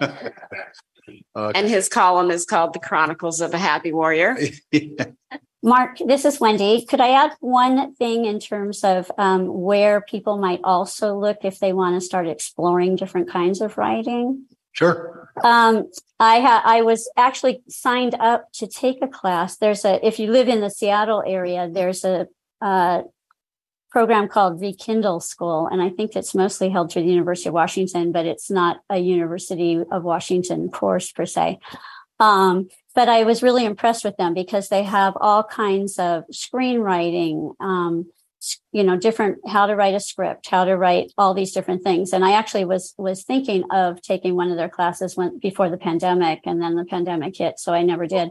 Okay. 0.00 0.30
And 1.36 1.68
his 1.68 1.88
column 1.88 2.30
is 2.30 2.46
called 2.46 2.72
The 2.72 2.78
Chronicles 2.78 3.40
of 3.40 3.52
a 3.52 3.58
Happy 3.58 3.92
Warrior. 3.92 4.38
Mark, 5.62 5.98
this 6.06 6.24
is 6.24 6.40
Wendy. 6.40 6.86
Could 6.86 7.00
I 7.00 7.10
add 7.10 7.32
one 7.40 7.94
thing 7.96 8.24
in 8.24 8.38
terms 8.38 8.84
of 8.84 9.10
um, 9.18 9.46
where 9.46 10.00
people 10.00 10.38
might 10.38 10.60
also 10.64 11.18
look 11.18 11.38
if 11.42 11.58
they 11.58 11.72
want 11.72 12.00
to 12.00 12.00
start 12.00 12.26
exploring 12.26 12.96
different 12.96 13.28
kinds 13.28 13.60
of 13.60 13.76
writing? 13.76 14.46
Sure. 14.74 15.30
Um, 15.42 15.90
I 16.20 16.40
ha- 16.40 16.62
I 16.64 16.82
was 16.82 17.10
actually 17.16 17.62
signed 17.68 18.14
up 18.20 18.52
to 18.54 18.66
take 18.66 18.98
a 19.02 19.08
class. 19.08 19.56
There's 19.56 19.84
a 19.84 20.04
if 20.06 20.18
you 20.18 20.30
live 20.30 20.48
in 20.48 20.60
the 20.60 20.70
Seattle 20.70 21.22
area, 21.26 21.68
there's 21.70 22.04
a 22.04 22.28
uh, 22.60 23.02
program 23.90 24.28
called 24.28 24.60
Rekindle 24.60 25.20
School, 25.20 25.68
and 25.70 25.80
I 25.80 25.90
think 25.90 26.14
it's 26.14 26.34
mostly 26.34 26.68
held 26.68 26.92
through 26.92 27.02
the 27.02 27.12
University 27.12 27.48
of 27.48 27.54
Washington, 27.54 28.10
but 28.12 28.26
it's 28.26 28.50
not 28.50 28.80
a 28.90 28.98
University 28.98 29.80
of 29.90 30.02
Washington 30.02 30.68
course 30.68 31.12
per 31.12 31.24
se. 31.24 31.58
Um, 32.18 32.68
but 32.94 33.08
I 33.08 33.24
was 33.24 33.42
really 33.42 33.64
impressed 33.64 34.04
with 34.04 34.16
them 34.16 34.34
because 34.34 34.68
they 34.68 34.82
have 34.82 35.14
all 35.20 35.42
kinds 35.42 35.98
of 35.98 36.24
screenwriting, 36.32 37.54
um, 37.60 38.10
you 38.72 38.84
know, 38.84 38.96
different 38.96 39.38
how 39.48 39.66
to 39.66 39.76
write 39.76 39.94
a 39.94 40.00
script, 40.00 40.48
how 40.48 40.64
to 40.64 40.76
write 40.76 41.12
all 41.16 41.34
these 41.34 41.52
different 41.52 41.82
things. 41.82 42.12
And 42.12 42.24
I 42.24 42.32
actually 42.32 42.64
was 42.64 42.94
was 42.98 43.24
thinking 43.24 43.64
of 43.70 44.00
taking 44.02 44.36
one 44.36 44.50
of 44.50 44.56
their 44.56 44.68
classes 44.68 45.16
when 45.16 45.38
before 45.38 45.70
the 45.70 45.76
pandemic, 45.76 46.40
and 46.44 46.60
then 46.60 46.74
the 46.76 46.84
pandemic 46.84 47.36
hit, 47.36 47.58
so 47.58 47.72
I 47.72 47.82
never 47.82 48.06
did. 48.06 48.30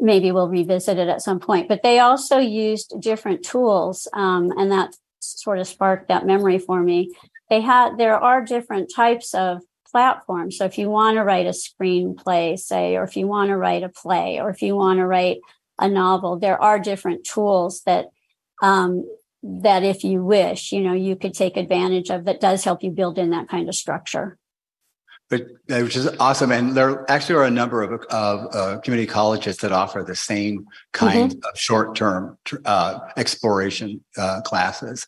Maybe 0.00 0.32
we'll 0.32 0.48
revisit 0.48 0.98
it 0.98 1.08
at 1.08 1.22
some 1.22 1.40
point. 1.40 1.68
But 1.68 1.82
they 1.82 1.98
also 2.00 2.38
used 2.38 3.00
different 3.00 3.44
tools, 3.44 4.08
um, 4.12 4.52
and 4.56 4.70
that 4.72 4.94
sort 5.20 5.58
of 5.58 5.66
sparked 5.66 6.08
that 6.08 6.26
memory 6.26 6.58
for 6.58 6.82
me. 6.82 7.14
They 7.50 7.60
had 7.60 7.98
there 7.98 8.18
are 8.18 8.44
different 8.44 8.90
types 8.94 9.34
of 9.34 9.62
platforms 9.90 10.58
So 10.58 10.64
if 10.64 10.76
you 10.76 10.90
want 10.90 11.16
to 11.16 11.22
write 11.22 11.46
a 11.46 11.50
screenplay, 11.50 12.58
say, 12.58 12.96
or 12.96 13.04
if 13.04 13.16
you 13.16 13.28
want 13.28 13.50
to 13.50 13.56
write 13.56 13.84
a 13.84 13.88
play, 13.88 14.40
or 14.40 14.50
if 14.50 14.60
you 14.60 14.74
want 14.74 14.98
to 14.98 15.06
write 15.06 15.38
a 15.78 15.88
novel. 15.88 16.38
There 16.38 16.60
are 16.60 16.78
different 16.78 17.24
tools 17.24 17.82
that 17.86 18.06
um, 18.62 19.08
that 19.46 19.82
if 19.82 20.04
you 20.04 20.24
wish, 20.24 20.72
you 20.72 20.80
know, 20.80 20.94
you 20.94 21.16
could 21.16 21.34
take 21.34 21.58
advantage 21.58 22.08
of 22.08 22.24
that 22.24 22.40
does 22.40 22.64
help 22.64 22.82
you 22.82 22.90
build 22.90 23.18
in 23.18 23.30
that 23.30 23.48
kind 23.48 23.68
of 23.68 23.74
structure. 23.74 24.38
But 25.30 25.42
uh, 25.70 25.80
which 25.80 25.96
is 25.96 26.06
awesome, 26.20 26.52
and 26.52 26.74
there 26.76 27.10
actually 27.10 27.36
are 27.36 27.44
a 27.44 27.50
number 27.50 27.82
of, 27.82 28.02
of 28.10 28.54
uh, 28.54 28.78
community 28.80 29.06
colleges 29.10 29.56
that 29.58 29.72
offer 29.72 30.04
the 30.06 30.14
same 30.14 30.66
kind 30.92 31.30
Mm-hmm. 31.30 31.38
of 31.50 31.58
short-term 31.58 32.36
uh, 32.66 32.98
exploration 33.16 34.04
uh, 34.18 34.42
classes. 34.42 35.06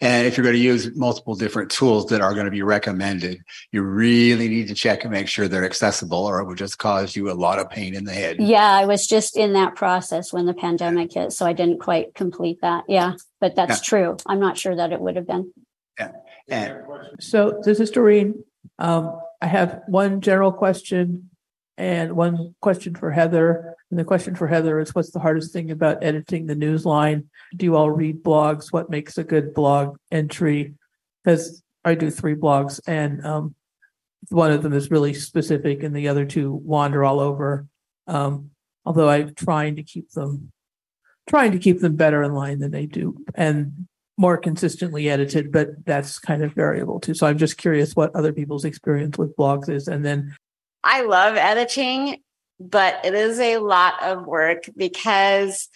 And 0.00 0.26
if 0.26 0.36
you're 0.36 0.44
going 0.44 0.56
to 0.56 0.62
use 0.62 0.96
multiple 0.96 1.34
different 1.34 1.70
tools 1.70 2.06
that 2.06 2.22
are 2.22 2.32
going 2.32 2.46
to 2.46 2.50
be 2.50 2.62
recommended, 2.62 3.42
you 3.70 3.82
really 3.82 4.48
need 4.48 4.68
to 4.68 4.74
check 4.74 5.04
and 5.04 5.12
make 5.12 5.28
sure 5.28 5.48
they're 5.48 5.66
accessible, 5.66 6.24
or 6.24 6.40
it 6.40 6.46
would 6.46 6.58
just 6.58 6.78
cause 6.78 7.14
you 7.14 7.30
a 7.30 7.34
lot 7.34 7.58
of 7.58 7.68
pain 7.68 7.94
in 7.94 8.04
the 8.04 8.14
head. 8.14 8.36
Yeah, 8.40 8.64
I 8.66 8.86
was 8.86 9.06
just 9.06 9.36
in 9.36 9.52
that 9.52 9.74
process 9.74 10.32
when 10.32 10.46
the 10.46 10.54
pandemic 10.54 11.12
hit, 11.12 11.32
so 11.32 11.44
I 11.44 11.52
didn't 11.52 11.78
quite 11.80 12.14
complete 12.14 12.62
that. 12.62 12.84
Yeah, 12.88 13.14
but 13.38 13.54
that's 13.54 13.82
true. 13.82 14.16
I'm 14.26 14.40
not 14.40 14.56
sure 14.56 14.74
that 14.74 14.92
it 14.92 15.00
would 15.00 15.16
have 15.16 15.26
been. 15.26 15.52
Yeah. 15.98 16.12
And 16.48 16.78
So 17.20 17.60
this 17.64 17.80
is 17.80 17.90
Doreen. 17.90 18.44
Um, 18.78 19.20
I 19.40 19.46
have 19.46 19.82
one 19.86 20.20
general 20.20 20.52
question 20.52 21.30
and 21.76 22.14
one 22.14 22.54
question 22.60 22.94
for 22.94 23.10
Heather. 23.10 23.74
And 23.90 23.98
the 23.98 24.04
question 24.04 24.34
for 24.34 24.48
Heather 24.48 24.80
is 24.80 24.94
what's 24.94 25.12
the 25.12 25.20
hardest 25.20 25.52
thing 25.52 25.70
about 25.70 26.02
editing 26.02 26.46
the 26.46 26.54
news 26.54 26.84
line? 26.84 27.30
Do 27.56 27.64
you 27.64 27.76
all 27.76 27.90
read 27.90 28.22
blogs? 28.22 28.72
What 28.72 28.90
makes 28.90 29.16
a 29.16 29.24
good 29.24 29.54
blog 29.54 29.96
entry? 30.10 30.74
Because 31.22 31.62
I 31.84 31.94
do 31.94 32.10
three 32.10 32.34
blogs 32.34 32.80
and 32.86 33.24
um, 33.24 33.54
one 34.30 34.50
of 34.50 34.62
them 34.62 34.72
is 34.72 34.90
really 34.90 35.14
specific 35.14 35.82
and 35.82 35.94
the 35.94 36.08
other 36.08 36.26
two 36.26 36.52
wander 36.52 37.04
all 37.04 37.20
over. 37.20 37.66
Um, 38.06 38.50
although 38.84 39.08
I'm 39.08 39.34
trying 39.34 39.76
to 39.76 39.82
keep 39.82 40.10
them 40.10 40.52
trying 41.28 41.52
to 41.52 41.58
keep 41.58 41.80
them 41.80 41.94
better 41.94 42.22
in 42.22 42.32
line 42.32 42.58
than 42.58 42.70
they 42.70 42.86
do 42.86 43.22
and 43.34 43.86
more 44.18 44.36
consistently 44.36 45.08
edited, 45.08 45.52
but 45.52 45.68
that's 45.86 46.18
kind 46.18 46.42
of 46.42 46.52
variable 46.52 46.98
too. 46.98 47.14
So 47.14 47.26
I'm 47.26 47.38
just 47.38 47.56
curious 47.56 47.94
what 47.94 48.14
other 48.14 48.32
people's 48.32 48.64
experience 48.64 49.16
with 49.16 49.34
blogs 49.36 49.70
is. 49.70 49.86
And 49.86 50.04
then 50.04 50.36
I 50.82 51.02
love 51.02 51.36
editing, 51.36 52.20
but 52.58 53.04
it 53.04 53.14
is 53.14 53.38
a 53.38 53.58
lot 53.58 54.02
of 54.02 54.26
work 54.26 54.68
because 54.76 55.68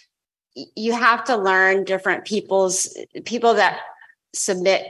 you 0.54 0.92
have 0.92 1.24
to 1.24 1.36
learn 1.36 1.84
different 1.84 2.24
people's 2.24 2.94
people 3.24 3.54
that 3.54 3.78
submit 4.34 4.86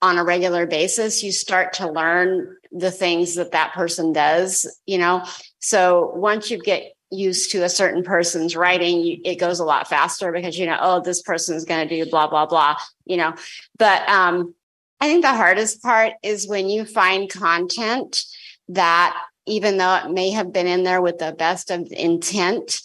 on 0.00 0.16
a 0.18 0.24
regular 0.24 0.66
basis. 0.66 1.22
You 1.22 1.32
start 1.32 1.74
to 1.74 1.90
learn 1.90 2.56
the 2.72 2.90
things 2.90 3.34
that 3.34 3.52
that 3.52 3.74
person 3.74 4.12
does, 4.12 4.80
you 4.86 4.98
know. 4.98 5.22
So 5.60 6.12
once 6.14 6.50
you 6.50 6.58
get 6.58 6.95
used 7.10 7.52
to 7.52 7.64
a 7.64 7.68
certain 7.68 8.02
person's 8.02 8.56
writing, 8.56 9.20
it 9.24 9.36
goes 9.36 9.60
a 9.60 9.64
lot 9.64 9.88
faster 9.88 10.32
because 10.32 10.58
you 10.58 10.66
know, 10.66 10.78
oh, 10.80 11.00
this 11.00 11.22
person 11.22 11.56
is 11.56 11.64
going 11.64 11.88
to 11.88 12.04
do 12.04 12.10
blah 12.10 12.28
blah 12.28 12.46
blah, 12.46 12.76
you 13.04 13.16
know. 13.16 13.34
But 13.78 14.08
um, 14.08 14.54
I 15.00 15.06
think 15.06 15.22
the 15.22 15.34
hardest 15.34 15.82
part 15.82 16.14
is 16.22 16.48
when 16.48 16.68
you 16.68 16.84
find 16.84 17.30
content 17.30 18.22
that 18.68 19.16
even 19.46 19.76
though 19.76 19.94
it 19.96 20.10
may 20.10 20.30
have 20.30 20.52
been 20.52 20.66
in 20.66 20.82
there 20.82 21.00
with 21.00 21.18
the 21.18 21.32
best 21.32 21.70
of 21.70 21.86
intent 21.92 22.80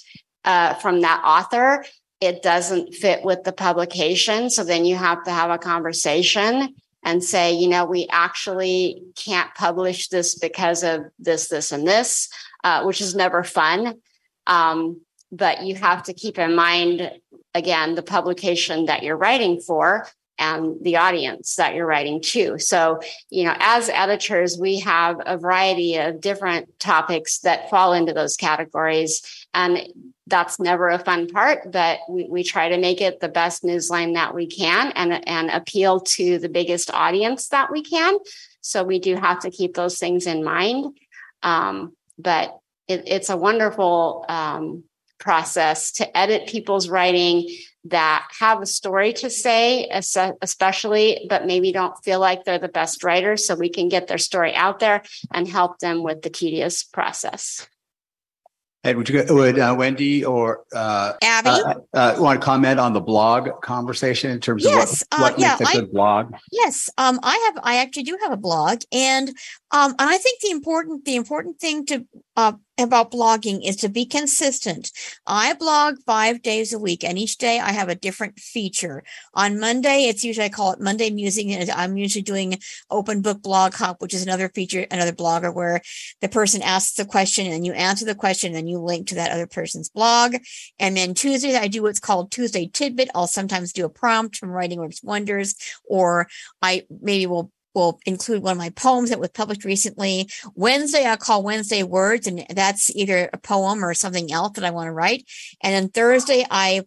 uh, 0.46 0.76
from 0.76 1.02
that 1.02 1.22
author, 1.26 1.84
it 2.20 2.44
doesn't 2.44 2.94
fit 2.94 3.24
with 3.24 3.44
the 3.44 3.52
publication. 3.52 4.50
So 4.50 4.64
then 4.64 4.86
you 4.86 4.96
have 4.96 5.24
to 5.24 5.32
have 5.32 5.50
a 5.50 5.58
conversation 5.58 6.76
and 7.04 7.24
say, 7.24 7.54
you 7.54 7.68
know, 7.68 7.86
we 7.86 8.08
actually 8.12 9.02
can't 9.16 9.54
publish 9.56 10.10
this 10.10 10.38
because 10.38 10.84
of 10.84 11.06
this, 11.18 11.48
this, 11.48 11.72
and 11.72 11.88
this, 11.88 12.30
uh, 12.64 12.84
which 12.84 13.02
is 13.02 13.16
never 13.16 13.44
fun. 13.44 14.00
Um, 14.48 15.02
but 15.32 15.64
you 15.64 15.76
have 15.76 16.04
to 16.04 16.14
keep 16.14 16.38
in 16.38 16.56
mind, 16.56 17.12
again, 17.54 17.96
the 17.96 18.04
publication 18.04 18.86
that 18.86 19.04
you're 19.04 19.18
writing 19.18 19.62
for 19.62 20.08
and 20.38 20.78
the 20.82 20.98
audience 20.98 21.56
that 21.56 21.76
you're 21.76 21.86
writing 21.86 22.20
to. 22.20 22.58
So, 22.58 23.00
you 23.30 23.44
know, 23.44 23.56
as 23.60 23.90
editors, 23.90 24.58
we 24.58 24.80
have 24.80 25.18
a 25.26 25.38
variety 25.38 25.98
of 25.98 26.20
different 26.20 26.80
topics 26.80 27.40
that 27.40 27.70
fall 27.70 27.94
into 27.94 28.12
those 28.12 28.36
categories. 28.36 29.22
And 29.54 29.88
that's 30.26 30.60
never 30.60 30.90
a 30.90 30.98
fun 30.98 31.28
part, 31.28 31.72
but 31.72 32.00
we, 32.10 32.26
we 32.28 32.44
try 32.44 32.70
to 32.70 32.78
make 32.80 33.02
it 33.02 33.20
the 33.20 33.30
best 33.30 33.64
newsline 33.64 34.16
that 34.16 34.34
we 34.34 34.48
can 34.48 34.92
and, 34.94 35.28
and 35.28 35.52
appeal 35.52 36.00
to 36.00 36.40
the 36.40 36.50
biggest 36.50 36.90
audience 36.92 37.50
that 37.50 37.72
we 37.72 37.84
can. 37.84 38.18
So 38.62 38.84
we 38.84 39.00
do 39.00 39.16
have 39.16 39.42
to 39.42 39.52
keep 39.52 39.76
those 39.76 40.00
things 40.00 40.26
in 40.26 40.44
mind. 40.44 40.98
Um, 41.44 41.96
but 42.18 42.58
it, 42.92 43.04
it's 43.08 43.30
a 43.30 43.38
wonderful 43.38 44.26
um, 44.30 44.84
process 45.20 45.92
to 45.94 46.18
edit 46.18 46.48
people's 46.48 46.90
writing 46.90 47.48
that 47.86 48.28
have 48.40 48.62
a 48.62 48.66
story 48.66 49.14
to 49.14 49.30
say, 49.30 49.90
especially, 50.42 51.26
but 51.30 51.48
maybe 51.48 51.72
don't 51.72 51.98
feel 52.04 52.20
like 52.20 52.44
they're 52.44 52.60
the 52.60 52.68
best 52.68 53.04
writers. 53.04 53.46
So 53.46 53.56
we 53.56 53.70
can 53.70 53.90
get 53.90 54.08
their 54.08 54.20
story 54.20 54.54
out 54.54 54.80
there 54.80 55.04
and 55.34 55.48
help 55.48 55.80
them 55.80 56.04
with 56.04 56.22
the 56.22 56.30
tedious 56.30 56.84
process. 56.84 57.68
Ed, 58.84 58.98
would 58.98 59.10
you, 59.10 59.24
would 59.30 59.60
uh, 59.60 59.76
Wendy 59.78 60.26
or 60.26 60.64
uh, 60.74 61.14
Abbi? 61.22 61.50
uh, 61.50 61.74
uh, 61.94 62.16
want 62.18 62.42
to 62.42 62.44
comment 62.44 62.80
on 62.80 62.94
the 62.94 63.00
blog 63.00 63.62
conversation 63.62 64.32
in 64.32 64.40
terms 64.40 64.64
Yes, 64.66 65.04
of 65.04 65.08
uh, 65.12 65.22
what, 65.22 65.32
what 65.34 65.40
yeah, 65.40 65.56
makes 65.60 65.62
a 65.62 65.68
I- 65.68 65.82
good 65.82 65.92
blog? 65.92 66.34
Yes, 66.52 66.90
um, 66.98 67.20
I 67.22 67.38
have. 67.46 67.64
I 67.64 67.78
actually 67.78 68.04
do 68.04 68.18
have 68.24 68.32
a 68.32 68.38
blog, 68.38 68.82
and 68.92 69.30
um, 69.70 69.92
and 70.00 70.10
I 70.10 70.18
think 70.18 70.42
the 70.42 70.50
important 70.50 71.06
the 71.06 71.16
important 71.16 71.60
thing 71.60 71.86
to 71.88 72.08
uh, 72.36 72.54
about 72.78 73.12
blogging 73.12 73.66
is 73.66 73.76
to 73.78 73.90
be 73.90 74.06
consistent. 74.06 74.92
I 75.28 75.54
blog 75.54 75.98
five 76.06 76.42
days 76.42 76.74
a 76.74 76.80
week, 76.80 77.04
and 77.04 77.18
each 77.18 77.38
day 77.38 77.60
I 77.60 77.72
have 77.72 77.90
a 77.90 77.96
different 77.96 78.40
feature. 78.40 79.04
On 79.34 79.60
Monday, 79.60 80.06
it's 80.06 80.24
usually 80.24 80.46
I 80.46 80.50
call 80.50 80.72
it 80.72 80.80
Monday 80.80 81.10
Musing, 81.10 81.54
and 81.54 81.70
I'm 81.70 81.98
usually 81.98 82.22
doing 82.22 82.60
Open 82.90 83.22
Book 83.22 83.42
Blog 83.42 83.74
Hop, 83.76 84.02
which 84.02 84.14
is 84.14 84.24
another 84.24 84.50
feature, 84.50 84.86
another 84.90 85.12
blogger 85.12 85.54
where 85.54 85.82
the 86.22 86.30
person 86.30 86.62
asks 86.62 86.96
the 86.96 87.06
question 87.06 87.48
and 87.48 87.66
you 87.66 87.74
answer 87.74 88.06
the 88.06 88.16
question, 88.16 88.56
and 88.56 88.70
you 88.70 88.80
link 88.80 89.08
to 89.08 89.16
that 89.16 89.32
other 89.32 89.48
person's 89.48 89.90
blog. 89.90 90.36
And 90.80 90.98
then 90.98 91.14
Tuesday, 91.14 91.56
I 91.56 91.68
do 91.68 91.84
what's 91.84 92.00
called 92.00 92.32
Tuesday 92.32 92.68
Tidbit. 92.68 93.10
I'll 93.14 93.28
sometimes 93.28 93.74
do 93.74 93.86
a 93.86 93.90
prompt 93.90 94.38
from 94.38 94.50
Writing 94.50 94.80
Works 94.80 95.04
Wonders, 95.04 95.56
or 95.86 96.28
I 96.62 96.86
maybe 97.02 97.28
will 97.28 97.52
will 97.74 98.00
include 98.06 98.44
one 98.44 98.54
of 98.54 98.58
my 98.58 98.70
poems 98.70 99.10
that 99.10 99.20
was 99.20 99.30
published 99.30 99.66
recently. 99.66 100.30
Wednesday, 100.56 101.06
I 101.06 101.16
call 101.16 101.44
Wednesday 101.44 101.84
Words, 101.84 102.28
and 102.28 102.46
that's 102.50 102.94
either 102.96 103.30
a 103.34 103.38
poem 103.38 103.84
or 103.84 103.94
something 103.94 104.32
else 104.32 104.54
that 104.56 104.66
I 104.66 104.72
want 104.72 104.88
to 104.88 104.92
write. 104.92 105.26
And 105.64 105.74
then 105.74 105.90
Thursday, 105.90 106.46
I 106.50 106.86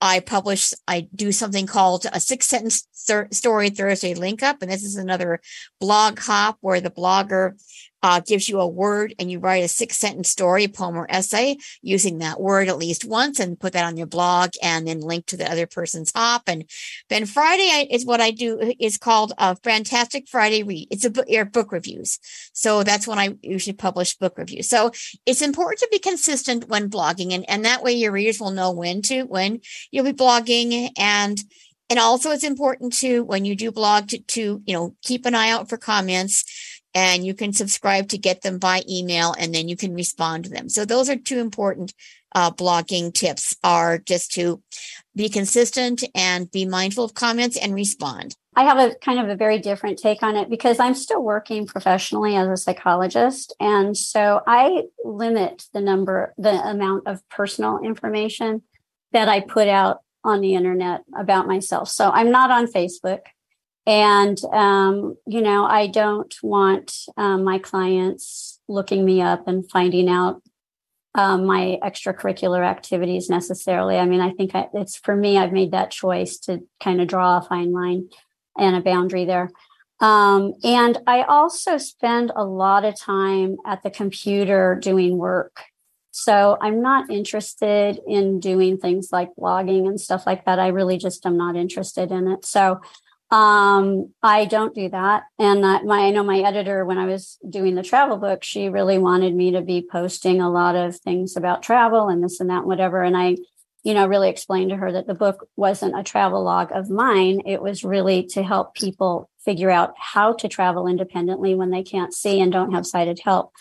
I 0.00 0.20
publish, 0.20 0.72
I 0.86 1.08
do 1.14 1.32
something 1.32 1.66
called 1.66 2.06
a 2.12 2.20
six 2.20 2.46
sentence 2.46 2.86
thir- 3.06 3.28
story 3.32 3.70
Thursday 3.70 4.14
link 4.14 4.42
up. 4.42 4.60
And 4.60 4.70
this 4.70 4.84
is 4.84 4.96
another 4.96 5.40
blog 5.80 6.18
hop 6.18 6.58
where 6.60 6.82
the 6.82 6.90
blogger 6.90 7.52
uh, 8.06 8.20
gives 8.20 8.48
you 8.48 8.60
a 8.60 8.68
word 8.68 9.12
and 9.18 9.32
you 9.32 9.40
write 9.40 9.64
a 9.64 9.68
six 9.68 9.96
sentence 9.96 10.30
story, 10.30 10.68
poem, 10.68 10.96
or 10.96 11.08
essay 11.10 11.56
using 11.82 12.18
that 12.18 12.40
word 12.40 12.68
at 12.68 12.78
least 12.78 13.04
once 13.04 13.40
and 13.40 13.58
put 13.58 13.72
that 13.72 13.84
on 13.84 13.96
your 13.96 14.06
blog 14.06 14.50
and 14.62 14.86
then 14.86 15.00
link 15.00 15.26
to 15.26 15.36
the 15.36 15.50
other 15.50 15.66
person's 15.66 16.12
hop. 16.14 16.42
And 16.46 16.70
then 17.08 17.26
Friday 17.26 17.88
is 17.90 18.06
what 18.06 18.20
I 18.20 18.30
do 18.30 18.72
is 18.78 18.96
called 18.96 19.32
a 19.38 19.56
Fantastic 19.56 20.28
Friday 20.28 20.62
Read. 20.62 20.86
It's 20.92 21.04
a 21.04 21.10
book, 21.10 21.26
book 21.52 21.72
reviews. 21.72 22.20
So 22.52 22.84
that's 22.84 23.08
when 23.08 23.18
I 23.18 23.34
usually 23.42 23.74
publish 23.74 24.16
book 24.16 24.38
reviews. 24.38 24.68
So 24.68 24.92
it's 25.26 25.42
important 25.42 25.80
to 25.80 25.88
be 25.90 25.98
consistent 25.98 26.68
when 26.68 26.88
blogging 26.88 27.32
and, 27.32 27.44
and 27.50 27.64
that 27.64 27.82
way 27.82 27.94
your 27.94 28.12
readers 28.12 28.38
will 28.38 28.52
know 28.52 28.70
when 28.70 29.02
to, 29.02 29.22
when 29.22 29.62
you'll 29.90 30.04
be 30.04 30.12
blogging 30.12 30.90
and 30.96 31.42
and 31.88 31.98
also 32.00 32.30
it's 32.30 32.44
important 32.44 32.92
to 32.94 33.22
when 33.22 33.44
you 33.44 33.54
do 33.54 33.70
blog 33.70 34.08
to, 34.08 34.18
to 34.18 34.62
you 34.64 34.74
know 34.74 34.94
keep 35.02 35.24
an 35.24 35.34
eye 35.34 35.50
out 35.50 35.68
for 35.68 35.76
comments 35.76 36.75
and 36.96 37.26
you 37.26 37.34
can 37.34 37.52
subscribe 37.52 38.08
to 38.08 38.18
get 38.18 38.40
them 38.40 38.58
by 38.58 38.82
email 38.88 39.34
and 39.38 39.54
then 39.54 39.68
you 39.68 39.76
can 39.76 39.94
respond 39.94 40.44
to 40.44 40.50
them 40.50 40.68
so 40.68 40.84
those 40.84 41.08
are 41.08 41.16
two 41.16 41.38
important 41.38 41.92
uh, 42.34 42.50
blogging 42.50 43.14
tips 43.14 43.54
are 43.62 43.98
just 43.98 44.32
to 44.32 44.60
be 45.14 45.28
consistent 45.28 46.02
and 46.14 46.50
be 46.50 46.64
mindful 46.64 47.04
of 47.04 47.14
comments 47.14 47.56
and 47.56 47.74
respond 47.74 48.34
I 48.58 48.64
have 48.64 48.78
a 48.78 48.94
kind 48.94 49.20
of 49.20 49.28
a 49.28 49.36
very 49.36 49.58
different 49.58 49.98
take 49.98 50.22
on 50.22 50.34
it 50.34 50.48
because 50.48 50.80
I'm 50.80 50.94
still 50.94 51.22
working 51.22 51.66
professionally 51.66 52.36
as 52.36 52.48
a 52.48 52.56
psychologist. 52.56 53.54
And 53.60 53.94
so 53.94 54.40
I 54.46 54.84
limit 55.04 55.64
the 55.74 55.82
number, 55.82 56.32
the 56.38 56.58
amount 56.66 57.06
of 57.06 57.20
personal 57.28 57.80
information 57.84 58.62
that 59.12 59.28
I 59.28 59.40
put 59.40 59.68
out 59.68 60.00
on 60.24 60.40
the 60.40 60.54
internet 60.54 61.02
about 61.14 61.46
myself. 61.46 61.90
So 61.90 62.10
I'm 62.10 62.30
not 62.30 62.50
on 62.50 62.66
Facebook. 62.66 63.20
And, 63.86 64.38
um, 64.52 65.16
you 65.26 65.40
know, 65.40 65.64
I 65.64 65.86
don't 65.86 66.34
want 66.42 66.92
um, 67.16 67.44
my 67.44 67.58
clients 67.58 68.60
looking 68.68 69.04
me 69.04 69.20
up 69.22 69.46
and 69.46 69.70
finding 69.70 70.08
out 70.08 70.42
um, 71.14 71.46
my 71.46 71.78
extracurricular 71.82 72.64
activities 72.66 73.30
necessarily. 73.30 73.96
I 73.96 74.04
mean, 74.04 74.20
I 74.20 74.32
think 74.32 74.54
I, 74.54 74.68
it's 74.74 74.96
for 74.96 75.16
me, 75.16 75.38
I've 75.38 75.52
made 75.52 75.70
that 75.70 75.90
choice 75.90 76.36
to 76.40 76.60
kind 76.82 77.00
of 77.00 77.08
draw 77.08 77.38
a 77.38 77.42
fine 77.42 77.72
line 77.72 78.10
and 78.58 78.76
a 78.76 78.80
boundary 78.80 79.24
there. 79.24 79.50
Um, 80.00 80.52
and 80.62 80.98
I 81.06 81.22
also 81.22 81.78
spend 81.78 82.32
a 82.36 82.44
lot 82.44 82.84
of 82.84 83.00
time 83.00 83.56
at 83.64 83.82
the 83.82 83.90
computer 83.90 84.78
doing 84.80 85.16
work. 85.16 85.62
So 86.10 86.58
I'm 86.60 86.82
not 86.82 87.10
interested 87.10 88.00
in 88.06 88.40
doing 88.40 88.78
things 88.78 89.10
like 89.12 89.30
blogging 89.38 89.86
and 89.86 90.00
stuff 90.00 90.26
like 90.26 90.44
that. 90.44 90.58
I 90.58 90.68
really 90.68 90.98
just 90.98 91.24
am 91.24 91.36
not 91.36 91.56
interested 91.56 92.10
in 92.10 92.28
it. 92.28 92.44
So 92.44 92.80
um, 93.30 94.12
I 94.22 94.44
don't 94.44 94.74
do 94.74 94.88
that. 94.90 95.24
And 95.38 95.64
uh, 95.64 95.82
my, 95.82 96.06
I 96.06 96.10
know 96.10 96.22
my 96.22 96.38
editor, 96.38 96.84
when 96.84 96.98
I 96.98 97.06
was 97.06 97.38
doing 97.48 97.74
the 97.74 97.82
travel 97.82 98.18
book, 98.18 98.44
she 98.44 98.68
really 98.68 98.98
wanted 98.98 99.34
me 99.34 99.52
to 99.52 99.62
be 99.62 99.86
posting 99.90 100.40
a 100.40 100.50
lot 100.50 100.76
of 100.76 100.96
things 100.96 101.36
about 101.36 101.62
travel 101.62 102.08
and 102.08 102.22
this 102.22 102.38
and 102.38 102.50
that, 102.50 102.58
and 102.58 102.66
whatever. 102.66 103.02
And 103.02 103.16
I, 103.16 103.36
you 103.82 103.94
know, 103.94 104.06
really 104.06 104.28
explained 104.28 104.70
to 104.70 104.76
her 104.76 104.92
that 104.92 105.08
the 105.08 105.14
book 105.14 105.48
wasn't 105.56 105.98
a 105.98 106.04
travel 106.04 106.44
log 106.44 106.70
of 106.72 106.88
mine. 106.88 107.42
It 107.46 107.60
was 107.60 107.84
really 107.84 108.26
to 108.28 108.42
help 108.44 108.74
people 108.74 109.28
figure 109.44 109.70
out 109.70 109.94
how 109.96 110.32
to 110.34 110.48
travel 110.48 110.86
independently 110.86 111.54
when 111.54 111.70
they 111.70 111.82
can't 111.82 112.14
see 112.14 112.40
and 112.40 112.52
don't 112.52 112.74
have 112.74 112.86
sighted 112.86 113.20
help. 113.22 113.52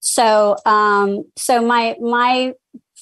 So, 0.00 0.56
um, 0.64 1.24
so 1.36 1.62
my 1.62 1.96
my 2.00 2.52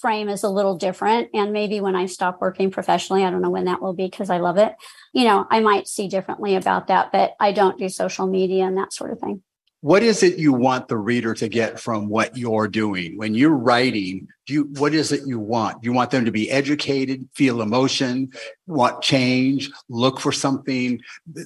frame 0.05 0.29
is 0.29 0.43
a 0.43 0.51
little 0.51 0.77
different, 0.77 1.31
and 1.33 1.51
maybe 1.51 1.81
when 1.81 1.97
I 1.97 2.05
stop 2.05 2.39
working 2.39 2.71
professionally, 2.71 3.25
I 3.25 3.31
don't 3.31 3.41
know 3.41 3.49
when 3.49 3.65
that 3.65 3.81
will 3.81 3.95
be 3.95 4.05
because 4.05 4.29
I 4.29 4.37
love 4.37 4.59
it. 4.59 4.75
You 5.15 5.25
know, 5.25 5.47
I 5.51 5.61
might 5.61 5.89
see 5.89 6.09
differently 6.09 6.57
about 6.57 6.89
that, 6.89 7.11
but 7.11 7.33
I 7.41 7.53
don't 7.53 7.79
do 7.79 7.89
social 7.89 8.27
media 8.27 8.67
and 8.67 8.77
that 8.77 8.93
sort 8.93 9.13
of 9.13 9.19
thing 9.19 9.43
what 9.85 10.03
is 10.03 10.23
it 10.23 10.39
you 10.39 10.51
want 10.51 10.89
the 10.89 10.97
reader 10.97 11.35
to 11.35 11.47
get 11.47 11.79
from 11.79 12.09
what 12.09 12.39
you're 12.39 12.69
doing? 12.69 13.19
When 13.19 13.35
you're 13.35 13.51
writing 13.51 14.29
do 14.47 14.55
you 14.55 14.65
what 14.79 14.95
is 14.95 15.13
it 15.13 15.27
you 15.27 15.39
want? 15.39 15.85
You 15.85 15.93
want 15.93 16.11
them 16.11 16.25
to 16.25 16.31
be 16.31 16.51
educated 16.51 17.29
feel 17.35 17.61
emotion 17.61 18.33
want 18.67 19.03
change 19.03 19.71
look 19.91 20.21
for 20.21 20.33
something 20.33 21.03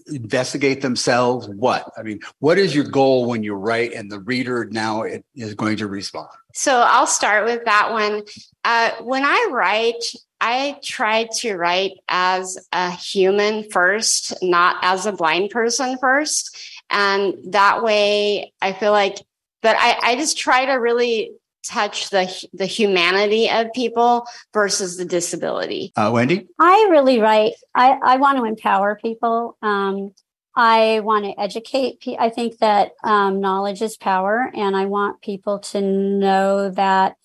investigate 0.06 0.82
themselves 0.82 1.48
what? 1.48 1.90
I 1.98 2.02
mean 2.02 2.20
what 2.38 2.58
is 2.58 2.76
your 2.76 2.84
goal 2.84 3.26
when 3.26 3.42
you 3.42 3.54
write 3.54 3.92
and 3.92 4.08
the 4.08 4.20
reader 4.20 4.68
now 4.70 5.02
is 5.34 5.54
going 5.54 5.76
to 5.78 5.88
respond? 5.88 6.28
So 6.54 6.78
i'll 6.86 7.08
start 7.08 7.44
with 7.44 7.64
that 7.64 7.90
one. 7.90 8.22
Uh, 8.64 8.92
when 9.02 9.24
i 9.24 9.48
write 9.50 10.04
I 10.40 10.78
try 10.84 11.28
to 11.38 11.56
write 11.56 11.94
as 12.06 12.58
a 12.70 12.92
human 12.92 13.68
first, 13.70 14.34
not 14.40 14.76
as 14.82 15.04
a 15.04 15.12
blind 15.12 15.50
person 15.50 15.98
first. 15.98 16.56
And 16.90 17.52
that 17.52 17.82
way 17.82 18.52
I 18.60 18.72
feel 18.72 18.92
like, 18.92 19.16
but 19.62 19.76
I, 19.78 19.98
I 20.02 20.16
just 20.16 20.38
try 20.38 20.66
to 20.66 20.74
really 20.74 21.32
touch 21.68 22.10
the 22.10 22.48
the 22.52 22.66
humanity 22.66 23.50
of 23.50 23.72
people 23.74 24.26
versus 24.52 24.96
the 24.96 25.04
disability. 25.04 25.92
Uh, 25.96 26.10
Wendy, 26.12 26.46
I 26.58 26.88
really 26.90 27.20
write. 27.20 27.52
I 27.74 27.98
I 28.02 28.16
want 28.16 28.38
to 28.38 28.44
empower 28.44 28.96
people. 28.96 29.56
Um, 29.62 30.14
I 30.56 31.00
want 31.00 31.24
to 31.24 31.40
educate. 31.40 32.04
I 32.18 32.30
think 32.30 32.58
that 32.58 32.92
um, 33.04 33.40
knowledge 33.40 33.82
is 33.82 33.96
power, 33.96 34.50
and 34.54 34.76
I 34.76 34.86
want 34.86 35.22
people 35.22 35.58
to 35.60 35.80
know 35.80 36.70
that 36.70 37.16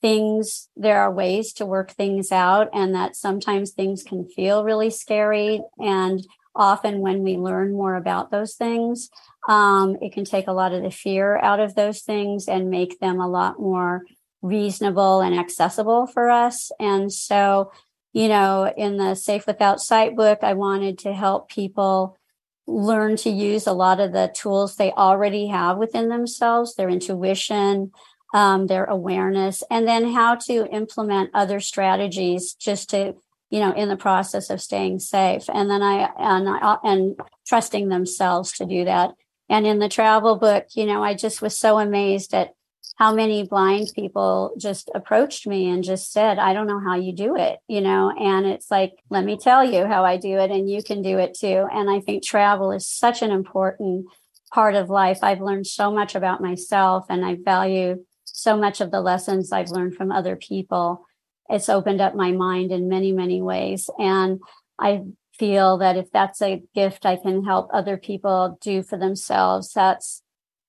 things 0.00 0.68
there 0.76 1.00
are 1.00 1.12
ways 1.12 1.52
to 1.54 1.66
work 1.66 1.92
things 1.92 2.32
out, 2.32 2.68
and 2.74 2.94
that 2.94 3.16
sometimes 3.16 3.70
things 3.70 4.02
can 4.02 4.26
feel 4.28 4.64
really 4.64 4.90
scary 4.90 5.62
and 5.78 6.26
often 6.54 7.00
when 7.00 7.22
we 7.22 7.36
learn 7.36 7.72
more 7.72 7.94
about 7.94 8.30
those 8.30 8.54
things, 8.54 9.10
um, 9.48 9.96
it 10.00 10.12
can 10.12 10.24
take 10.24 10.46
a 10.46 10.52
lot 10.52 10.72
of 10.72 10.82
the 10.82 10.90
fear 10.90 11.38
out 11.38 11.60
of 11.60 11.74
those 11.74 12.02
things 12.02 12.48
and 12.48 12.70
make 12.70 13.00
them 13.00 13.20
a 13.20 13.28
lot 13.28 13.58
more 13.58 14.02
reasonable 14.42 15.20
and 15.20 15.38
accessible 15.38 16.06
for 16.06 16.30
us. 16.30 16.70
And 16.78 17.12
so, 17.12 17.72
you 18.12 18.28
know, 18.28 18.72
in 18.76 18.96
the 18.96 19.14
Safe 19.14 19.46
Without 19.46 19.80
Sight 19.80 20.16
book, 20.16 20.40
I 20.42 20.52
wanted 20.52 20.98
to 21.00 21.12
help 21.12 21.48
people 21.48 22.18
learn 22.66 23.16
to 23.16 23.30
use 23.30 23.66
a 23.66 23.72
lot 23.72 24.00
of 24.00 24.12
the 24.12 24.32
tools 24.34 24.76
they 24.76 24.92
already 24.92 25.48
have 25.48 25.78
within 25.78 26.08
themselves, 26.08 26.74
their 26.74 26.88
intuition, 26.88 27.92
um, 28.34 28.66
their 28.66 28.84
awareness, 28.84 29.62
and 29.70 29.86
then 29.86 30.12
how 30.12 30.36
to 30.36 30.66
implement 30.72 31.30
other 31.34 31.60
strategies 31.60 32.54
just 32.54 32.90
to 32.90 33.14
you 33.52 33.60
know, 33.60 33.72
in 33.72 33.90
the 33.90 33.96
process 33.98 34.48
of 34.48 34.62
staying 34.62 34.98
safe. 34.98 35.44
And 35.52 35.70
then 35.70 35.82
I 35.82 36.08
and 36.18 36.48
I, 36.48 36.78
and 36.82 37.20
trusting 37.46 37.90
themselves 37.90 38.52
to 38.52 38.64
do 38.64 38.86
that. 38.86 39.10
And 39.50 39.66
in 39.66 39.78
the 39.78 39.90
travel 39.90 40.36
book, 40.36 40.68
you 40.74 40.86
know, 40.86 41.04
I 41.04 41.12
just 41.12 41.42
was 41.42 41.54
so 41.54 41.78
amazed 41.78 42.32
at 42.32 42.54
how 42.96 43.14
many 43.14 43.46
blind 43.46 43.90
people 43.94 44.54
just 44.58 44.90
approached 44.94 45.46
me 45.46 45.68
and 45.68 45.84
just 45.84 46.12
said, 46.12 46.38
I 46.38 46.54
don't 46.54 46.66
know 46.66 46.80
how 46.80 46.96
you 46.96 47.12
do 47.12 47.36
it, 47.36 47.58
you 47.68 47.82
know, 47.82 48.10
and 48.18 48.46
it's 48.46 48.70
like, 48.70 48.92
let 49.10 49.24
me 49.24 49.36
tell 49.36 49.62
you 49.62 49.84
how 49.86 50.02
I 50.04 50.16
do 50.16 50.38
it 50.38 50.50
and 50.50 50.70
you 50.70 50.82
can 50.82 51.02
do 51.02 51.18
it 51.18 51.34
too. 51.34 51.66
And 51.70 51.90
I 51.90 52.00
think 52.00 52.24
travel 52.24 52.72
is 52.72 52.88
such 52.88 53.20
an 53.20 53.30
important 53.30 54.06
part 54.50 54.74
of 54.74 54.88
life. 54.88 55.18
I've 55.22 55.42
learned 55.42 55.66
so 55.66 55.90
much 55.90 56.14
about 56.14 56.40
myself 56.40 57.04
and 57.10 57.22
I 57.24 57.36
value 57.42 58.04
so 58.24 58.56
much 58.56 58.80
of 58.80 58.90
the 58.90 59.02
lessons 59.02 59.52
I've 59.52 59.70
learned 59.70 59.94
from 59.94 60.10
other 60.10 60.36
people 60.36 61.04
it's 61.52 61.68
opened 61.68 62.00
up 62.00 62.14
my 62.14 62.32
mind 62.32 62.72
in 62.72 62.88
many, 62.88 63.12
many 63.12 63.42
ways. 63.42 63.90
And 63.98 64.40
I 64.78 65.02
feel 65.38 65.78
that 65.78 65.96
if 65.96 66.10
that's 66.10 66.40
a 66.40 66.62
gift 66.74 67.04
I 67.04 67.16
can 67.16 67.44
help 67.44 67.68
other 67.72 67.96
people 67.96 68.58
do 68.60 68.82
for 68.82 68.96
themselves, 68.96 69.72
that's 69.72 70.22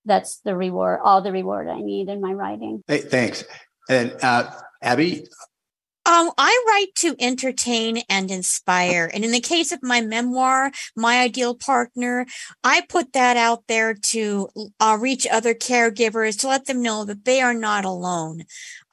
that's 0.06 0.40
the 0.40 0.56
reward, 0.56 1.00
all 1.02 1.22
the 1.22 1.32
reward 1.32 1.70
I 1.70 1.80
need 1.80 2.10
in 2.10 2.20
my 2.20 2.34
writing. 2.34 2.84
Hey, 2.88 3.00
thanks. 3.00 3.46
And 3.90 4.14
uh, 4.22 4.52
Abbi, 4.82 5.24
um, 6.06 6.32
I 6.38 6.66
write 6.68 6.96
to 6.96 7.16
entertain 7.18 8.04
and 8.10 8.30
inspire. 8.30 9.10
And 9.14 9.24
in 9.24 9.32
the 9.32 9.40
case 9.40 9.72
of 9.72 9.82
my 9.82 10.02
memoir, 10.02 10.72
My 10.98 11.22
Ideal 11.22 11.56
Partner, 11.56 12.26
I 12.62 12.82
put 12.90 13.14
that 13.14 13.38
out 13.38 13.64
there 13.70 13.94
to 13.94 14.50
uh, 14.82 14.98
reach 15.00 15.26
other 15.32 15.54
caregivers 15.54 16.38
to 16.42 16.50
let 16.50 16.66
them 16.66 16.82
know 16.82 17.06
that 17.06 17.24
they 17.24 17.40
are 17.40 17.54
not 17.54 17.86
alone. 17.86 18.44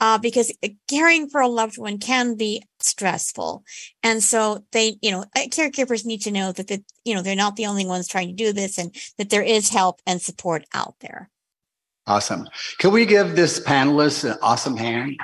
Uh, 0.01 0.17
because 0.17 0.51
caring 0.89 1.29
for 1.29 1.43
a 1.43 1.49
loved 1.49 1.77
one 1.77 1.99
can 1.99 2.35
be 2.35 2.63
stressful. 2.81 3.63
And 4.03 4.23
so 4.23 4.65
they, 4.73 4.97
you 5.03 5.11
know, 5.11 5.27
uh, 5.37 5.47
caregivers 5.51 6.07
need 6.07 6.23
to 6.23 6.31
know 6.31 6.53
that, 6.53 6.69
that, 6.69 6.83
you 7.05 7.15
know, 7.15 7.21
they're 7.21 7.37
not 7.37 7.57
the 7.57 7.67
only 7.67 7.85
ones 7.85 8.09
trying 8.09 8.29
to 8.29 8.35
do 8.35 8.53
this 8.53 8.79
and 8.79 8.95
that 9.19 9.29
there 9.29 9.43
is 9.43 9.69
help 9.69 10.01
and 10.07 10.21
support 10.23 10.65
out 10.73 10.95
there. 11.01 11.29
Awesome. 12.07 12.49
Can 12.79 12.93
we 12.93 13.05
give 13.05 13.37
this 13.37 13.61
panelist 13.61 14.29
an 14.29 14.39
awesome 14.43 14.77
hand? 14.77 15.17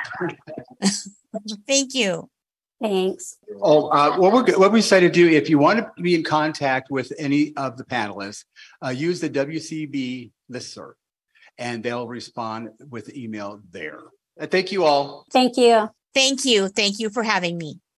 Thank 1.66 1.94
you. 1.94 2.30
Thanks. 2.80 3.38
Oh, 3.62 3.88
uh, 3.88 4.18
what 4.18 4.32
we're, 4.32 4.58
what 4.58 4.72
we 4.72 4.82
say 4.82 5.00
to 5.00 5.08
do 5.08 5.28
if 5.28 5.48
you 5.48 5.58
want 5.58 5.78
to 5.78 6.02
be 6.02 6.14
in 6.14 6.22
contact 6.22 6.90
with 6.90 7.12
any 7.18 7.56
of 7.56 7.78
the 7.78 7.84
panelists, 7.84 8.44
uh, 8.84 8.90
use 8.90 9.20
the 9.20 9.30
WCB 9.30 10.30
listserv, 10.52 10.92
and 11.56 11.82
they'll 11.82 12.06
respond 12.06 12.68
with 12.90 13.16
email 13.16 13.60
there. 13.70 14.00
Thank 14.40 14.72
you 14.72 14.84
all. 14.84 15.26
Thank 15.32 15.56
you. 15.56 15.88
Thank 16.14 16.44
you. 16.44 16.68
Thank 16.68 16.98
you 16.98 17.10
for 17.10 17.22
having 17.22 17.58
me. 17.58 17.80